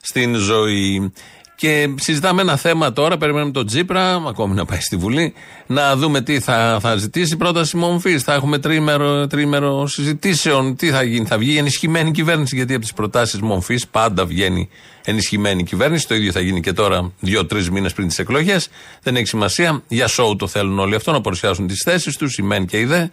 στην 0.00 0.34
ζωή. 0.34 1.12
Και 1.60 1.94
συζητάμε 1.94 2.42
ένα 2.42 2.56
θέμα 2.56 2.92
τώρα, 2.92 3.16
περιμένουμε 3.16 3.52
τον 3.52 3.66
Τζίπρα, 3.66 4.14
ακόμη 4.28 4.54
να 4.54 4.64
πάει 4.64 4.80
στη 4.80 4.96
Βουλή, 4.96 5.34
να 5.66 5.96
δούμε 5.96 6.20
τι 6.20 6.40
θα, 6.40 6.78
θα 6.80 6.96
ζητήσει. 6.96 7.36
Πρόταση 7.36 7.76
μομφής. 7.76 8.22
Θα 8.22 8.34
έχουμε 8.34 8.58
τρίμερο, 8.58 9.26
τρίμερο 9.26 9.86
συζητήσεων. 9.86 10.76
Τι 10.76 10.90
θα 10.90 11.02
γίνει, 11.02 11.26
θα 11.26 11.38
βγει 11.38 11.58
ενισχυμένη 11.58 12.10
κυβέρνηση. 12.10 12.56
Γιατί 12.56 12.72
από 12.72 12.82
τις 12.82 12.92
προτάσεις 12.92 13.40
μομφής 13.40 13.86
πάντα 13.86 14.26
βγαίνει 14.26 14.68
ενισχυμένη 15.04 15.64
κυβέρνηση. 15.64 16.08
Το 16.08 16.14
ίδιο 16.14 16.32
θα 16.32 16.40
γίνει 16.40 16.60
και 16.60 16.72
τώρα, 16.72 17.12
δύο-τρεις 17.20 17.70
μήνες 17.70 17.92
πριν 17.92 18.08
τις 18.08 18.18
εκλογές. 18.18 18.68
Δεν 19.02 19.16
έχει 19.16 19.26
σημασία. 19.26 19.82
Για 19.88 20.06
σοου 20.06 20.36
το 20.36 20.46
θέλουν 20.46 20.78
όλοι 20.78 20.94
αυτό, 20.94 21.12
να 21.12 21.20
παρουσιάσουν 21.20 21.66
τις 21.66 21.82
θέσεις 21.84 22.16
τους, 22.16 22.38
η 22.38 22.42
μεν 22.42 22.66
και 22.66 22.78
η 22.78 22.84
δε. 22.84 23.06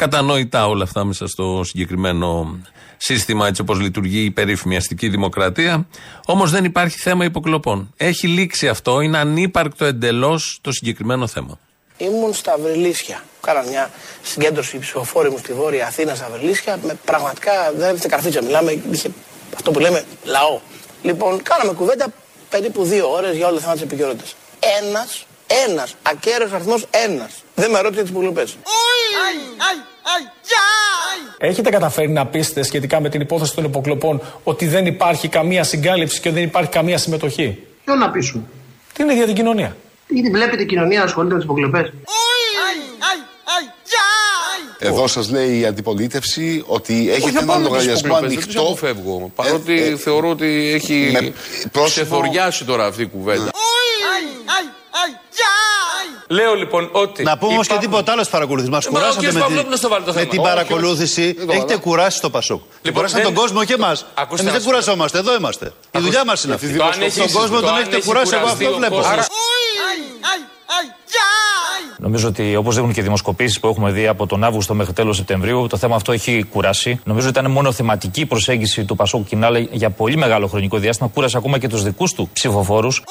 Κατανοητά 0.00 0.66
όλα 0.68 0.84
αυτά 0.84 1.04
μέσα 1.04 1.26
στο 1.26 1.60
συγκεκριμένο 1.64 2.58
σύστημα, 2.96 3.46
έτσι 3.46 3.60
όπως 3.60 3.80
λειτουργεί 3.80 4.24
η 4.24 4.30
περίφημη 4.30 4.76
αστική 4.76 5.08
δημοκρατία. 5.08 5.86
Όμως 6.26 6.50
δεν 6.50 6.64
υπάρχει 6.64 6.98
θέμα 6.98 7.24
υποκλοπών. 7.24 7.92
Έχει 7.96 8.26
λήξει 8.26 8.68
αυτό, 8.68 9.00
είναι 9.00 9.18
ανύπαρκτο 9.18 9.84
εντελώς 9.84 10.58
το 10.60 10.72
συγκεκριμένο 10.72 11.26
θέμα. 11.26 11.58
Ήμουν 11.96 12.34
στα 12.34 12.56
Βρυλίσια. 12.62 13.22
Κάνα 13.40 13.62
μια 13.62 13.90
συγκέντρωση 14.22 14.78
ψηφοφόρη 14.78 15.30
μου 15.30 15.38
στη 15.38 15.52
Βόρεια 15.52 15.86
Αθήνα 15.86 16.14
στα 16.14 16.28
Βρυλίσια. 16.32 16.78
Με 16.82 16.98
πραγματικά 17.04 17.52
δεν 17.76 17.88
έπεφτε 17.88 18.08
καρφίτσα. 18.08 18.42
Μιλάμε, 18.42 18.82
είχε 18.90 19.10
αυτό 19.54 19.70
που 19.70 19.78
λέμε 19.78 20.04
λαό. 20.24 20.60
Λοιπόν, 21.02 21.42
κάναμε 21.42 21.72
κουβέντα 21.72 22.06
περίπου 22.50 22.84
δύο 22.84 23.10
ώρες 23.12 23.36
για 23.36 23.46
όλα 23.46 23.54
τα 23.54 23.60
θέματα 23.60 23.80
της 23.80 23.90
επικαιρότητας. 23.90 24.34
Ένας, 24.80 25.26
ένας, 25.68 25.94
ακέραιος 26.02 26.52
αριθμός 26.52 26.86
ένας. 26.90 27.32
Δεν 27.60 27.70
με 27.70 27.80
ρώτησε 27.80 28.02
τι 28.02 28.10
υποκλοπέ. 28.10 28.44
Έχετε 31.38 31.70
καταφέρει 31.70 32.08
να 32.10 32.26
πείσετε 32.26 32.62
σχετικά 32.62 33.00
με 33.00 33.08
την 33.08 33.20
υπόθεση 33.20 33.54
των 33.54 33.64
υποκλοπών 33.64 34.20
ότι 34.42 34.66
δεν 34.66 34.86
υπάρχει 34.86 35.28
καμία 35.28 35.64
συγκάλυψη 35.64 36.20
και 36.20 36.30
δεν 36.30 36.42
υπάρχει 36.42 36.70
καμία 36.70 36.98
συμμετοχή; 36.98 37.58
Ποιο 37.84 37.94
να 37.94 38.10
πείσουμε; 38.10 38.42
Την 38.92 39.08
ίδια 39.08 39.24
την 39.26 39.34
κοινωνία. 39.34 39.76
Ήδη 40.06 40.30
βλέπετε 40.30 40.62
η 40.62 40.66
κοινωνία 40.66 40.98
να 40.98 41.04
ασχολείται 41.04 41.32
με 41.34 41.40
τις 41.40 41.48
υποκλοπές; 41.48 41.92
Εδώ 44.78 45.06
σας 45.06 45.30
λέει 45.30 45.58
η 45.58 45.64
αντιπολίτευση 45.66 46.62
ότι 46.66 47.10
έχετε 47.10 47.28
έναν 47.28 47.46
πάνω 47.46 47.60
τις 47.60 47.68
λογαριασμό 47.68 48.06
υποκλοπές, 48.08 48.34
Δεν 48.34 48.46
τις 48.46 48.56
ανοιχτό. 48.56 48.62
αποφεύγω. 48.72 49.32
Παρότι 49.34 49.82
Ε, 49.82 49.86
ε, 49.86 49.96
θεωρώ 49.96 50.28
ότι 50.30 50.70
έχει 50.74 51.10
με 51.12 51.32
πρόσημο- 51.72 51.86
ξεθοριάσει 52.06 52.64
τώρα 52.64 52.86
αυτή 52.86 53.02
η 53.02 53.06
κουβέντα. 53.06 53.50
Λέω 56.38 56.54
λοιπόν 56.54 56.88
ότι. 56.92 57.22
Να 57.22 57.38
πούμε 57.38 57.52
όμως 57.52 57.66
και 57.66 57.72
υπάρχουν- 57.72 57.90
τίποτα 57.94 58.12
άλλο 58.12 58.22
στου 58.22 58.32
παρακολουθήσει. 58.32 58.70
Μα 58.70 58.76
Ε, 58.76 58.80
μα 58.84 58.88
ο 58.88 58.92
κουράσατε 58.92 59.18
κύριος 59.18 59.34
με, 59.34 59.40
Παυλόπουλος 59.40 59.80
το 59.80 59.88
βάλει 59.88 60.04
το 60.04 60.12
με 60.12 60.18
θέμα. 60.18 60.30
την 60.30 60.40
Όχι, 60.40 60.48
παρακολούθηση. 60.48 61.20
όχι. 61.22 61.32
Δεν 61.32 61.46
το 61.46 61.52
Έχετε 61.52 61.66
βάλα. 61.66 61.80
κουράσει 61.80 62.20
το 62.20 62.30
Πασόκ. 62.30 62.60
Λοιπόν, 62.82 62.92
κουράσατε 62.94 63.22
δεν- 63.22 63.32
τον 63.32 63.42
κόσμο 63.42 63.64
και 63.64 63.72
εμάς. 63.72 63.98
Ακούστε 64.14 64.42
Εμείς 64.42 64.44
να 64.44 64.50
δεν 64.52 64.60
σου 64.60 64.66
κουρασόμαστε. 64.66 65.18
Εδώ 65.18 65.34
είμαστε. 65.34 65.72
Η 65.90 65.98
δουλειά 65.98 66.24
μας 66.24 66.44
είναι 66.44 66.54
αυτή. 66.54 66.66
Το 66.76 66.84
αν 66.84 67.00
έχεις- 67.02 67.16
Τον 67.16 67.30
κόσμο 67.32 67.54
το 67.56 67.60
τον 67.66 67.74
αν 67.74 67.80
έχετε 67.80 67.96
έχει 67.96 68.06
κουράσει. 68.06 68.30
Εγώ 68.34 68.40
κουραστεί 68.42 68.64
αυτό 68.64 68.74
ο 68.76 68.78
βλέπω. 68.78 68.94
κόσμος. 68.94 69.12
Άρα- 69.12 69.26
Νομίζω 71.98 72.28
ότι 72.28 72.56
όπως 72.56 72.74
δείχνουν 72.74 72.92
και 72.92 73.00
οι 73.00 73.02
δημοσκοπήσεις 73.02 73.60
που 73.60 73.66
έχουμε 73.68 73.90
δει 73.90 74.06
από 74.06 74.26
τον 74.26 74.44
Αύγουστο 74.44 74.74
μέχρι 74.74 74.92
τέλος 74.92 75.16
Σεπτεμβρίου, 75.16 75.66
το 75.66 75.76
θέμα 75.76 75.94
αυτό 75.96 76.12
έχει 76.12 76.44
κουράσει. 76.52 77.00
Νομίζω 77.04 77.28
ότι 77.28 77.38
ήταν 77.38 77.50
μόνο 77.50 77.72
θεματική 77.72 78.26
προσέγγιση 78.26 78.84
του 78.84 78.96
Πασόκ 78.96 79.26
Κινάλε 79.26 79.58
για 79.70 79.90
πολύ 79.90 80.16
μεγάλο 80.16 80.46
χρονικό 80.46 80.78
διάστημα. 80.78 81.08
Κούρασε 81.14 81.36
ακόμα 81.36 81.58
και 81.58 81.68
τους 81.68 81.82
δικούς 81.82 82.12
του 82.14 82.30
ψηφοφόρους. 82.32 83.02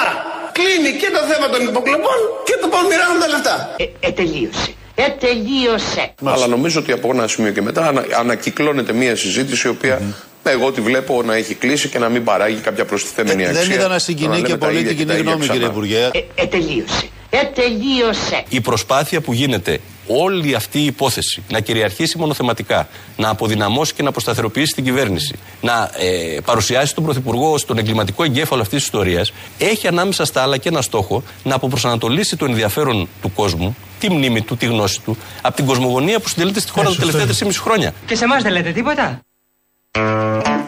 Άρα, 0.00 0.23
κλείνει 0.56 0.90
και 1.00 1.08
το 1.16 1.20
θέμα 1.30 1.46
των 1.52 1.60
υποκλοπών 1.70 2.18
και 2.44 2.54
το 2.62 2.66
πώς 2.72 2.82
μοιράζουν 2.90 3.18
τα 3.22 3.28
λεφτά. 3.34 3.56
Ε, 4.00 4.10
τελείωσε. 4.10 4.70
Ε, 4.94 5.08
τελείωσε. 5.24 6.04
Αλλά 6.24 6.46
νομίζω 6.46 6.80
ότι 6.80 6.92
από 6.92 7.10
ένα 7.12 7.26
σημείο 7.28 7.52
και 7.52 7.62
μετά 7.62 7.86
ανα, 7.88 8.04
ανακυκλώνεται 8.18 8.92
μια 8.92 9.16
συζήτηση 9.16 9.66
η 9.66 9.70
οποία 9.70 10.00
εγώ 10.42 10.72
τη 10.72 10.80
βλέπω 10.80 11.22
να 11.22 11.34
έχει 11.34 11.54
κλείσει 11.54 11.88
και 11.88 11.98
να 11.98 12.08
μην 12.08 12.24
παράγει 12.24 12.60
κάποια 12.60 12.84
προστιθέμενη 12.84 13.42
Ε, 13.42 13.46
αξία. 13.48 13.62
Δεν 13.62 13.70
είδα 13.70 13.88
να 13.88 13.98
συγκινεί 13.98 14.34
λέμε 14.34 14.46
και 14.46 14.56
τα 14.56 14.66
πολύ 14.66 14.78
ίδια 14.78 14.88
την 14.88 14.98
και 14.98 15.04
τα 15.04 15.14
κοινή 15.14 15.20
ίδια 15.20 15.32
γνώμη, 15.32 15.48
ξανά. 15.48 15.58
κύριε 15.58 15.72
Υπουργέ. 15.72 16.10
Ε, 16.34 16.46
τελείωσε. 16.46 17.08
Ε, 17.30 17.44
τελείωσε. 17.54 18.42
Η 18.48 18.60
προσπάθεια 18.60 19.20
που 19.20 19.32
γίνεται 19.32 19.80
όλη 20.06 20.54
αυτή 20.54 20.78
η 20.80 20.84
υπόθεση 20.84 21.42
να 21.48 21.60
κυριαρχήσει 21.60 22.18
μονοθεματικά, 22.18 22.88
να 23.16 23.28
αποδυναμώσει 23.28 23.94
και 23.94 24.02
να 24.02 24.08
αποσταθεροποιήσει 24.08 24.74
την 24.74 24.84
κυβέρνηση, 24.84 25.38
να 25.60 25.90
ε, 25.98 26.40
παρουσιάσει 26.44 26.94
τον 26.94 27.04
Πρωθυπουργό 27.04 27.52
ως 27.52 27.64
τον 27.64 27.78
εγκληματικό 27.78 28.24
εγκέφαλο 28.24 28.62
αυτής 28.62 28.76
της 28.78 28.86
ιστορίας, 28.86 29.32
έχει 29.58 29.86
ανάμεσα 29.86 30.24
στα 30.24 30.42
άλλα 30.42 30.56
και 30.56 30.68
ένα 30.68 30.82
στόχο 30.82 31.22
να 31.42 31.54
αποπροσανατολίσει 31.54 32.36
το 32.36 32.44
ενδιαφέρον 32.44 33.08
του 33.22 33.32
κόσμου, 33.32 33.76
τη 34.00 34.10
μνήμη 34.10 34.42
του, 34.42 34.56
τη 34.56 34.66
γνώση 34.66 35.00
του, 35.00 35.16
από 35.42 35.56
την 35.56 35.66
κοσμογονία 35.66 36.20
που 36.20 36.28
συντελείται 36.28 36.60
στη 36.60 36.70
χώρα 36.70 36.88
τα 36.88 36.96
τελευταία 36.96 37.48
3,5 37.48 37.52
χρόνια. 37.52 37.94
Και 38.06 38.14
σε 38.14 38.24
εμάς 38.24 38.42
δεν 38.42 38.52
λέτε 38.52 38.70
τίποτα; 38.70 39.20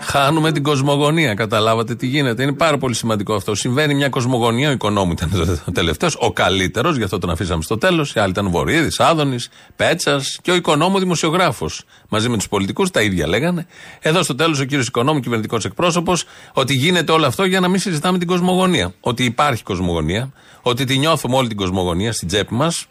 Χάνουμε 0.01 0.53
την 0.53 0.62
κοσμογονία. 0.62 1.35
Καταλάβατε 1.35 1.95
τι 1.95 2.07
γίνεται. 2.07 2.43
Είναι 2.43 2.53
πάρα 2.53 2.79
πολύ 2.79 2.95
σημαντικό 2.95 3.35
αυτό. 3.35 3.55
Συμβαίνει 3.55 3.95
μια 3.95 4.09
κοσμογονία. 4.09 4.69
Ο 4.69 4.73
οικονόμου 4.73 5.12
ήταν 5.12 5.61
ο 5.65 5.73
τελευταίος, 5.73 6.17
ο 6.19 6.33
καλύτερος, 6.33 6.97
γι' 6.97 7.03
αυτό 7.03 7.19
τον 7.19 7.31
αφήσαμε 7.31 7.62
στο 7.62 7.79
τέλος. 7.79 8.15
Οι 8.15 8.21
άλλοι 8.21 8.31
ήταν 8.31 8.51
Βορύδης, 8.51 9.01
Άδωνης, 9.01 9.49
Πέτσας 9.77 10.39
και 10.43 10.51
ο 10.51 10.55
οικονόμου 10.55 10.99
δημοσιογράφος. 10.99 11.85
Μαζί 12.09 12.29
με 12.29 12.37
τους 12.37 12.49
πολιτικούς 12.49 12.91
τα 12.91 13.03
ίδια 13.03 13.29
λέγανε. 13.29 13.67
Εδώ 14.01 14.23
στο 14.23 14.35
τέλος 14.35 14.61
ο 14.61 14.65
κύριος 14.65 14.87
Οικονόμου, 14.87 15.21
κυβερνητικός 15.21 15.65
εκπρόσωπος, 15.65 16.25
ότι 16.53 16.75
γίνεται 16.75 17.12
όλο 17.12 17.27
αυτό 17.27 17.45
για 17.45 17.61
να 17.61 17.69
μην 17.69 17.81
συζητάμε 17.81 18.19
την 18.19 18.27
κοσμογονία. 18.27 18.95
Ότι 19.01 19.25
υπάρχει 19.25 19.62
κοσμογονία, 19.62 20.33
ότι 20.62 20.85
τη 20.85 20.99
νιώθουμε 20.99 21.37
όλη 21.37 21.49
την 21.49 21.57
κοσμογονία 21.57 22.12
στην 22.12 22.29
τσέπη 22.29 22.55
μας. 22.55 22.87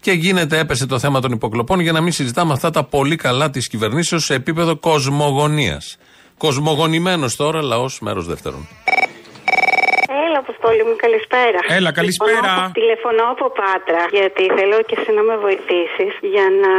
Και 0.00 0.12
γίνεται, 0.12 0.58
έπεσε 0.58 0.86
το 0.86 0.98
θέμα 0.98 1.20
των 1.20 1.32
υποκλοπών 1.32 1.80
για 1.80 1.92
να 1.92 2.00
μην 2.00 2.12
συζητάμε 2.12 2.52
αυτά 2.52 2.70
τα 2.70 2.84
πολύ 2.84 3.16
καλά 3.16 3.50
της 3.50 3.68
κυβερνήσεως 3.68 4.24
σε 4.24 4.34
επίπεδο 4.34 4.76
κοσμογονίας. 4.76 5.96
Κοσμογονημένος 6.38 7.36
τώρα 7.36 7.62
λαός 7.62 8.00
μέρος 8.00 8.26
δεύτερον. 8.26 8.68
Έλα, 10.50 10.58
Αποστόλη 10.58 10.82
μου, 10.88 10.96
καλησπέρα. 11.06 11.60
Έλα, 11.78 11.90
καλησπέρα. 12.00 12.30
Τηλεφωνώ 12.40 12.64
από- 12.66 12.78
Τηλεφωνώ 12.80 13.24
από 13.34 13.46
Πάτρα, 13.60 14.02
γιατί 14.18 14.42
θέλω 14.58 14.76
και 14.88 14.94
εσύ 14.98 15.10
να 15.18 15.22
με 15.28 15.34
βοηθήσεις 15.46 16.12
για 16.34 16.46
να 16.64 16.72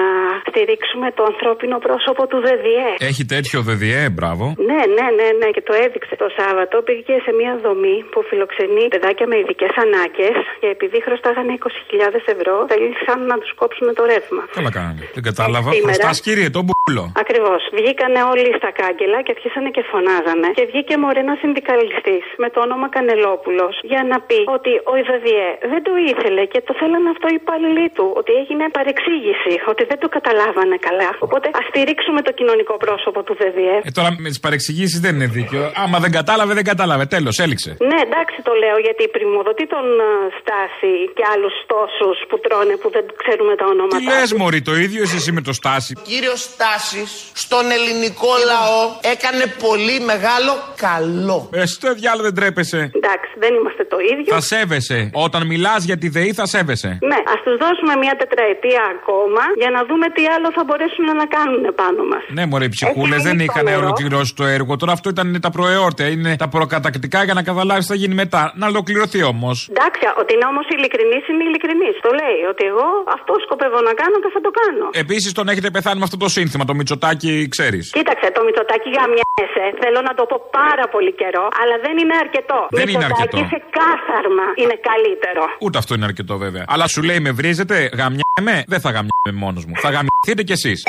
στηρίξουμε 0.49 1.07
το 1.17 1.23
ανθρώπινο 1.31 1.75
πρόσωπο 1.87 2.21
του 2.31 2.39
ΔΔΕ. 2.47 2.89
Έχει 3.09 3.23
τέτοιο 3.33 3.57
ΔΔΕ, 3.67 4.01
μπράβο. 4.15 4.45
Ναι, 4.69 4.81
ναι, 4.97 5.05
ναι, 5.19 5.27
ναι, 5.41 5.47
και 5.55 5.63
το 5.69 5.73
έδειξε. 5.85 6.13
Το 6.23 6.27
Σάββατο 6.37 6.75
πήγε 6.87 7.15
σε 7.25 7.31
μια 7.39 7.53
δομή 7.65 7.97
που 8.11 8.19
φιλοξενεί 8.29 8.83
παιδάκια 8.93 9.25
με 9.31 9.35
ειδικές 9.41 9.73
ανάγκες 9.85 10.35
και 10.61 10.67
επειδή 10.75 10.97
χρωστάγανε 11.05 11.51
20.000 11.59 12.23
ευρώ, 12.35 12.55
θέλησαν 12.71 13.19
να 13.31 13.35
τους 13.41 13.51
κόψουν 13.61 13.87
το 13.97 14.03
ρεύμα. 14.11 14.43
Καλά 14.57 14.71
κάνανε. 14.77 15.01
Δεν 15.15 15.23
κατάλαβα. 15.29 15.69
σήμερα. 15.71 15.93
Χρωστάς 15.93 16.17
κύριε, 16.25 16.47
τον 16.57 16.63
μπουλό. 16.67 17.05
Ακριβώς. 17.23 17.61
Βγήκανε 17.79 18.19
όλοι 18.31 18.49
στα 18.59 18.69
κάγκελα 18.79 19.19
και 19.25 19.31
αρχίσανε 19.35 19.69
και 19.75 19.83
φωνάζανε. 19.91 20.47
Και 20.57 20.65
βγήκε 20.71 20.93
μωρέ 21.03 21.19
ένα 21.27 21.35
συνδικαλιστής 21.43 22.25
με 22.43 22.47
το 22.53 22.59
όνομα 22.67 22.87
Κανελόπουλο 22.95 23.60
για 23.91 24.01
να 24.11 24.17
πει 24.27 24.39
ότι 24.57 24.71
ο 24.91 24.93
ΙΔΔΙΕ 25.01 25.49
δεν 25.71 25.81
το 25.87 25.93
ήθελε 26.11 26.43
και 26.53 26.59
το 26.67 26.73
θέλανε 26.79 27.09
αυτό 27.13 27.25
οι 27.33 27.37
υπάλληλοι 27.43 27.85
του. 27.97 28.05
Ότι 28.19 28.31
έγινε 28.41 28.63
παρεξήγηση. 28.77 29.53
Ότι 29.71 29.83
δεν 29.91 29.99
το 30.03 30.07
καταλάβανε 30.17 30.77
καλά. 30.87 31.09
Οπότε 31.25 31.47
ας 31.59 31.65
στηρίξουμε 31.69 32.19
το 32.27 32.31
κοινωνικό 32.39 32.73
πρόσωπο 32.85 33.19
του 33.27 33.33
ΔΔΙΕ. 33.41 33.77
Ε, 33.87 33.91
τώρα 33.97 34.09
με 34.25 34.29
τις 34.33 34.41
παρεξηγήσεις 34.45 34.99
δεν 35.05 35.11
είναι 35.15 35.29
δίκαιο. 35.37 35.63
Άμα 35.83 35.97
δεν 36.03 36.11
κατάλαβε, 36.19 36.53
δεν 36.59 36.65
κατάλαβε. 36.71 37.05
Τέλος, 37.15 37.35
έληξε. 37.45 37.71
Ναι, 37.89 37.99
εντάξει 38.07 38.37
το 38.47 38.53
λέω 38.63 38.77
γιατί 38.87 39.01
η 39.09 39.09
πρημοδοτεί 39.15 39.65
τον 39.75 39.87
ε, 39.99 40.11
Στάση 40.39 40.93
και 41.17 41.23
άλλους 41.33 41.53
τόσους 41.73 42.17
που 42.29 42.35
τρώνε 42.45 42.75
που 42.81 42.89
δεν 42.95 43.03
ξέρουμε 43.21 43.53
τα 43.61 43.65
ονόματα. 43.73 43.97
Τι 43.97 44.03
λες, 44.13 44.33
Μωρή, 44.39 44.61
το 44.69 44.75
ίδιο 44.85 45.01
είσαι 45.03 45.17
εσύ 45.21 45.31
με 45.37 45.41
το 45.47 45.53
Στάση; 45.59 45.91
Κύριος 46.11 46.41
Στάσης 46.49 47.11
στον 47.43 47.65
ελληνικό 47.77 48.31
λαό 48.51 48.81
έκανε 49.13 49.43
πολύ 49.65 49.97
μεγάλο 50.11 50.51
καλό. 50.85 51.39
Ε, 51.53 51.65
στο 51.65 51.93
διάλογο 51.93 52.23
δεν 52.23 52.35
τρέπεσαι. 52.35 52.81
Εντάξει, 52.99 53.31
δεν 53.43 53.51
είμαστε 53.57 53.83
το 53.93 53.97
ίδιο. 54.11 54.31
Θα 54.37 54.41
σέβεσαι. 54.53 54.99
Όταν 55.25 55.41
μιλάς 55.51 55.81
για 55.89 55.97
τη 56.01 56.07
ΔΕΗ, 56.15 56.31
θα 56.39 56.45
σέβεσαι. 56.53 56.91
Ναι, 57.11 57.19
ας 57.33 57.39
τους 57.45 57.55
δώσουμε 57.63 57.93
μια 58.03 58.15
τετραετία 58.21 58.83
ακόμα 58.95 59.43
για 59.61 59.69
να 59.75 59.79
δούμε 59.89 60.05
τι 60.15 60.23
άλλο 60.35 60.47
θα 60.57 60.63
μπορέσουν 60.67 61.05
να 61.21 61.25
κάνουν 61.35 61.63
πάνω 61.81 62.01
μας. 62.11 62.23
Ναι, 62.37 62.43
μωρέ, 62.49 62.65
οι 62.69 62.73
ψυχούλες 62.77 63.17
Έχει 63.17 63.27
δεν 63.27 63.35
γίνει 63.37 63.45
είχαν 63.49 63.63
το 63.65 63.69
νερό. 63.69 63.81
ολοκληρώσει 63.85 64.31
το 64.39 64.45
έργο. 64.57 64.71
Τώρα 64.81 64.93
αυτό 64.97 65.07
ήταν 65.15 65.27
τα 65.45 65.51
προεόρτια, 65.57 66.07
είναι 66.15 66.31
τα 66.43 66.47
προκατακτικά 66.55 67.19
για 67.27 67.35
να 67.39 67.43
καταλάβεις 67.49 67.83
τι 67.85 67.89
θα 67.93 67.97
γίνει 68.01 68.15
μετά. 68.23 68.41
Να 68.61 68.65
ολοκληρωθεί 68.73 69.21
όμως. 69.33 69.55
Εντάξει, 69.73 70.01
ότι 70.21 70.31
είναι 70.35 70.47
όμως 70.53 70.65
ειλικρινής 70.75 71.23
είναι 71.31 71.43
ειλικρινής. 71.49 71.95
Το 72.05 72.09
λέει 72.21 72.39
ότι 72.51 72.63
εγώ 72.71 72.87
αυτό 73.17 73.31
σκοπεύω 73.45 73.79
να 73.89 73.93
κάνω 74.01 74.15
και 74.23 74.29
θα 74.35 74.41
το 74.45 74.51
κάνω. 74.61 74.85
Επίσης 75.03 75.29
τον 75.39 75.45
έχετε 75.51 75.69
πεθάνει 75.75 75.97
με 76.01 76.05
αυτό 76.09 76.17
το 76.23 76.29
σύνθημα, 76.37 76.63
το 76.69 76.73
Μητσοτάκι, 76.79 77.33
ξέρεις. 77.53 77.85
Κοίταξε, 77.99 78.27
το 78.37 78.41
Μητσοτάκι 78.47 78.89
γαμιέσαι. 78.97 79.65
Θέλω 79.81 79.99
να 80.09 80.13
το 80.19 80.23
πω 80.31 80.37
πάρα 80.61 80.85
πολύ 80.93 81.11
καιρό, 81.21 81.45
αλλά 81.61 81.75
δεν 81.85 81.95
είναι 82.01 82.15
αρκετό. 82.23 82.59
Δεν 82.79 82.87
είναι 82.87 82.97
Μητσοτάκη 82.97 83.30
αρκετό. 83.37 83.55
σε 83.55 83.63
κάθαρμα 83.77 84.43
είναι 84.55 84.75
καλύτερο. 84.89 85.43
Ούτε 85.59 85.77
αυτό 85.77 85.93
είναι 85.95 86.05
αρκετό 86.05 86.37
βέβαια. 86.37 86.65
Αλλά 86.67 86.87
σου 86.87 87.01
λέει 87.01 87.19
με 87.19 87.31
βρίζετε, 87.31 87.89
γαμιέμαι, 87.93 88.63
δεν 88.67 88.79
θα 88.79 88.89
γαμιέμαι 88.89 89.45
μόνος 89.45 89.65
μου. 89.65 89.73
Θα 89.75 89.89
γαμιεθείτε 89.89 90.43
κι 90.43 90.51
εσείς. 90.51 90.83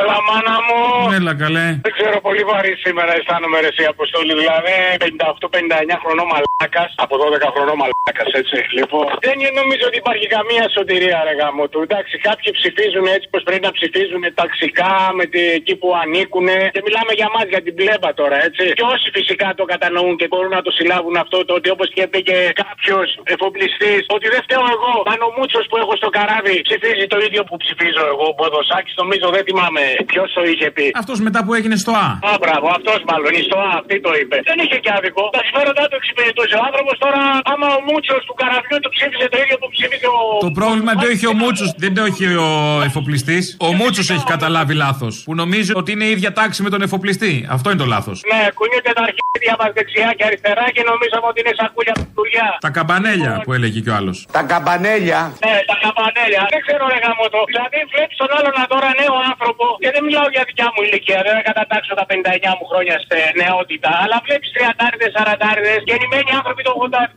Έλα, 0.00 0.18
μάνα 0.28 0.56
μου. 0.66 0.80
Έλα 1.18 1.34
καλέ. 1.42 1.66
Δεν 1.86 1.92
ξέρω, 1.96 2.16
πολύ 2.26 2.42
βαρύ 2.50 2.72
σήμερα 2.84 3.12
αισθάνομαι 3.18 3.56
ρε 3.64 3.70
εσύ 3.72 3.84
Αποστόλη. 3.94 4.32
Δηλαδή 4.42 4.74
58-59 5.90 6.02
χρονών 6.02 6.26
μαλάκας. 6.32 6.90
Από 7.04 7.14
12 7.22 7.54
χρονών 7.54 7.76
μαλάκας, 7.82 8.30
έτσι. 8.40 8.56
Λοιπόν, 8.78 9.06
δεν 9.26 9.36
νομίζω 9.60 9.84
ότι 9.90 9.98
υπάρχει 10.04 10.26
καμία 10.36 10.64
σωτηρία, 10.76 11.18
ρε 11.26 11.34
γάμο 11.40 11.64
του. 11.70 11.78
Εντάξει, 11.86 12.14
κάποιοι 12.28 12.48
ψηφίζουν 12.58 13.04
έτσι 13.16 13.26
πως 13.32 13.42
πρέπει 13.46 13.64
να 13.68 13.72
ψηφίζουν 13.78 14.22
ταξικά 14.42 14.92
με 15.18 15.24
τη, 15.32 15.42
εκεί 15.58 15.74
που 15.80 15.88
ανήκουν. 16.02 16.48
Και 16.74 16.82
μιλάμε 16.86 17.12
για 17.20 17.28
μας 17.34 17.46
για 17.52 17.62
την 17.66 17.74
πλέμπα 17.78 18.10
τώρα, 18.20 18.36
έτσι. 18.48 18.64
Και 18.78 18.86
όσοι 18.94 19.06
φυσικά 19.18 19.48
το 19.58 19.64
κατανοούν 19.72 20.14
και 20.20 20.26
μπορούν 20.30 20.52
να 20.58 20.62
το 20.66 20.70
συλλάβουν 20.78 21.16
αυτό, 21.24 21.36
το 21.48 21.52
ότι 21.58 21.68
όπως 21.74 21.88
και 21.94 22.02
είπε 22.06 22.18
και 22.28 22.38
κάποιος 22.62 23.08
εφοπλιστής, 23.34 24.02
ότι 24.16 24.26
δεν 24.34 24.40
φταίω 24.46 24.64
εγώ. 24.76 24.94
Αν 25.12 25.18
ο 25.26 25.30
Μούτσος 25.36 25.64
που 25.70 25.76
έχω 25.82 25.92
στο 26.00 26.08
καράβι 26.16 26.54
ψηφίζει 26.68 27.06
το 27.14 27.18
ίδιο 27.26 27.42
που 27.48 27.56
ψηφίζω 27.62 28.02
εγώ, 28.12 28.26
ο 28.32 28.34
Μποδοσάκη, 28.36 28.90
νομίζω 29.02 29.26
δεν 29.36 29.44
θυμάμαι 29.48 29.82
ποιος 30.10 30.28
το 30.36 30.42
είχε 30.50 30.68
πει; 30.76 30.86
Αυτός 31.02 31.18
μετά 31.26 31.40
που 31.44 31.52
έγινε 31.58 31.76
στο 31.84 31.92
Α. 32.06 32.08
Α, 32.30 32.32
μπράβο, 32.42 32.66
αυτός 32.78 32.98
μάλλον, 33.10 33.30
η 33.40 33.42
ΣΤΟΑ, 33.46 33.68
αυτή 33.80 33.96
το 34.06 34.10
είπε. 34.20 34.36
Δεν 34.48 34.56
είχε 34.62 34.76
και 34.84 34.90
άδικο. 34.96 35.22
Τα 35.38 35.42
συμφέροντά 35.46 35.84
του 35.90 35.96
εξυπηρετούσε 36.00 36.54
ο 36.60 36.62
άνθρωπος. 36.68 36.94
Τώρα, 37.04 37.20
άμα 37.52 37.68
ο 37.78 37.80
Μούτσος 37.88 38.20
του 38.28 38.34
καραβιού 38.40 38.78
του 38.84 38.90
ψήφισε 38.96 39.26
το 39.32 39.38
ίδιο 39.42 39.56
που 39.62 39.68
ψήφισε 39.74 40.06
ο. 40.16 40.18
Το 40.46 40.52
πρόβλημα 40.60 40.90
δεν 40.92 41.00
το 41.04 41.08
έχει 41.14 41.26
ο 41.32 41.34
Μούτσος, 41.42 41.68
δεν 41.84 41.92
το 41.96 42.02
έχει 42.10 42.24
ο 42.46 42.50
εφοπλιστής. 42.88 43.44
Ο 43.68 43.70
Μούτσος 43.78 44.06
έχει 44.14 44.26
καταλάβει 44.34 44.74
λάθος. 44.84 45.14
Που 45.28 45.34
νομίζει 45.42 45.72
ότι 45.80 45.88
είναι 45.94 46.06
η 46.10 46.12
ίδια 46.16 46.30
τάξη 46.38 46.60
με 46.66 46.70
τον 46.74 46.80
εφοπλιστή. 46.86 47.32
Αυτό 47.56 47.66
είναι 47.70 47.80
το 47.84 47.88
λάθος. 47.94 48.16
Ναι, 48.32 48.42
κουνιούνται 48.58 48.92
τα 48.98 49.02
αρχίδια 49.08 49.54
μας 49.60 49.70
δεξιά 49.76 50.08
και 50.16 50.24
αριστερά 50.28 50.66
και 50.74 50.82
νομίζαμε 50.90 51.26
ότι 51.30 51.38
είναι 51.42 51.52
σακούλια 51.60 51.94
πουλιά. 52.16 52.48
Τα 52.66 52.70
καμπανέλια 52.76 53.32
που 53.44 53.50
έλεγε 53.56 53.78
κι 53.84 53.90
ο 53.92 53.94
άλλος. 53.98 54.16
Τα 54.36 54.42
καμπανέλια. 54.52 55.20
Ναι, 55.46 55.54
τα 55.70 55.76
καμπανέλια. 55.84 56.42
Δεν 56.52 56.60
ξέρω, 56.64 56.82
ρε 56.92 56.98
γαμότο. 57.04 57.38
Δηλαδή, 57.50 57.78
βλέπεις 57.92 58.16
τον 58.22 58.30
άλλον 58.36 58.52
να 58.58 58.64
τώρα 58.72 58.88
νέο 59.02 59.14
άνθρωπο 59.30 59.64
και 59.82 59.88
δεν 59.94 60.02
μιλάω 60.06 60.28
για 60.34 60.42
δικιά 60.50 60.68
μου 60.72 60.80
ηλικία. 60.86 61.18
Δεν 61.26 61.32
θα 61.38 61.42
κατατάξω 61.50 61.92
τα 62.00 62.04
59 62.10 62.58
μου 62.58 62.66
χρόνια 62.70 62.96
σε 63.08 63.18
νεότητα. 63.40 63.90
Αλλά 64.02 64.16
βλέπεις 64.26 64.50
30, 64.56 65.06
40, 65.16 65.88
γεννημένοι 65.88 66.30
άνθρωποι 66.38 66.62
το 66.68 66.72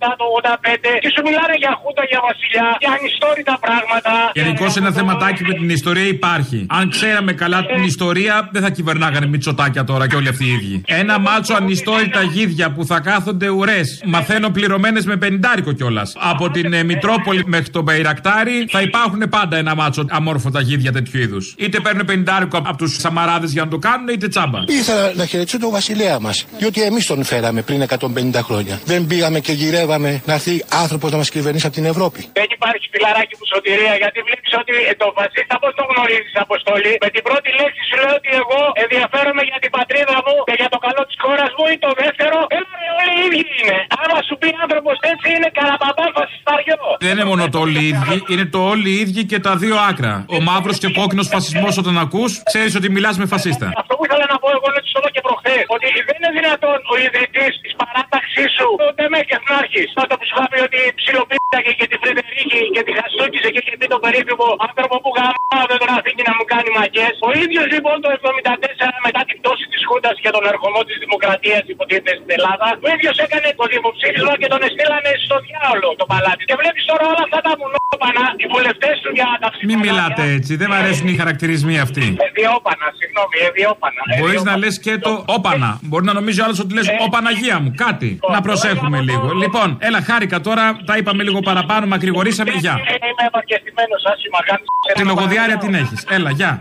87, 0.05 0.09
το 0.21 0.25
85 0.39 0.91
και 1.03 1.09
σου 1.13 1.21
μιλάνε 1.27 1.55
για 1.63 1.71
χούτα, 1.81 2.03
για 2.11 2.19
βασιλιά, 2.27 2.67
για 2.83 2.91
ανιστόρυτα 2.97 3.55
πράγματα. 3.65 4.11
Γενικώ 4.39 4.65
ένα 4.81 4.91
θεματάκι 4.97 5.41
με 5.49 5.53
την 5.59 5.69
ιστορία 5.77 6.07
υπάρχει. 6.17 6.59
Αν 6.79 6.85
ξέραμε 6.95 7.31
καλά 7.43 7.59
την 7.71 7.81
ιστορία, 7.91 8.33
δεν 8.53 8.61
θα 8.65 8.69
κυβερνάγανε 8.77 9.27
μυτσοτάκια 9.33 9.83
τώρα 9.89 10.03
και 10.09 10.15
όλοι 10.19 10.29
αυτοί 10.33 10.45
οι 10.49 10.51
ίδιοι. 10.57 10.75
Ένα 11.01 11.15
μάτσο 11.27 11.53
ανιστόρυτα 11.61 12.21
γίδια 12.33 12.67
που 12.71 12.81
θα 12.85 12.97
κάθονται 12.99 13.47
ουρές. 13.49 13.87
Μαθαίνω 14.05 14.49
πληρωμένες 14.49 15.05
με 15.05 15.15
πενιντάρικο 15.17 15.71
κιόλας. 15.71 16.09
Από 16.19 16.49
την 16.49 16.73
ε, 16.73 16.83
Μητρόπολη 16.83 17.43
μέχρι 17.45 17.69
τον 17.69 17.85
Πεϊρακτάρι 17.85 18.65
θα 18.69 18.81
υπάρχουν 18.81 19.29
πάντα 19.29 19.57
ένα 19.57 19.75
μάτσο 19.75 20.05
αμόρφωτα 20.09 20.61
γίδια 20.61 20.91
τέτοιου 20.91 21.19
είδους. 21.19 21.55
Είτε 21.57 21.79
παίρνουν 21.79 22.05
πενιντάρικο 22.51 22.69
από 22.69 22.77
τους 22.77 22.91
Σαμαράδες 23.03 23.51
για 23.51 23.63
να 23.63 23.69
το 23.69 23.77
κάνουν, 23.77 24.07
είτε 24.07 24.27
τσάμπα. 24.27 24.59
Ήθελα 24.79 25.13
να 25.19 25.25
χαιρετήσω 25.25 25.59
τον 25.59 25.71
βασιλέα 25.77 26.17
μας. 26.25 26.45
Διότι 26.59 26.79
εμείς 26.89 27.03
τον 27.11 27.19
φέραμε 27.23 27.61
πριν 27.61 27.79
150 27.81 28.41
χρόνια. 28.47 28.75
Δεν 28.91 28.99
πήγαμε 29.09 29.39
και 29.45 29.53
γυρεύαμε 29.61 30.09
να 30.25 30.33
έρθει 30.37 30.55
άνθρωπος 30.83 31.11
να 31.11 31.17
μας 31.21 31.29
κυβερνήσει 31.35 31.65
από 31.65 31.75
την 31.79 31.85
Ευρώπη. 31.93 32.19
Δεν 32.39 32.49
υπάρχει 32.57 32.85
φιλαράκι 32.93 33.33
μου 33.39 33.45
σωτηρία 33.53 33.93
γιατί 34.03 34.19
βλέπεις 34.27 34.51
ότι 34.61 34.73
ε, 34.91 34.93
το 35.01 35.07
φασίστα 35.17 35.55
πώς 35.61 35.71
το 35.79 35.83
γνωρίζεις 35.91 36.33
Αποστολή. 36.45 36.93
Με 37.05 37.09
την 37.15 37.21
πρώτη 37.27 37.49
λέξη 37.59 37.81
σου 37.89 37.95
λέω 38.01 38.13
ότι 38.21 38.29
εγώ 38.41 38.59
ενδιαφέρομαι 38.83 39.43
για 39.49 39.59
την 39.63 39.71
πατρίδα 39.77 40.17
μου 40.25 40.35
και 40.47 40.55
για 40.61 40.69
το 40.73 40.79
καλό 40.85 41.01
της 41.09 41.17
χώρας 41.23 41.51
μου 41.57 41.65
ή 41.73 41.75
το 41.85 41.89
δεύτερο. 42.01 42.37
Έλα 42.57 42.73
ρε, 42.81 42.89
όλοι 42.99 43.13
οι 43.17 43.21
ίδιοι 43.27 43.43
είναι. 43.59 43.77
Άμα 44.01 44.19
σου 44.27 44.35
πει 44.41 44.47
άνθρωπος 44.63 44.95
έτσι 45.13 45.27
είναι 45.35 45.49
καραπαπάς 45.57 46.11
φασισταριό. 46.17 46.81
Δεν 47.05 47.11
είναι 47.15 47.27
μόνο 47.31 47.43
το 47.53 47.57
όλοι 47.65 47.79
οι 47.83 47.87
ίδιοι, 47.93 48.15
είναι 48.31 48.45
το 48.55 48.59
όλοι 48.71 48.89
οι 48.93 48.97
ίδιοι 49.03 49.21
και 49.31 49.39
τα 49.47 49.53
δύο 49.63 49.75
άκρα. 49.89 50.13
Ο 50.35 50.37
μαύρος 50.49 50.77
και 50.81 50.89
κόκκινος 50.99 51.27
φασισμός 51.33 51.73
όταν 51.81 51.95
ακούς, 52.05 52.31
ξέρεις 52.49 52.73
ότι 52.79 52.87
μιλάς 52.95 53.15
με 53.21 53.25
φασίστα. 53.33 53.67
Αυτό 53.81 53.93
που 53.97 54.03
ήθελα 54.07 54.25
να 54.33 54.37
πω 54.41 54.47
εγώ 54.57 54.67
είναι 54.69 54.79
ότι 54.81 54.89
στο 54.93 54.99
είπα 55.01 55.09
και 55.15 55.21
προχθές. 55.27 55.63
Ότι 55.75 55.87
δεν 56.07 56.15
είναι 56.19 56.31
δυνατόν 56.39 56.77
ο 56.91 56.93
ιδρυτής 57.05 57.53
της 57.63 57.73
παράταξής 57.81 58.49
σου, 58.57 58.67
ο 58.85 58.87
Ντεμέ 58.95 59.21
και 59.29 59.35
Εθνάρχης, 59.39 59.89
τότε 59.97 60.13
που 60.17 60.23
σου 60.27 60.33
είχα 60.35 60.45
πει 60.51 60.59
ότι 60.67 60.79
ψιλοπίταγε 60.99 61.71
και 61.79 61.85
τη 61.91 61.95
Φρεντερίκη 62.01 62.61
και 62.75 62.81
τη 62.87 62.91
Χαστούκησε 62.99 63.47
και 63.53 63.59
είχε 63.61 63.73
πει 63.79 63.87
τον 63.93 64.01
περίφημο 64.05 64.47
άνθρωπο 64.67 64.95
που 65.03 65.11
γαμάω 65.17 65.65
δεν 65.71 65.77
τον 65.83 65.91
αφήνει 65.97 66.23
να 66.29 66.33
μου 66.37 66.45
κάνει 66.53 66.69
μακέ. 66.79 67.07
Ο 67.27 67.29
ίδιος 67.43 67.65
λοιπόν 67.73 67.95
το 68.03 68.09
74 68.19 69.07
μετά 69.07 69.21
την 69.27 69.35
πτώση 69.39 69.65
της 69.71 69.81
Χούντας 69.87 70.15
και 70.23 70.31
τον 70.35 70.43
ερχομό 70.51 70.81
της 70.87 70.97
Δημοκρατίας 71.03 71.63
υποτίθεται 71.73 72.13
στην 72.19 72.31
Ελλάδα, 72.37 72.67
ο 72.85 72.87
ίδιος 72.95 73.15
έκανε 73.25 73.49
το 73.59 73.65
δημοψήφισμα 73.73 74.33
και 74.41 74.47
τον 74.53 74.61
εστήλανε 74.67 75.11
στο 75.25 75.35
διάολο 75.47 75.89
το 76.01 76.05
παλάτι. 76.11 76.41
Και 76.49 76.55
βλέπεις 76.61 76.83
τώρα 76.89 77.03
όλα 77.11 77.23
αυτά 77.27 77.39
τα 77.47 77.51
μουνόπανα, 77.59 78.23
οι 78.41 78.45
βουλευτές 78.53 78.95
του 79.03 79.09
για 79.17 79.29
τα 79.43 79.47
Μην 79.69 79.79
μιλάτε 79.85 80.23
έτσι, 80.37 80.51
δεν 80.61 80.67
μ' 80.71 80.77
αρέσουν 80.81 81.07
οι 81.11 81.15
χαρακτηρισμοί 81.21 81.75
αυτοί. 81.85 82.05
Εδιόπανα, 82.33 82.87
συγγνώμη, 82.99 83.37
εδιόπανα. 83.49 84.01
Μπορεί 84.19 84.41
να 84.49 84.57
λε 84.57 84.67
και 84.85 84.97
το 84.97 85.23
όπανα. 85.25 85.79
Μπορεί 85.81 86.05
να 86.05 86.13
νομίζει 86.13 86.41
ο 86.41 86.43
άλλο 86.45 86.57
ότι 86.61 86.73
λε 86.73 86.81
Ω 87.05 87.09
Παναγία 87.09 87.59
μου, 87.59 87.73
κάτι. 87.75 88.19
Να 88.31 88.41
προσέχουμε 88.41 88.99
λίγο. 89.01 89.33
Λοιπόν, 89.33 89.77
έλα, 89.79 90.01
χάρηκα 90.01 90.41
τώρα, 90.41 90.77
τα 90.85 90.97
είπαμε 90.97 91.23
λίγο 91.23 91.39
παραπάνω, 91.39 91.85
μακρηγορήσαμε. 91.85 92.51
Γεια. 92.51 92.71
Είμαι 92.71 93.25
επαρκεστημένο, 93.27 93.95
άσχημα 94.11 94.39
κάνει. 94.45 94.63
Την 94.93 95.07
λογοδιάρεια 95.07 95.57
την 95.57 95.73
έχει. 95.73 95.95
Έλα, 96.09 96.31
γεια. 96.31 96.59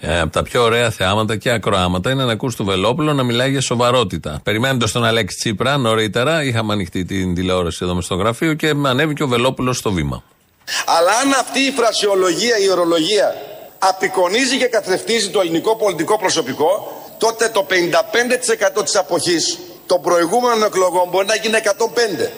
Ε, 0.00 0.20
από 0.20 0.32
τα 0.32 0.42
πιο 0.42 0.62
ωραία 0.62 0.90
θεάματα 0.90 1.36
και 1.36 1.50
ακροάματα 1.50 2.10
είναι 2.10 2.24
να 2.24 2.32
ακούς 2.32 2.56
του 2.56 2.64
Βελόπουλο 2.64 3.12
να 3.12 3.22
μιλάει 3.22 3.50
για 3.50 3.60
σοβαρότητα. 3.60 4.40
Περιμένοντα 4.42 4.90
τον 4.90 5.04
Αλέξη 5.04 5.36
Τσίπρα 5.36 5.76
νωρίτερα, 5.76 6.42
είχαμε 6.44 6.72
ανοιχτεί 6.72 7.04
την 7.04 7.34
τηλεόραση 7.34 7.78
εδώ 7.82 7.94
με 7.94 8.02
στο 8.02 8.14
γραφείο 8.14 8.54
και 8.54 8.74
ανέβηκε 8.86 9.22
ο 9.22 9.28
Βελόπουλο 9.28 9.72
στο 9.72 9.92
βήμα. 9.92 10.22
Αλλά 10.84 11.10
αν 11.10 11.32
αυτή 11.32 11.60
η 11.60 11.70
φρασιολογία, 11.70 12.58
η 12.58 12.70
ορολογία 12.70 13.34
απεικονίζει 13.78 14.56
και 14.56 14.66
καθρεφτίζει 14.66 15.30
το 15.30 15.40
ελληνικό 15.40 15.76
πολιτικό 15.76 16.18
προσωπικό, 16.18 17.02
τότε 17.18 17.48
το 17.48 17.66
55% 18.78 18.84
της 18.84 18.96
αποχής 18.96 19.58
των 19.86 20.02
προηγούμενων 20.02 20.62
εκλογών 20.62 21.08
μπορεί 21.08 21.26
να 21.26 21.34
γίνει 21.34 21.58
105. 21.64 22.30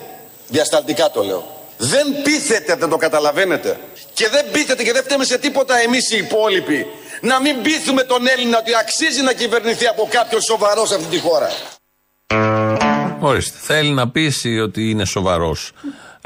Διασταλτικά 0.49 1.11
το 1.11 1.23
λέω. 1.23 1.57
Δεν 1.77 2.23
πείθεται, 2.23 2.75
δεν 2.75 2.89
το 2.89 2.97
καταλαβαίνετε. 2.97 3.81
Και 4.15 4.29
δεν 4.29 4.51
πείθεται 4.51 4.83
και 4.83 4.93
δεν 4.93 5.03
φταίμε 5.03 5.25
σε 5.25 5.39
τίποτα 5.39 5.79
εμείς 5.79 6.11
οι 6.11 6.17
υπόλοιποι 6.17 6.87
να 7.21 7.41
μην 7.41 7.63
πείθουμε 7.63 8.03
τον 8.03 8.27
Έλληνα 8.27 8.59
ότι 8.59 8.71
αξίζει 8.81 9.23
να 9.23 9.33
κυβερνηθεί 9.33 9.87
από 9.87 10.09
κάποιον 10.11 10.41
σοβαρός 10.41 10.89
σε 10.89 10.95
αυτή 10.95 11.07
τη 11.17 11.19
χώρα. 11.19 11.51
Ορίστε. 13.21 13.59
Θέλει 13.61 13.91
να 13.91 14.11
πείσει 14.11 14.59
ότι 14.59 14.91
είναι 14.91 15.05
σοβαρός. 15.05 15.73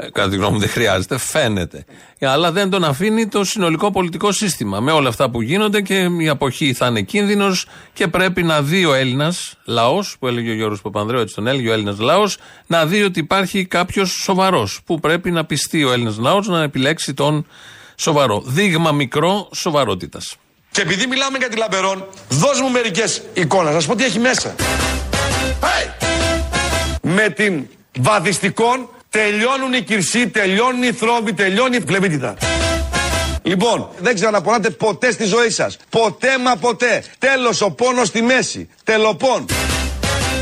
Ε, 0.03 0.09
κατά 0.11 0.29
τη 0.29 0.35
γνώμη 0.35 0.53
μου 0.53 0.59
δεν 0.59 0.69
χρειάζεται, 0.69 1.17
φαίνεται. 1.17 1.85
Αλλά 2.19 2.51
δεν 2.51 2.69
τον 2.69 2.83
αφήνει 2.83 3.27
το 3.27 3.43
συνολικό 3.43 3.91
πολιτικό 3.91 4.31
σύστημα. 4.31 4.79
Με 4.79 4.91
όλα 4.91 5.09
αυτά 5.09 5.29
που 5.29 5.41
γίνονται 5.41 5.81
και 5.81 6.09
η 6.19 6.29
αποχή 6.29 6.73
θα 6.73 6.87
είναι 6.87 7.01
κίνδυνος 7.01 7.67
και 7.93 8.07
πρέπει 8.07 8.43
να 8.43 8.61
δει 8.61 8.85
ο 8.85 8.93
Έλληνας 8.93 9.57
λαός, 9.65 10.15
που 10.19 10.27
έλεγε 10.27 10.51
ο 10.51 10.53
Γιώργος 10.53 10.81
Παπανδρέου, 10.81 11.19
έτσι 11.19 11.35
τον 11.35 11.47
έλεγε 11.47 11.69
ο 11.69 11.73
Έλληνας 11.73 11.99
λαός, 11.99 12.37
να 12.67 12.85
δει 12.85 13.03
ότι 13.03 13.19
υπάρχει 13.19 13.65
κάποιος 13.65 14.11
σοβαρός. 14.11 14.81
Που 14.85 14.99
πρέπει 14.99 15.31
να 15.31 15.45
πειστεί 15.45 15.83
ο 15.83 15.91
Έλληνας 15.91 16.17
λαός 16.17 16.47
να 16.47 16.63
επιλέξει 16.63 17.13
τον 17.13 17.45
σοβαρό. 17.95 18.43
Δείγμα 18.45 18.91
μικρό 18.91 19.49
σοβαρότητας. 19.55 20.35
Και 20.71 20.81
επειδή 20.81 21.07
μιλάμε 21.07 21.37
για 21.37 21.49
τη 21.49 21.57
Λαμπερόν, 21.57 22.05
δώσ' 22.29 22.61
μου 22.61 22.69
μερικές 22.69 23.21
εικόνες, 23.33 23.73
να 23.73 23.79
σας 23.79 23.85
πω 23.85 23.95
τι 23.95 24.03
έχει 24.03 24.19
μέσα. 24.19 24.55
Hey! 25.61 26.05
Με 27.01 27.29
την 27.29 27.67
βαδιστικών 27.99 28.89
τελειώνουν 29.17 29.73
οι 29.73 29.81
κυρσοί, 29.81 30.27
τελειώνουν 30.27 30.83
οι 30.83 30.91
θρόμβοι, 30.91 31.33
τελειώνει 31.33 31.75
η 31.75 31.83
φλεβίτιδα. 31.87 32.37
Λοιπόν, 33.43 33.89
δεν 33.99 34.15
ξαναπονάτε 34.15 34.69
ποτέ 34.69 35.11
στη 35.11 35.25
ζωή 35.25 35.49
σας. 35.49 35.77
Ποτέ 35.89 36.37
μα 36.43 36.55
ποτέ. 36.55 37.03
Τέλος 37.19 37.61
ο 37.61 37.71
πόνος 37.71 38.07
στη 38.07 38.21
μέση. 38.21 38.69
Τελοπών. 38.83 39.45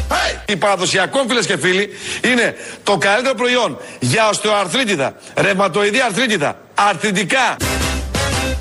Hey! 0.09 0.49
Η 0.51 0.55
παραδοσιακό 0.55 1.25
φίλες 1.27 1.45
και 1.45 1.57
φίλοι 1.57 1.89
είναι 2.23 2.55
το 2.83 2.97
καλύτερο 2.97 3.35
προϊόν 3.35 3.77
για 3.99 4.29
οστεοαρθρίτιδα, 4.29 5.15
ρευματοειδή 5.35 6.01
αρθρίτιδα, 6.01 6.57
αρθριτικά. 6.73 7.55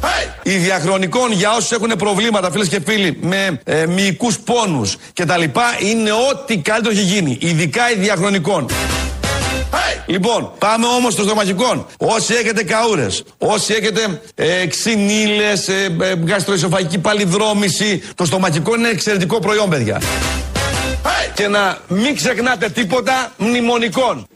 Hey! 0.02 0.28
Η 0.42 0.56
διαχρονικών 0.56 1.32
για 1.32 1.50
όσους 1.50 1.70
έχουν 1.70 1.92
προβλήματα, 1.98 2.50
φίλες 2.50 2.68
και 2.68 2.80
φίλοι, 2.86 3.18
με 3.20 3.60
ε, 3.64 3.86
μυϊκούς 3.86 4.38
πόνους 4.38 4.96
κτλ. 5.14 5.42
είναι 5.80 6.12
ό,τι 6.12 6.58
καλύτερο 6.58 6.94
έχει 6.94 7.04
γίνει. 7.04 7.38
Ειδικά 7.40 7.90
η 7.90 7.94
διαχρονικών. 7.94 8.66
Λοιπόν, 10.10 10.52
πάμε 10.58 10.86
όμως 10.86 11.12
στο 11.12 11.22
στομαχικών. 11.22 11.86
Όσοι 11.98 12.34
έχετε 12.34 12.64
καούρες, 12.64 13.22
όσοι 13.38 13.72
έχετε 13.72 14.20
ε, 14.34 14.66
ξυνήλες, 14.66 15.68
ε, 15.68 15.96
ε, 16.00 16.14
γαστροεσοφαγική 16.26 16.98
παλιδρόμηση, 16.98 18.02
το 18.14 18.24
στομαχικό 18.24 18.74
είναι 18.74 18.88
εξαιρετικό 18.88 19.38
προϊόν, 19.38 19.68
παιδιά. 19.68 20.00
Και 21.34 21.48
να 21.48 21.78
μην 21.88 22.16
ξεχνάτε 22.16 22.68
τίποτα 22.68 23.32
μνημονικών. 23.36 24.26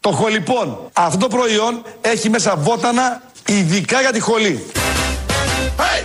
Το 0.00 0.10
χολιπών. 0.10 0.78
Αυτό 0.92 1.18
το 1.18 1.36
προϊόν 1.36 1.82
έχει 2.00 2.30
μέσα 2.30 2.56
βότανα 2.56 3.22
ειδικά 3.46 4.00
για 4.00 4.12
τη 4.12 4.20
χολή. 4.20 4.66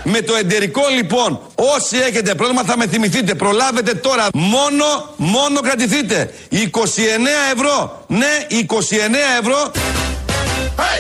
Με 0.10 0.22
το 0.22 0.36
εντερικό 0.36 0.82
λοιπόν, 0.96 1.40
όσοι 1.56 1.98
έχετε 1.98 2.36
πρόβλημα 2.36 2.64
θα 2.64 2.78
με 2.78 2.88
θυμηθείτε. 2.88 3.36
Προλάβετε 3.36 3.94
τώρα. 3.94 4.28
Μόνο, 4.34 4.86
μόνο 5.16 5.60
κρατηθείτε. 5.60 6.34
29 6.52 6.58
ευρώ. 7.54 8.06
Ναι, 8.08 8.48
29 8.50 8.76
ευρώ. 9.42 9.72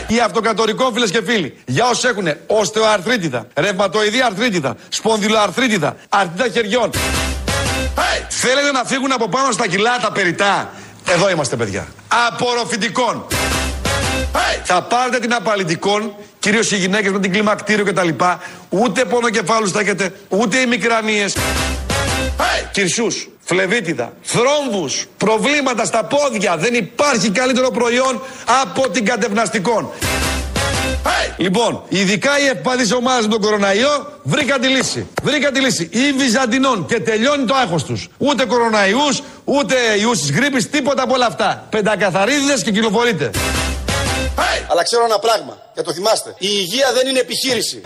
Η 0.07 0.19
αυτοκρατορικό 0.19 0.91
φίλες 0.93 1.11
και 1.11 1.21
φίλοι, 1.25 1.57
για 1.65 1.85
όσους 1.89 2.03
έχουν 2.03 2.27
οστεοαρθρίτιδα, 2.47 3.47
ρευματοειδή 3.55 4.21
αρθρίτιδα, 4.21 4.75
σπονδυλοαρθρίτιδα, 4.89 5.95
αρθρίτιδα 6.09 6.49
χεριών. 6.53 6.89
Θέλετε 8.27 8.71
να 8.71 8.83
φύγουν 8.83 9.11
από 9.11 9.29
πάνω 9.29 9.51
στα 9.51 9.67
κιλά 9.67 9.97
τα 10.01 10.11
περιτά; 10.11 10.73
Εδώ 11.05 11.29
είμαστε 11.29 11.55
παιδιά. 11.55 11.87
Απορροφητικών. 12.27 13.25
Θα 14.63 14.81
πάρετε 14.81 15.19
την 15.19 15.33
απαλλητικών, 15.33 16.13
κυρίως 16.39 16.71
οι 16.71 16.75
γυναίκες 16.75 17.11
με 17.11 17.19
την 17.19 17.31
κλιμακτήριο 17.31 17.85
κτλ. 17.85 18.09
Ούτε 18.69 19.05
πονοκεφάλους 19.05 19.71
θα 19.71 19.79
έχετε, 19.79 20.13
ούτε 20.29 20.57
οι 20.57 20.65
μικρανίες. 20.65 21.35
Κυρσούς, 22.71 23.29
φλεβίτιδα, 23.43 24.13
θρόμβους, 24.21 25.05
προβλήματα 25.17 25.85
στα 25.85 26.03
πόδια. 26.03 26.57
Δεν 26.57 26.73
υπάρχει 26.73 27.29
καλύτερο 27.29 27.69
προϊόν 27.69 28.21
από 28.61 28.89
την 28.89 29.05
κατευναστικών. 29.05 29.89
Λοιπόν, 31.37 31.83
ειδικά 31.89 32.39
οι 32.39 32.45
ευπαθείς 32.45 32.91
ομάδες 32.91 33.25
με 33.25 33.31
τον 33.31 33.41
κοροναϊό 33.41 34.19
βρήκαν 34.23 34.61
τη 34.61 34.67
λύση. 34.67 35.07
Βρήκαν 35.23 35.53
τη 35.53 35.59
λύση. 35.59 35.89
Ή 35.91 36.11
Βυζαντινών 36.17 36.85
και 36.85 36.99
τελειώνει 36.99 37.45
το 37.45 37.55
άγχος 37.55 37.83
τους. 37.83 38.07
Ούτε 38.17 38.45
κοροναϊούς, 38.45 39.21
ούτε 39.43 39.75
ιούς 39.99 40.19
της 40.19 40.31
γρήπης, 40.31 40.69
τίποτα 40.69 41.03
από 41.03 41.13
όλα 41.13 41.25
αυτά. 41.25 41.67
Πεντακαθαρίδες 41.69 42.63
και 42.63 42.71
κυκλοφορείτε. 42.71 43.31
Αλλά 44.69 44.83
ξέρω 44.83 45.03
ένα 45.03 45.19
πράγμα, 45.19 45.57
και 45.73 45.81
το 45.81 45.93
θυμάστε. 45.93 46.29
Η 46.29 46.47
υγεία 46.51 46.93
δεν 46.93 47.07
είναι 47.07 47.19
επιχείρηση. 47.19 47.81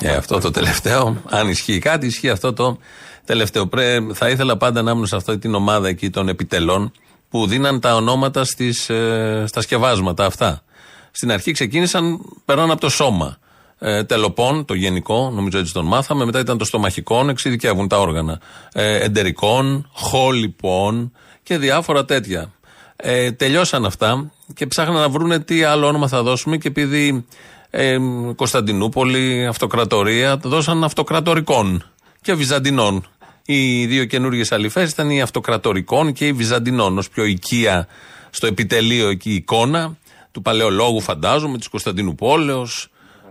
Ε, 0.00 0.14
αυτό 0.16 0.38
το 0.38 0.50
τελευταίο, 0.50 1.22
αν 1.30 1.48
ισχύει 1.48 1.78
κάτι, 1.78 2.06
ισχύει 2.06 2.30
αυτό 2.30 2.52
το 2.52 2.78
τελευταίο. 3.24 3.66
Πρέ, 3.66 3.98
θα 4.14 4.28
ήθελα 4.28 4.56
πάντα 4.56 4.82
να 4.82 4.90
ήμουν 4.90 5.06
σε 5.06 5.16
αυτή 5.16 5.38
την 5.38 5.54
ομάδα 5.54 5.88
εκεί 5.88 6.10
των 6.10 6.28
επιτελών 6.28 6.92
που 7.28 7.46
δίναν 7.46 7.80
τα 7.80 7.94
ονόματα 7.94 8.44
στις, 8.44 8.88
ε, 8.88 9.44
στα 9.46 9.60
σκευάσματα 9.60 10.24
αυτά. 10.24 10.62
Στην 11.10 11.32
αρχή 11.32 11.52
ξεκίνησαν, 11.52 12.20
περνάνε 12.44 12.72
από 12.72 12.80
το 12.80 12.88
σώμα. 12.88 13.38
Ε, 13.78 14.04
τελοπών, 14.04 14.64
το 14.64 14.74
γενικό, 14.74 15.30
νομίζω 15.34 15.58
έτσι 15.58 15.72
τον 15.72 15.86
μάθαμε. 15.86 16.24
Μετά 16.24 16.38
ήταν 16.38 16.58
το 16.58 16.64
στομαχικών, 16.64 17.28
εξειδικεύουν 17.28 17.88
τα 17.88 18.00
όργανα. 18.00 18.40
Ε, 18.72 19.04
εντερικών, 19.04 19.90
χόλιπων 19.92 21.12
και 21.42 21.58
διάφορα 21.58 22.04
τέτοια. 22.04 22.52
Ε, 23.00 23.32
τελειώσαν 23.32 23.84
αυτά 23.84 24.32
και 24.54 24.66
ψάχναν 24.66 25.00
να 25.00 25.08
βρούνε 25.08 25.40
τι 25.40 25.62
άλλο 25.62 25.86
όνομα 25.86 26.08
θα 26.08 26.22
δώσουμε 26.22 26.56
και 26.56 26.68
επειδή 26.68 27.26
ε, 27.70 27.98
Κωνσταντινούπολη, 28.36 29.46
Αυτοκρατορία, 29.46 30.36
δώσαν 30.36 30.84
Αυτοκρατορικών 30.84 31.84
και 32.20 32.34
Βυζαντινών. 32.34 33.06
Οι 33.44 33.86
δύο 33.86 34.04
καινούργιες 34.04 34.52
αληφέ 34.52 34.82
ήταν 34.82 35.10
οι 35.10 35.22
Αυτοκρατορικών 35.22 36.12
και 36.12 36.26
οι 36.26 36.32
Βυζαντινών, 36.32 36.98
ως 36.98 37.08
πιο 37.08 37.24
οικία 37.24 37.88
στο 38.30 38.46
επιτελείο 38.46 39.08
εκεί 39.08 39.34
εικόνα 39.34 39.96
του 40.30 40.42
παλαιολόγου, 40.42 41.00
φαντάζομαι, 41.00 41.58
της 41.58 41.68
Κωνσταντινούπολεως, 41.68 42.88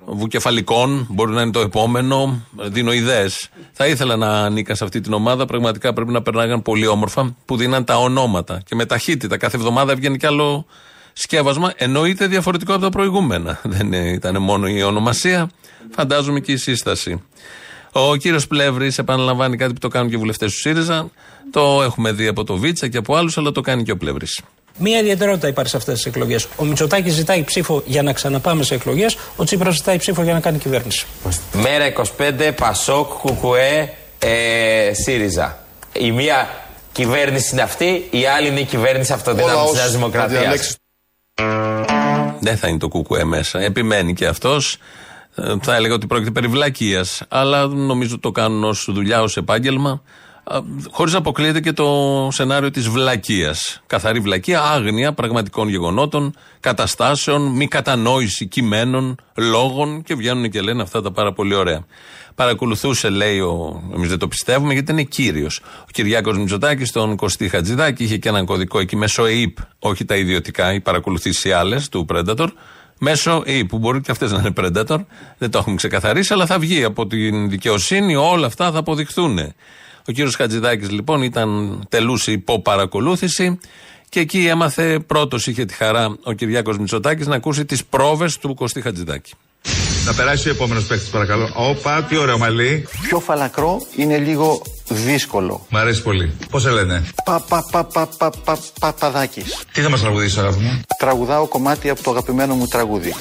Βουκεφαλικών, 0.10 1.08
μπορεί 1.10 1.32
να 1.32 1.42
είναι 1.42 1.52
το 1.52 1.60
επόμενο. 1.60 2.42
Δίνω 2.56 2.94
ιδέες. 2.94 3.50
Θα 3.72 3.88
ήθελα 3.88 4.16
να 4.16 4.28
ανήκα 4.28 4.76
σε 4.76 4.84
αυτή 4.84 5.02
την 5.02 5.14
ομάδα. 5.14 5.46
Πραγματικά 5.46 5.94
πρέπει 5.94 6.12
να 6.12 6.22
περνάγαν 6.22 6.62
πολύ 6.62 6.88
όμορφα 6.88 7.36
που 7.46 7.58
δίναν 7.58 7.84
τα 7.84 7.98
ονόματα 7.98 8.62
και 8.66 8.76
με 8.76 8.86
ταχύτητα. 8.86 9.38
Κάθε 9.38 9.58
εβδομάδα 9.58 9.96
βγαίνει 9.96 10.18
κι 10.18 10.26
άλλο 10.26 10.66
σκεύασμα. 11.14 11.74
Εννοείται 11.76 12.28
διαφορετικό 12.28 12.74
από 12.74 12.82
τα 12.82 12.90
προηγούμενα. 12.90 13.60
Δεν 13.78 13.94
ήταν 13.94 14.42
μόνο 14.42 14.68
η 14.68 14.82
ονομασία, 14.84 15.50
φαντάζομαι 15.92 16.40
και 16.40 16.52
η 16.52 16.58
σύσταση. 16.58 17.24
Ο 17.92 18.16
κύριος 18.16 18.48
Πλεύρης 18.48 18.98
επαναλαμβάνει 18.98 19.58
κάτι 19.58 19.74
που 19.74 19.80
το 19.80 19.88
κάνουν 19.88 20.10
και 20.10 20.16
οι 20.16 20.20
βουλευτές 20.20 20.52
του 20.52 20.60
ΣΥΡΙΖΑ. 20.60 21.10
Το 21.52 21.82
έχουμε 21.84 22.12
δει 22.12 22.28
από 22.28 22.44
το 22.44 22.58
Βίτσα 22.58 22.88
και 22.88 22.98
από 22.98 23.16
άλλους, 23.16 23.38
αλλά 23.38 23.52
το 23.52 23.62
κάνει 23.62 23.84
και 23.84 23.92
ο 23.92 23.98
Πλεύρης. 23.98 24.42
Μία 24.78 25.00
ιδιαιτερότητα 25.00 25.48
υπάρχει 25.48 25.70
σε 25.70 25.78
αυτές 25.78 25.96
τις 25.96 26.06
εκλογές. 26.06 26.48
Ο 26.56 26.66
Μητσοτάκης 26.66 27.14
ζητάει 27.14 27.44
ψήφο 27.44 27.84
για 27.86 28.04
να 28.04 28.14
ξαναπάμε 28.14 28.64
σε 28.64 28.76
εκλογές, 28.76 29.18
ο 29.36 29.44
Τσίπρας 29.44 29.76
ζητάει 29.76 29.98
ψήφο 29.98 30.24
για 30.24 30.34
να 30.34 30.40
κάνει 30.40 30.58
κυβέρνηση. 30.58 31.06
Μέρα 31.54 31.86
25, 31.86 32.52
Πασόκ, 32.56 33.12
Κουκουέ, 33.12 33.94
ε, 34.20 34.94
ΣΥΡΙΖΑ. 34.94 35.66
Η 35.94 36.12
μία 36.12 36.50
κυβέρνηση 36.92 37.50
είναι 37.52 37.62
αυτή, 37.62 38.08
η 38.10 38.26
άλλη 38.26 38.48
είναι 38.48 38.60
η 38.60 38.66
κυβέρνηση 38.66 39.14
αυτοδύναμης 39.14 39.70
της 39.70 39.80
Νέας 39.80 39.92
Δημοκρατίας. 39.92 40.78
Δεν 42.40 42.58
θα 42.58 42.68
είναι 42.68 42.78
το 42.78 42.88
κουκουέ 42.88 43.24
μέσα. 43.24 43.60
Επιμένει 43.60 44.14
και 44.14 44.26
αυτός. 44.26 44.78
Θα 45.62 45.76
έλεγα 45.76 45.94
ότι 45.94 46.08
πρόκειται 46.08 46.32
περί 46.32 46.48
βλακείας, 46.48 47.22
αλλά 47.28 47.68
νομίζω 47.68 48.20
το 48.20 48.32
κάνουν 48.32 48.64
ως 48.64 48.90
δουλειά, 48.94 49.22
ως 49.22 49.38
επάγγελμα. 49.38 50.02
Χωρίς 50.92 51.14
να 51.14 51.20
αποκλείεται 51.20 51.60
και 51.60 51.74
το 51.74 52.28
σενάριο 52.32 52.72
της 52.72 52.88
βλακείας. 52.90 53.82
Καθαρή 53.88 54.20
βλακεία, 54.20 54.62
άγνοια 54.62 55.14
πραγματικών 55.14 55.70
γεγονότων, 55.70 56.34
καταστάσεων, 56.60 57.42
μη 57.42 57.68
κατανόηση 57.68 58.48
κειμένων, 58.48 59.16
λόγων 59.36 60.04
και 60.04 60.16
βγαίνουν 60.16 60.50
και 60.50 60.62
λένε 60.62 60.82
αυτά 60.82 61.02
τα 61.02 61.12
πάρα 61.12 61.34
πολύ 61.34 61.54
ωραία. 61.54 61.86
Παρακολουθούσε, 62.36 63.10
λέει, 63.10 63.40
ο, 63.40 63.84
εμείς 63.96 64.10
δεν 64.10 64.18
το 64.18 64.28
πιστεύουμε, 64.28 64.74
γιατί 64.74 64.92
είναι 64.92 65.04
κύριος. 65.04 65.62
Ο 65.82 65.92
Κυριάκος 65.92 66.38
Μητσοτάκης, 66.38 66.92
τον 66.92 67.16
Κωστή 67.16 67.50
Χατζηδάκη, 67.50 68.04
είχε 68.04 68.18
και 68.18 68.30
έναν 68.30 68.46
κωδικό 68.46 68.80
εκεί 68.80 68.96
μέσω 68.96 69.28
ΕΙΠ, 69.28 69.58
όχι 69.80 70.06
τα 70.06 70.16
ιδιωτικά, 70.16 70.74
οι 70.74 70.80
παρακολουθήσει 70.80 71.52
άλλες 71.52 71.90
του 71.90 72.06
Predator, 72.14 72.48
μέσω 73.00 73.44
ΕΙΠ, 73.46 73.70
που 73.70 73.78
μπορεί 73.78 74.02
και 74.02 74.12
αυτές 74.12 74.32
να 74.32 74.40
είναι 74.40 74.54
Predator, 74.58 75.06
δεν 75.38 75.52
το 75.52 75.58
έχουμε 75.58 75.76
ξεκαθαρίσει, 75.76 76.34
αλλά 76.34 76.46
θα 76.46 76.60
βγει 76.60 76.84
από 76.84 77.08
την 77.08 77.50
δικαιοσύνη, 77.50 78.16
όλα 78.16 78.46
αυτά 78.46 78.72
θα 78.72 78.78
αποδειχθούν. 78.78 79.40
Ο 80.08 80.12
κύριος 80.12 80.36
Χατζηδάκης 80.36 80.90
λοιπόν 80.90 81.22
ήταν 81.22 81.80
τελούσε 81.90 82.32
υπό 82.32 82.62
παρακολούθηση 82.62 83.60
και 84.10 84.20
εκεί 84.20 84.46
έμαθε 84.46 85.00
πρώτος 85.00 85.48
είχε 85.48 85.66
τη 85.66 85.74
χαρά 85.74 86.18
ο 86.24 86.32
Κυριάκος 86.32 86.78
Μητσοτάκης 86.78 87.28
να 87.28 87.36
ακούσει 87.36 87.66
τις 87.66 87.86
πρόβες 87.86 88.38
του 88.38 88.54
Κωστή 88.56 88.82
Χατζηδάκη. 88.82 89.34
Να 90.06 90.14
περάσει 90.14 90.48
ο 90.48 90.52
επόμενος 90.52 90.86
παίκτης, 90.86 91.10
παρακαλώ. 91.10 91.50
Όπα, 91.54 92.04
τι 92.04 92.18
ωραίο 92.18 92.38
μαλλί. 92.38 92.88
Πιο 93.02 93.20
φαλακρό 93.20 93.82
είναι 93.96 94.18
λίγο 94.18 94.62
δύσκολο. 94.90 95.66
Μ' 95.70 95.78
αρέσει 95.78 96.02
πολύ. 96.02 96.32
Πώς 96.50 96.62
σε 96.62 96.70
λένε, 96.70 97.06
Πα, 97.26 97.40
πα, 97.48 97.64
πα, 97.72 97.84
πα, 97.84 98.08
πα, 98.18 98.30
πα, 98.44 98.58
παπαδάκης. 98.80 99.58
Τι 99.72 99.82
θα 99.82 99.90
μας 99.90 100.00
τραγουδήσει, 100.00 100.40
αγάπη 100.40 100.60
μου; 100.60 100.82
Τραγουδάω 100.98 101.48
κομμάτι 101.48 101.90
από 101.90 102.04
το 102.04 102.12
αγαπημένο 102.12 102.56
μου 102.56 102.68
τραγούδι. 102.68 103.14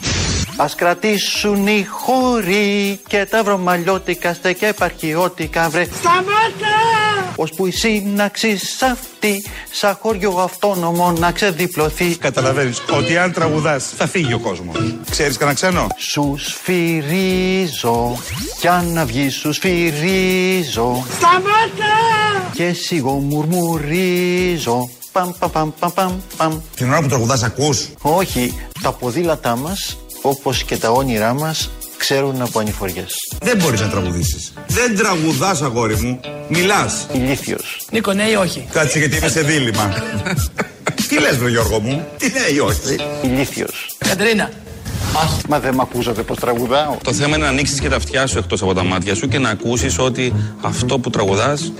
Ας 0.56 0.74
κρατήσουν 0.74 1.66
οι 1.66 1.86
χώροι 1.90 3.00
και 3.06 3.26
τα 3.30 3.42
βρωμαλιώτικα 3.42 4.34
στεκιά 4.34 4.68
επαρχιώτικα 4.68 5.68
βρε. 5.68 5.84
Σταμάτα! 5.84 6.76
Ώσπου 7.36 7.66
η 7.66 7.70
σύνταξη 7.70 8.58
αυτή 8.90 9.44
σαν 9.70 9.98
χωριό 10.00 10.30
αυτόνομο 10.30 11.12
να 11.12 11.30
ξεδιπλωθεί. 11.32 12.16
Καταλαβαίνεις 12.16 12.82
ότι 12.90 13.16
αν 13.16 13.32
τραγουδάς 13.32 13.92
θα 13.96 14.06
φύγει 14.06 14.32
ο 14.32 14.38
κόσμος. 14.38 14.76
Ξέρεις 15.10 15.36
κανένα 15.36 15.56
ξένο; 15.56 15.86
Σους 15.96 16.46
σφυρίζω 16.46 18.18
κι 18.60 18.68
αν 18.68 18.92
να 18.92 19.04
βγει 19.04 19.28
σους 19.28 19.56
σφυρίζω 19.56 21.04
Σταμάτα! 21.16 21.94
και 22.52 22.72
σιγό 22.72 23.12
μουρμουρίζω. 23.12 24.90
Παμ, 25.12 25.30
παμ, 25.38 25.50
παμ, 25.50 25.70
παμ, 25.78 25.90
παμ, 25.94 26.20
παμ. 26.36 26.60
Την 26.76 26.90
ώρα 26.90 27.00
που 27.00 27.08
τραγουδάς, 27.08 27.42
ακούς; 27.42 27.88
Όχι, 28.00 28.54
τα 28.82 28.92
ποδήλατά 28.92 29.56
μας, 29.56 29.98
όπως 30.28 30.62
και 30.64 30.76
τα 30.76 30.90
όνειρά 30.90 31.34
μας, 31.34 31.70
ξέρουν 31.96 32.42
από 32.42 32.58
ανηφοριές. 32.58 33.14
Δεν 33.42 33.56
μπορείς 33.56 33.80
να 33.80 33.88
τραγουδήσεις. 33.88 34.52
Δεν 34.66 34.96
τραγουδάς, 34.96 35.62
αγόρι 35.62 35.96
μου. 35.96 36.20
Μιλάς. 36.48 37.06
Ηλίθιος. 37.12 37.80
Νίκο, 37.90 38.12
ναι 38.12 38.22
ή 38.22 38.34
όχι; 38.34 38.68
Κάτσε 38.72 38.98
γιατί 38.98 39.16
είμαι 39.16 39.28
σε 39.28 39.40
δίλημα. 39.40 39.94
Τι 41.08 41.20
λες 41.20 41.36
βρε 41.36 41.50
Γιώργο 41.50 41.80
μου, 41.80 42.06
τι 42.16 42.26
ναι 42.26 42.54
ή 42.54 42.58
όχι; 42.58 42.96
Ηλίθιος. 43.22 43.96
Κατερίνα. 43.98 44.50
Μα 45.48 45.60
δεν 45.60 45.74
μ' 45.74 45.80
ακούσατε 45.80 46.22
πως 46.22 46.38
τραγουδάω. 46.38 46.96
Το 47.02 47.12
θέμα 47.12 47.36
είναι 47.36 47.44
να 47.44 47.50
ανοίξεις 47.50 47.80
και 47.80 47.88
τα 47.88 47.96
αυτιά 47.96 48.26
σου 48.26 48.38
εκτός 48.38 48.62
από 48.62 48.74
τα 48.74 48.84
μάτια 48.84 49.14
σου 49.14 49.28
και 49.28 49.38
να 49.38 49.50
ακούσεις 49.50 49.98
ότι 49.98 50.32
αυτό 50.60 50.98
που 50.98 51.10
τραγουδάς 51.10 51.72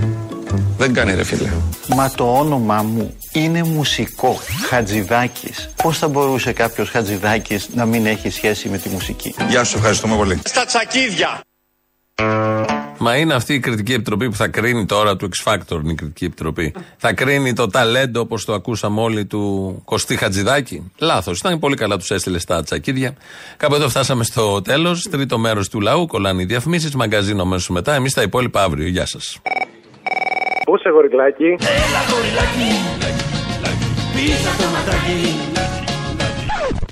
Δεν 0.79 0.93
κάνει 0.93 1.15
ρε 1.15 1.25
φίλε. 1.25 1.49
Μα 1.95 2.11
το 2.11 2.39
όνομά 2.39 2.83
μου 2.83 3.15
είναι 3.33 3.63
μουσικό. 3.63 4.41
Χατζηδάκης. 4.69 5.69
Πώς 5.83 5.99
θα 5.99 6.09
μπορούσε 6.09 6.53
κάποιος 6.53 6.91
Χατζηδάκης 6.91 7.69
να 7.75 7.87
μην 7.87 8.07
έχει 8.07 8.31
σχέση 8.31 8.69
με 8.69 8.79
τη 8.79 8.89
μουσική; 8.89 9.35
Γεια 9.49 9.65
σου, 9.65 9.77
ευχαριστούμε 9.77 10.17
πολύ. 10.17 10.41
Στα 10.45 10.65
τσακίδια. 10.65 11.41
Μα 12.99 13.17
είναι 13.17 13.35
αυτή 13.35 13.55
η 13.55 13.61
κριτική 13.61 13.93
επιτροπή 13.93 14.29
που 14.31 14.37
θα 14.37 14.49
κρίνει 14.49 14.87
τώρα 14.87 15.17
του 15.17 15.29
X 15.29 15.53
Factor, 15.53 15.81
είναι 15.83 15.93
η 15.93 15.95
κριτική 15.95 16.25
επιτροπή. 16.25 16.75
θα 16.97 17.13
κρίνει 17.13 17.53
το 17.53 17.67
ταλέντο 17.67 18.21
όπως 18.21 18.45
το 18.45 18.53
ακούσαμε 18.53 19.01
όλοι 19.01 19.25
του 19.25 19.83
Κωστή 19.85 20.17
Χατζηδάκη. 20.17 20.93
Λάθος. 20.99 21.39
Ήταν 21.39 21.59
πολύ 21.59 21.77
καλά, 21.77 21.97
τους 21.97 22.11
έστειλε 22.11 22.39
στα 22.39 22.63
τσακίδια. 22.63 23.15
Κάπου 23.57 23.75
εδώ 23.75 23.89
φτάσαμε 23.89 24.25
στο 24.25 24.63
τέλος. 24.63 25.03
Τρίτο 25.11 25.39
μέρος 25.39 25.69
του 25.69 25.81
λαού. 25.81 26.07
Κολλάνε 26.07 26.43
οι 26.43 26.45
διαφημίσεις. 26.45 26.95
Μαγκαζίνο 26.95 27.43
αμέσως 27.43 27.69
μετά. 27.69 27.95
Εμείς 27.95 28.15
τα 28.15 28.23
υπόλοιπα 28.23 28.63
αύριο. 28.63 28.89
Γεια 28.89 29.07
σας. 29.07 29.39
Πού 30.67 30.75
είσαι 30.77 30.89
γοριλάκι. 30.89 31.45
Έλα 31.45 32.01
γοριλάκι, 32.11 32.71
πίσα 34.15 34.53
το 34.61 34.67
ματάκι. 34.75 35.21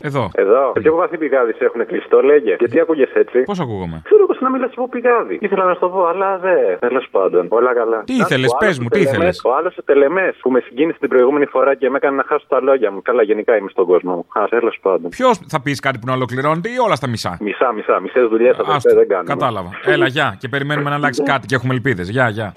Εδώ. 0.09 0.31
Εδώ. 0.35 0.73
Σε 0.75 0.81
ποιο 0.81 0.95
βαθύ 0.95 1.19
πηγάδι 1.19 1.53
σε 1.53 1.65
έχουν 1.65 1.87
κλειστό, 1.87 2.21
λέγε. 2.21 2.57
Γιατί 2.59 2.81
ακούγες 2.81 3.11
έτσι; 3.15 3.43
Πώς 3.43 3.61
ακούγομαι; 3.61 4.01
Ξέρω 4.05 4.27
εγώ 4.29 4.39
να 4.41 4.51
μιλάς 4.51 4.71
από 4.77 4.89
πηγάδι. 4.89 5.39
Ήθελα 5.41 5.65
να 5.65 5.75
σου 5.75 5.81
το 5.81 5.89
πω, 5.89 6.07
αλλά 6.07 6.39
δεν. 6.39 6.79
Τέλος 6.79 7.09
πάντων. 7.11 7.47
Όλα 7.49 7.75
καλά. 7.75 8.03
Τι 8.07 8.15
ήθελες, 8.15 8.57
πες 8.59 8.79
μου, 8.79 8.89
τι 8.89 9.01
ήθελες; 9.01 9.41
Ο 9.45 9.55
άλλος 9.55 9.77
ο 9.77 9.83
τελεμές 9.83 10.37
που 10.41 10.51
με 10.51 10.61
συγκίνησε 10.61 10.99
την 11.01 11.09
προηγούμενη 11.09 11.47
φορά 11.47 11.75
και 11.75 11.91
με 11.91 11.97
έκανε 11.97 12.17
να 12.17 12.25
χάσω 12.29 12.47
τα 12.49 12.61
λόγια 12.61 12.91
μου. 12.93 13.03
Καλά, 13.03 13.23
γενικά 13.23 13.57
είμαι 13.57 13.69
στον 13.71 13.87
κόσμο 13.87 14.13
μου. 14.15 14.27
Α, 14.43 14.45
τέλος 14.49 14.79
πάντων. 14.83 15.11
Ποιος 15.11 15.41
θα 15.49 15.63
πεις 15.63 15.81
κάτι 15.81 15.99
που 15.99 16.07
να 16.07 16.13
ολοκληρώνεται 16.13 16.69
ή 16.69 16.79
όλα 16.87 16.95
στα 16.95 17.09
μισά; 17.09 17.37
Μισά, 17.41 17.73
μισά. 17.73 18.01
Μισές 18.01 18.29
δουλειές 18.29 18.57
θα 18.57 18.75
Άστο, 18.75 18.95
δεν 18.95 19.09
κάνουμε. 19.09 19.29
Κατάλαβα. 19.35 19.71
Έλα, 19.85 20.07
γεια. 20.07 20.37
Και 20.39 20.49
περιμένουμε 20.49 20.91
να 20.91 20.97
αλλάξει 21.01 21.23
κάτι 21.23 21.47
και 21.47 21.55
έχουμε 21.55 21.75
ελπίδες. 21.75 22.09
Γεια, 22.09 22.29
γεια. 22.29 22.53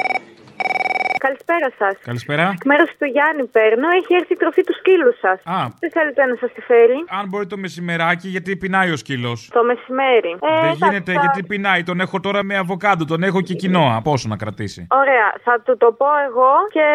Καλησπέρα 1.25 1.67
σας. 1.79 1.93
Καλησπέρα. 2.09 2.43
Μέρο 2.71 2.85
του 2.99 3.05
Γιάννη 3.15 3.43
παίρνω. 3.55 3.87
Έχει 3.99 4.11
έρθει 4.19 4.33
η 4.37 4.39
τροφή 4.43 4.61
του 4.67 4.73
σκύλου 4.79 5.13
σας. 5.23 5.37
Α. 5.55 5.59
Τι 5.81 5.87
θέλετε 5.89 6.25
να 6.31 6.35
σας 6.41 6.51
τη 6.55 6.61
φέρει. 6.69 6.97
Αν 7.19 7.23
μπορεί 7.29 7.47
το 7.53 7.57
μεσημεράκι, 7.57 8.27
γιατί 8.35 8.49
πεινάει 8.61 8.89
ο 8.95 8.97
σκύλος. 9.03 9.49
Το 9.59 9.63
μεσημέρι. 9.71 10.31
Ε, 10.31 10.37
Δεν 10.49 10.57
εντάξει, 10.63 10.77
γίνεται 10.83 11.11
θα- 11.13 11.19
γιατί 11.23 11.39
πεινάει. 11.51 11.81
Τον 11.83 11.97
έχω 12.05 12.19
τώρα 12.19 12.43
με 12.43 12.55
αβοκάντο, 12.57 13.03
τον 13.05 13.23
έχω 13.23 13.39
και 13.41 13.53
κοινό. 13.53 14.01
Πόσο 14.03 14.27
να 14.27 14.37
κρατήσει. 14.37 14.87
Ωραία, 15.01 15.27
θα 15.45 15.53
του 15.65 15.77
το 15.77 15.89
πω 15.99 16.09
εγώ 16.27 16.51
και 16.75 16.87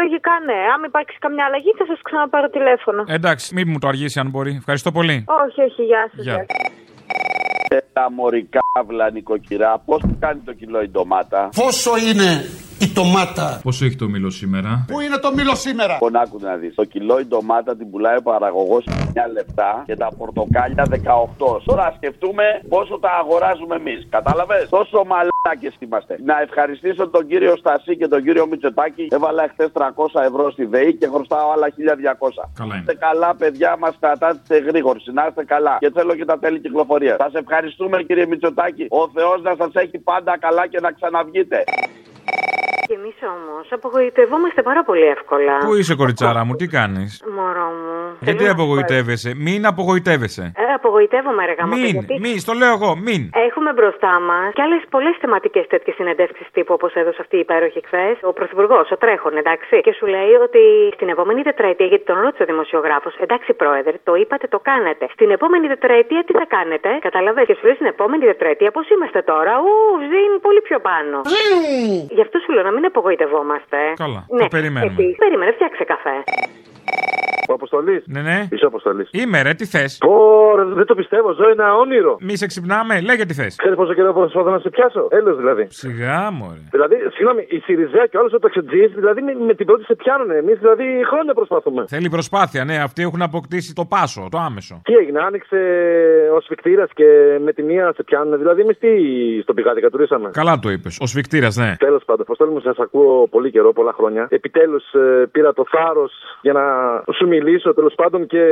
λογικά 0.00 0.32
ναι. 0.48 0.58
Αν 0.74 0.80
υπάρξει 0.90 1.16
καμιά 1.24 1.44
αλλαγή 1.44 1.70
θα 1.78 1.84
σας 1.90 1.98
ξαναπάρω 2.02 2.48
τηλέφωνο. 2.48 3.04
Εντάξει, 3.08 3.54
μην 3.54 3.66
μου 3.70 3.78
το 3.78 3.88
αργήσει 3.88 4.18
αν 4.22 4.28
μπορεί. 4.30 4.52
Ευχαριστώ 4.58 4.90
πολύ. 4.92 5.24
Όχι, 5.44 5.60
όχι, 5.68 5.82
γεια 5.82 6.10
σας. 6.14 6.24
Γεια. 6.24 6.46
Τα 7.92 8.10
μωρικά 8.10 8.58
νοικοκυρά, 9.12 9.78
πώς 9.84 10.00
κάνει 10.20 10.40
το 10.44 10.52
κιλό 10.52 10.82
η 10.82 10.88
ντομάτα; 10.88 11.48
Πόσο 11.56 11.90
είναι 11.96 12.30
η 12.80 12.86
ντομάτα. 12.92 13.60
Πόσο 13.62 13.84
έχει 13.84 13.96
το 13.96 14.08
μήλο 14.08 14.30
σήμερα; 14.30 14.84
Πού 14.86 15.00
είναι 15.00 15.16
το 15.16 15.30
μήλο 15.34 15.54
σήμερα; 15.54 15.92
Λοιπόν, 15.92 16.16
άκου 16.16 16.38
να 16.40 16.54
δεις. 16.56 16.74
Το 16.74 16.84
κιλό 16.84 17.18
η 17.18 17.24
ντομάτα 17.24 17.76
την 17.76 17.90
πουλάει 17.90 18.16
ο 18.16 18.22
παραγωγός 18.22 18.84
9 18.88 18.92
λεπτά 19.32 19.82
και 19.86 19.96
τα 19.96 20.08
πορτοκάλια 20.18 20.84
18. 20.90 21.62
Τώρα 21.64 21.94
σκεφτούμε 21.96 22.44
πόσο 22.68 22.98
τα 22.98 23.10
αγοράζουμε 23.22 23.74
εμείς. 23.76 24.06
Κατάλαβες; 24.10 24.68
Τόσο 24.68 25.04
μαλάκες 25.12 25.74
είμαστε. 25.78 26.18
Να 26.24 26.40
ευχαριστήσω 26.40 27.08
τον 27.08 27.26
κύριο 27.26 27.56
Στασί 27.56 27.96
και 27.96 28.08
τον 28.08 28.22
κύριο 28.22 28.46
Μητσοτάκη. 28.46 29.06
Έβαλα 29.10 29.48
χθες 29.52 29.70
300 29.72 30.20
ευρώ 30.28 30.50
στη 30.50 30.64
ΔΕΗ 30.64 30.94
και 30.94 31.06
χρωστάω 31.06 31.50
άλλα 31.54 31.68
1200. 31.70 32.50
Καλά 32.54 32.76
Είστε 32.76 32.94
καλά, 32.94 33.34
παιδιά 33.34 33.76
μας 33.78 33.94
κρατάτε 34.00 34.40
σε 34.44 34.56
γρήγορση. 34.58 35.12
Να 35.12 35.26
είστε 35.28 35.44
καλά. 35.44 35.76
Και 35.80 35.90
θέλω 35.94 36.14
και 36.14 36.24
τα 36.24 36.38
τέλη 36.38 36.60
κυκλοφορίας. 36.60 37.16
Σας 37.20 37.34
ευχαριστούμε, 37.34 38.02
κύριε 38.02 38.26
Μητσοτάκη. 38.26 38.86
Ο 38.88 39.08
Θεός 39.08 39.42
να 39.42 39.54
σας 39.58 39.70
έχει 39.74 39.98
πάντα 39.98 40.38
καλά 40.38 40.66
και 40.66 40.80
να 40.80 40.90
ξαναβγείτε. 40.92 41.64
Και 42.90 42.98
εμείς 43.02 43.18
όμως 43.36 43.64
απογοητευόμαστε 43.78 44.60
πάρα 44.70 44.82
πολύ 44.88 45.06
εύκολα. 45.16 45.54
Πού 45.66 45.74
είσαι, 45.78 45.94
κοριτσάρα 46.02 46.42
μου, 46.46 46.54
τι 46.60 46.66
κάνεις; 46.78 47.10
Μωρό 47.36 47.68
μου. 47.80 47.96
Γιατί 48.26 48.38
Θέλω 48.38 48.52
να 48.52 48.56
απογοητεύεσαι; 48.58 49.30
Μην 49.46 49.60
απογοητεύεσαι. 49.72 50.44
Ε, 50.62 50.64
απογοητεύομαι, 50.78 51.42
ρε 51.48 51.54
γάμα. 51.58 51.74
Μην, 51.76 51.94
γιατί 51.96 52.14
μην, 52.24 52.36
στο 52.44 52.52
λέω 52.60 52.72
εγώ, 52.78 52.90
μην. 53.06 53.20
Έχουμε 53.48 53.70
μπροστά 53.76 54.12
μας 54.28 54.48
και 54.56 54.62
άλλες 54.66 54.82
πολλές 54.94 55.14
θεματικές 55.22 55.64
τέτοιες 55.72 55.94
συνεντεύξεις 55.98 56.46
τύπου 56.54 56.72
όπως 56.78 56.92
έδωσε 57.00 57.18
αυτή 57.24 57.36
η 57.40 57.42
υπέροχη 57.46 57.80
χθες. 57.86 58.16
Ο 58.30 58.32
Πρωθυπουργός, 58.38 58.86
ο 58.94 58.96
Τρέχον, 59.02 59.34
εντάξει. 59.42 59.74
Και 59.86 59.92
σου 59.98 60.06
λέει 60.14 60.32
ότι 60.46 60.62
στην 60.96 61.08
επόμενη 61.14 61.42
τετραετία, 61.48 61.86
γιατί 61.92 62.04
τον 62.10 62.16
ρώτησε 62.24 62.42
ο 62.42 62.46
δημοσιογράφος, 62.52 63.14
εντάξει, 63.24 63.50
πρόεδρε, 63.62 63.96
το 64.08 64.14
είπατε, 64.20 64.46
το 64.54 64.60
κάνετε. 64.70 65.04
Στην 65.16 65.30
επόμενη 65.36 65.66
τετραετία 65.74 66.20
τι 66.26 66.32
θα 66.40 66.46
κάνετε, 66.56 66.88
καταλαβαίνετε. 67.06 67.52
Και 67.52 67.56
σου 67.58 67.64
λέει 67.66 67.76
στην 67.80 67.88
επόμενη 67.94 68.24
τετραετία 68.32 68.70
πώς 68.76 68.86
είμαστε 68.94 69.20
τώρα; 69.32 69.52
Ου, 69.66 69.72
ζήν 70.10 70.32
πολύ 70.46 70.60
πιο 70.68 70.78
πάνω. 70.88 71.16
Γι' 72.16 72.24
αυτό 72.26 72.36
σου 72.44 72.52
λέω 72.54 72.64
να 72.68 72.72
μην 72.74 72.79
απογοητευόμαστε. 72.86 73.76
Καλά, 73.96 74.26
ναι, 74.28 74.42
το 74.42 74.48
περιμένουμε. 74.48 74.92
Επίσης, 74.92 75.16
περίμενε, 75.16 75.52
φτιάξε 75.52 75.84
καφέ. 75.84 76.16
Ο 77.50 77.52
Αποστολής. 77.52 78.02
Ναι, 78.06 78.20
ναι. 78.20 78.48
Είσαι 78.50 78.66
Αποστολής. 78.66 79.08
Είμαι, 79.12 79.42
ρε, 79.42 79.54
τι 79.54 79.64
θες; 79.66 79.98
Ωραία, 80.02 80.64
δεν 80.64 80.86
το 80.86 80.94
πιστεύω, 80.94 81.32
ζω 81.32 81.48
ένα 81.50 81.76
όνειρο. 81.76 82.16
Μη 82.20 82.36
σε 82.36 82.46
ξυπνάμε, 82.46 83.00
λέγε 83.00 83.24
τι 83.24 83.34
θες. 83.34 83.56
Ξέρεις 83.56 83.76
πόσο 83.76 83.94
καιρό 83.94 84.12
προσπαθώ 84.12 84.50
να 84.50 84.58
σε 84.58 84.70
πιάσω; 84.70 85.08
Έλεος 85.10 85.36
δηλαδή. 85.36 85.66
Σιγά, 85.70 86.30
μωρέ. 86.30 86.62
Δηλαδή, 86.70 86.96
συγγνώμη, 87.14 87.46
η 87.48 87.58
Σιριζέα 87.58 88.06
και 88.06 88.16
όλος 88.16 88.32
ο 88.32 88.38
ταξιτζής, 88.38 88.92
δηλαδή 88.94 89.22
με, 89.22 89.32
με 89.46 89.54
την 89.54 89.66
πρώτη 89.66 89.84
σε 89.84 89.94
πιάνουνε. 89.94 90.34
Εμείς 90.34 90.58
δηλαδή 90.58 90.84
χρόνια 91.10 91.34
προσπαθούμε. 91.34 91.84
Θέλει 91.88 92.08
προσπάθεια, 92.08 92.64
ναι, 92.64 92.76
αυτοί 92.78 93.02
έχουν 93.02 93.22
αποκτήσει 93.22 93.74
το 93.74 93.84
πάσο, 93.84 94.28
το 94.30 94.38
άμεσο. 94.38 94.80
Τι 94.84 94.92
έγινε, 94.94 95.20
άνοιξε 95.20 95.58
ο 96.36 96.40
σφιχτήρα 96.40 96.86
και 96.94 97.38
με 97.44 97.52
τη 97.52 97.62
μία 97.62 97.92
σε 97.96 98.02
πιάνουνε. 98.02 98.36
Δηλαδή, 98.36 98.60
εμείς 98.60 98.78
τι 98.78 98.88
στο 99.42 99.54
πηγάδι 99.54 99.80
κατουρίσαμε; 99.80 100.30
Καλά 100.32 100.58
το 100.58 100.70
είπες. 100.70 100.98
Ο 101.00 101.06
σφιχτήρα, 101.06 101.48
ναι. 101.54 101.74
Τέλος 101.78 102.04
πάντων, 102.04 102.22
Αποστόλη 102.22 102.50
μου, 102.50 102.60
σας 102.60 102.78
ακούω 102.78 103.28
πολύ 103.28 103.50
καιρό, 103.50 103.72
πολλά 103.72 103.92
χρόνια. 103.92 104.26
Επιτέλους 104.30 104.84
πήρα 105.30 105.52
το 105.52 105.64
θάρρος 105.70 106.12
για 106.40 106.52
να 106.52 106.62
σου 107.14 107.26
μιλήσω, 107.26 107.74
τέλος 107.74 107.94
πάντων, 107.94 108.26
και 108.26 108.42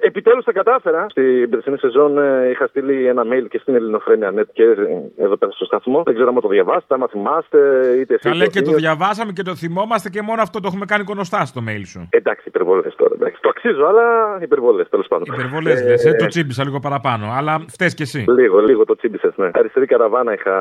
επιτέλους 0.00 0.44
τα 0.44 0.52
κατάφερα. 0.52 1.06
Στην 1.08 1.50
περσινή 1.50 1.78
σεζόν 1.78 2.18
ε, 2.18 2.48
είχα 2.50 2.66
στείλει 2.66 3.06
ένα 3.06 3.22
mail 3.22 3.46
και 3.48 3.58
στην 3.58 3.74
Ελληνοφρένια 3.74 4.32
Net 4.36 4.48
και 4.52 4.62
ε, 4.62 5.24
εδώ 5.24 5.36
πέρα 5.36 5.52
στο 5.52 5.64
σταθμό. 5.64 6.02
Δεν 6.04 6.14
ξέρω 6.14 6.28
αν 6.28 6.40
το 6.40 6.48
διαβάσετε, 6.48 6.94
άμα 6.94 7.06
θυμάστε, 7.06 7.58
είτε 8.00 8.14
εσείς. 8.14 8.30
Καλέ 8.30 8.46
και 8.46 8.62
το 8.62 8.72
διαβάσαμε 8.72 9.32
και 9.32 9.42
το 9.42 9.54
θυμόμαστε 9.54 10.08
και 10.08 10.22
μόνο 10.22 10.42
αυτό 10.42 10.60
το 10.60 10.66
έχουμε 10.70 10.84
κάνει 10.84 11.04
κονοστά 11.04 11.44
στο 11.44 11.60
mail 11.68 11.84
σου. 11.84 12.08
Εντάξει, 12.10 12.44
υπερβολές 12.48 12.94
τώρα. 12.96 13.14
Εντάξει. 13.14 13.40
Το 13.40 13.48
αξίζω, 13.48 13.84
αλλά 13.86 14.06
υπερβολές 14.40 14.88
τέλος 14.88 15.06
πάντων. 15.08 15.26
Υπερβολές 15.34 15.84
λες, 15.84 16.04
ε, 16.04 16.12
το 16.14 16.26
τσίμπησα 16.26 16.64
λίγο 16.64 16.78
παραπάνω, 16.78 17.26
αλλά 17.38 17.64
φταίει 17.68 17.94
κι 17.94 18.02
εσύ. 18.02 18.24
Λίγο, 18.28 18.58
λίγο 18.60 18.84
το 18.84 18.96
τσίμπησες, 18.96 19.32
ναι. 19.36 19.50
Αριστερή 19.52 19.86
καραβάνα 19.86 20.32
είχα 20.32 20.56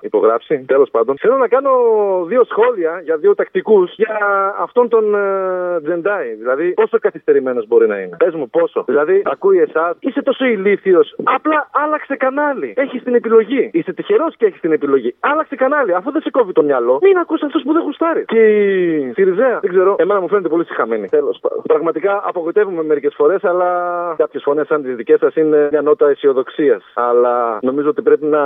υπογράψει. 0.00 0.64
Τέλος 0.66 0.90
πάντων. 0.90 1.16
Θέλω 1.18 1.36
να 1.36 1.48
κάνω 1.48 1.70
δύο 2.26 2.44
σχόλια 2.44 3.00
για 3.04 3.16
δύο 3.16 3.34
τακτικούς 3.34 3.94
για 3.94 4.16
αυτόν 4.58 4.88
τον 4.88 5.14
ε, 5.14 5.80
Τζεντάι. 5.82 6.34
Δηλαδή, 6.34 6.59
πόσο 6.74 6.98
καθυστερημένος 6.98 7.66
μπορεί 7.66 7.86
να 7.86 7.98
είναι; 7.98 8.16
Πες 8.16 8.34
μου 8.34 8.50
πόσο; 8.50 8.84
Δηλαδή, 8.86 9.22
ακούει 9.24 9.58
εσάς, 9.58 9.96
είσαι 10.00 10.22
τόσο 10.22 10.44
ηλίθιος. 10.44 11.14
Απλά 11.24 11.68
άλλαξε 11.84 12.16
κανάλι. 12.16 12.74
Έχει 12.76 13.00
την 13.00 13.14
επιλογή. 13.14 13.70
Είσαι 13.72 13.92
τυχερός 13.92 14.36
και 14.36 14.46
έχεις 14.46 14.60
την 14.60 14.72
επιλογή. 14.72 15.14
Άλλαξε 15.20 15.56
κανάλι. 15.56 15.94
Αφού 15.94 16.12
δεν 16.12 16.22
σε 16.22 16.30
κόβει 16.30 16.52
το 16.52 16.62
μυαλό, 16.62 16.98
μην 17.02 17.18
ακούς 17.18 17.42
αυτούς 17.42 17.62
που 17.62 17.72
δεν 17.72 17.82
γουστάρεις. 17.82 18.24
Και 18.24 18.42
η 18.56 19.12
Σιριζέα, 19.12 19.58
δεν 19.60 19.70
ξέρω, 19.70 19.96
εμένα 19.98 20.20
μου 20.20 20.28
φαίνεται 20.28 20.48
πολύ 20.48 20.64
συχαμένη. 20.64 21.08
Τέλος 21.08 21.38
πάντων. 21.40 21.62
Πραγματικά 21.62 22.22
απογοητεύομαι 22.26 22.82
μερικές 22.82 23.14
φορές, 23.16 23.44
αλλά 23.44 23.70
κάποιες 24.16 24.42
φωνές 24.42 24.66
σαν 24.66 24.82
τις 24.82 24.94
δικές 24.96 25.18
σας 25.18 25.34
είναι 25.34 25.68
μια 25.70 25.82
νότα 25.82 26.08
αισιοδοξίας. 26.08 26.84
Αλλά 26.94 27.58
νομίζω 27.62 27.88
ότι 27.88 28.02
πρέπει 28.02 28.26
να 28.26 28.42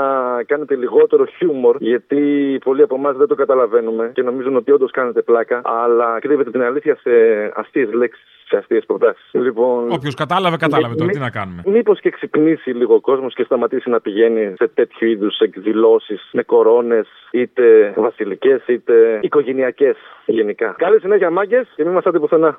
κάνετε 0.46 0.74
λιγότερο 0.74 1.24
χιούμορ, 1.24 1.76
γιατί 1.78 2.22
πολλοί 2.64 2.82
από 2.82 2.94
εμάς 2.94 3.16
δεν 3.16 3.26
το 3.26 3.34
καταλαβαίνουμε 3.34 4.10
και 4.14 4.22
νομίζουν 4.22 4.56
ότι 4.56 4.72
όντως 4.72 4.90
κάνετε 4.90 5.22
πλάκα, 5.22 5.60
αλλά 5.64 6.18
κρύβετε 6.20 6.50
την 6.50 6.62
αλήθεια 6.62 6.96
σε 7.00 7.10
αστείες 7.54 7.88
λέξεις, 8.04 8.24
σε 8.48 8.56
αστείε 8.56 8.80
προτάσεις. 8.80 9.28
Λοιπόν, 9.32 9.90
Όποιος 9.92 10.14
κατάλαβε, 10.14 10.56
κατάλαβε 10.56 10.94
τώρα. 10.94 11.04
μη- 11.06 11.14
Τι 11.14 11.20
να 11.20 11.30
κάνουμε. 11.30 11.62
Μήπως 11.66 12.00
και 12.00 12.10
ξυπνήσει 12.10 12.70
λίγο 12.70 12.94
ο 12.94 13.00
κόσμος 13.00 13.34
και 13.34 13.44
σταματήσει 13.44 13.90
να 13.90 14.00
πηγαίνει 14.00 14.54
σε 14.56 14.68
τέτοιου 14.68 15.08
είδους 15.08 15.38
εκδηλώσεις 15.38 16.28
με 16.32 16.42
κορώνες, 16.42 17.06
είτε 17.30 17.94
βασιλικές 17.96 18.66
είτε 18.66 19.18
οικογενειακές 19.22 19.96
γενικά. 20.26 20.74
Καλή 20.78 21.00
συνέχεια, 21.00 21.30
μάγκες, 21.30 21.66
και 21.76 21.84
μην 21.84 21.92
μας 21.92 22.04
πουθενά. 22.20 22.58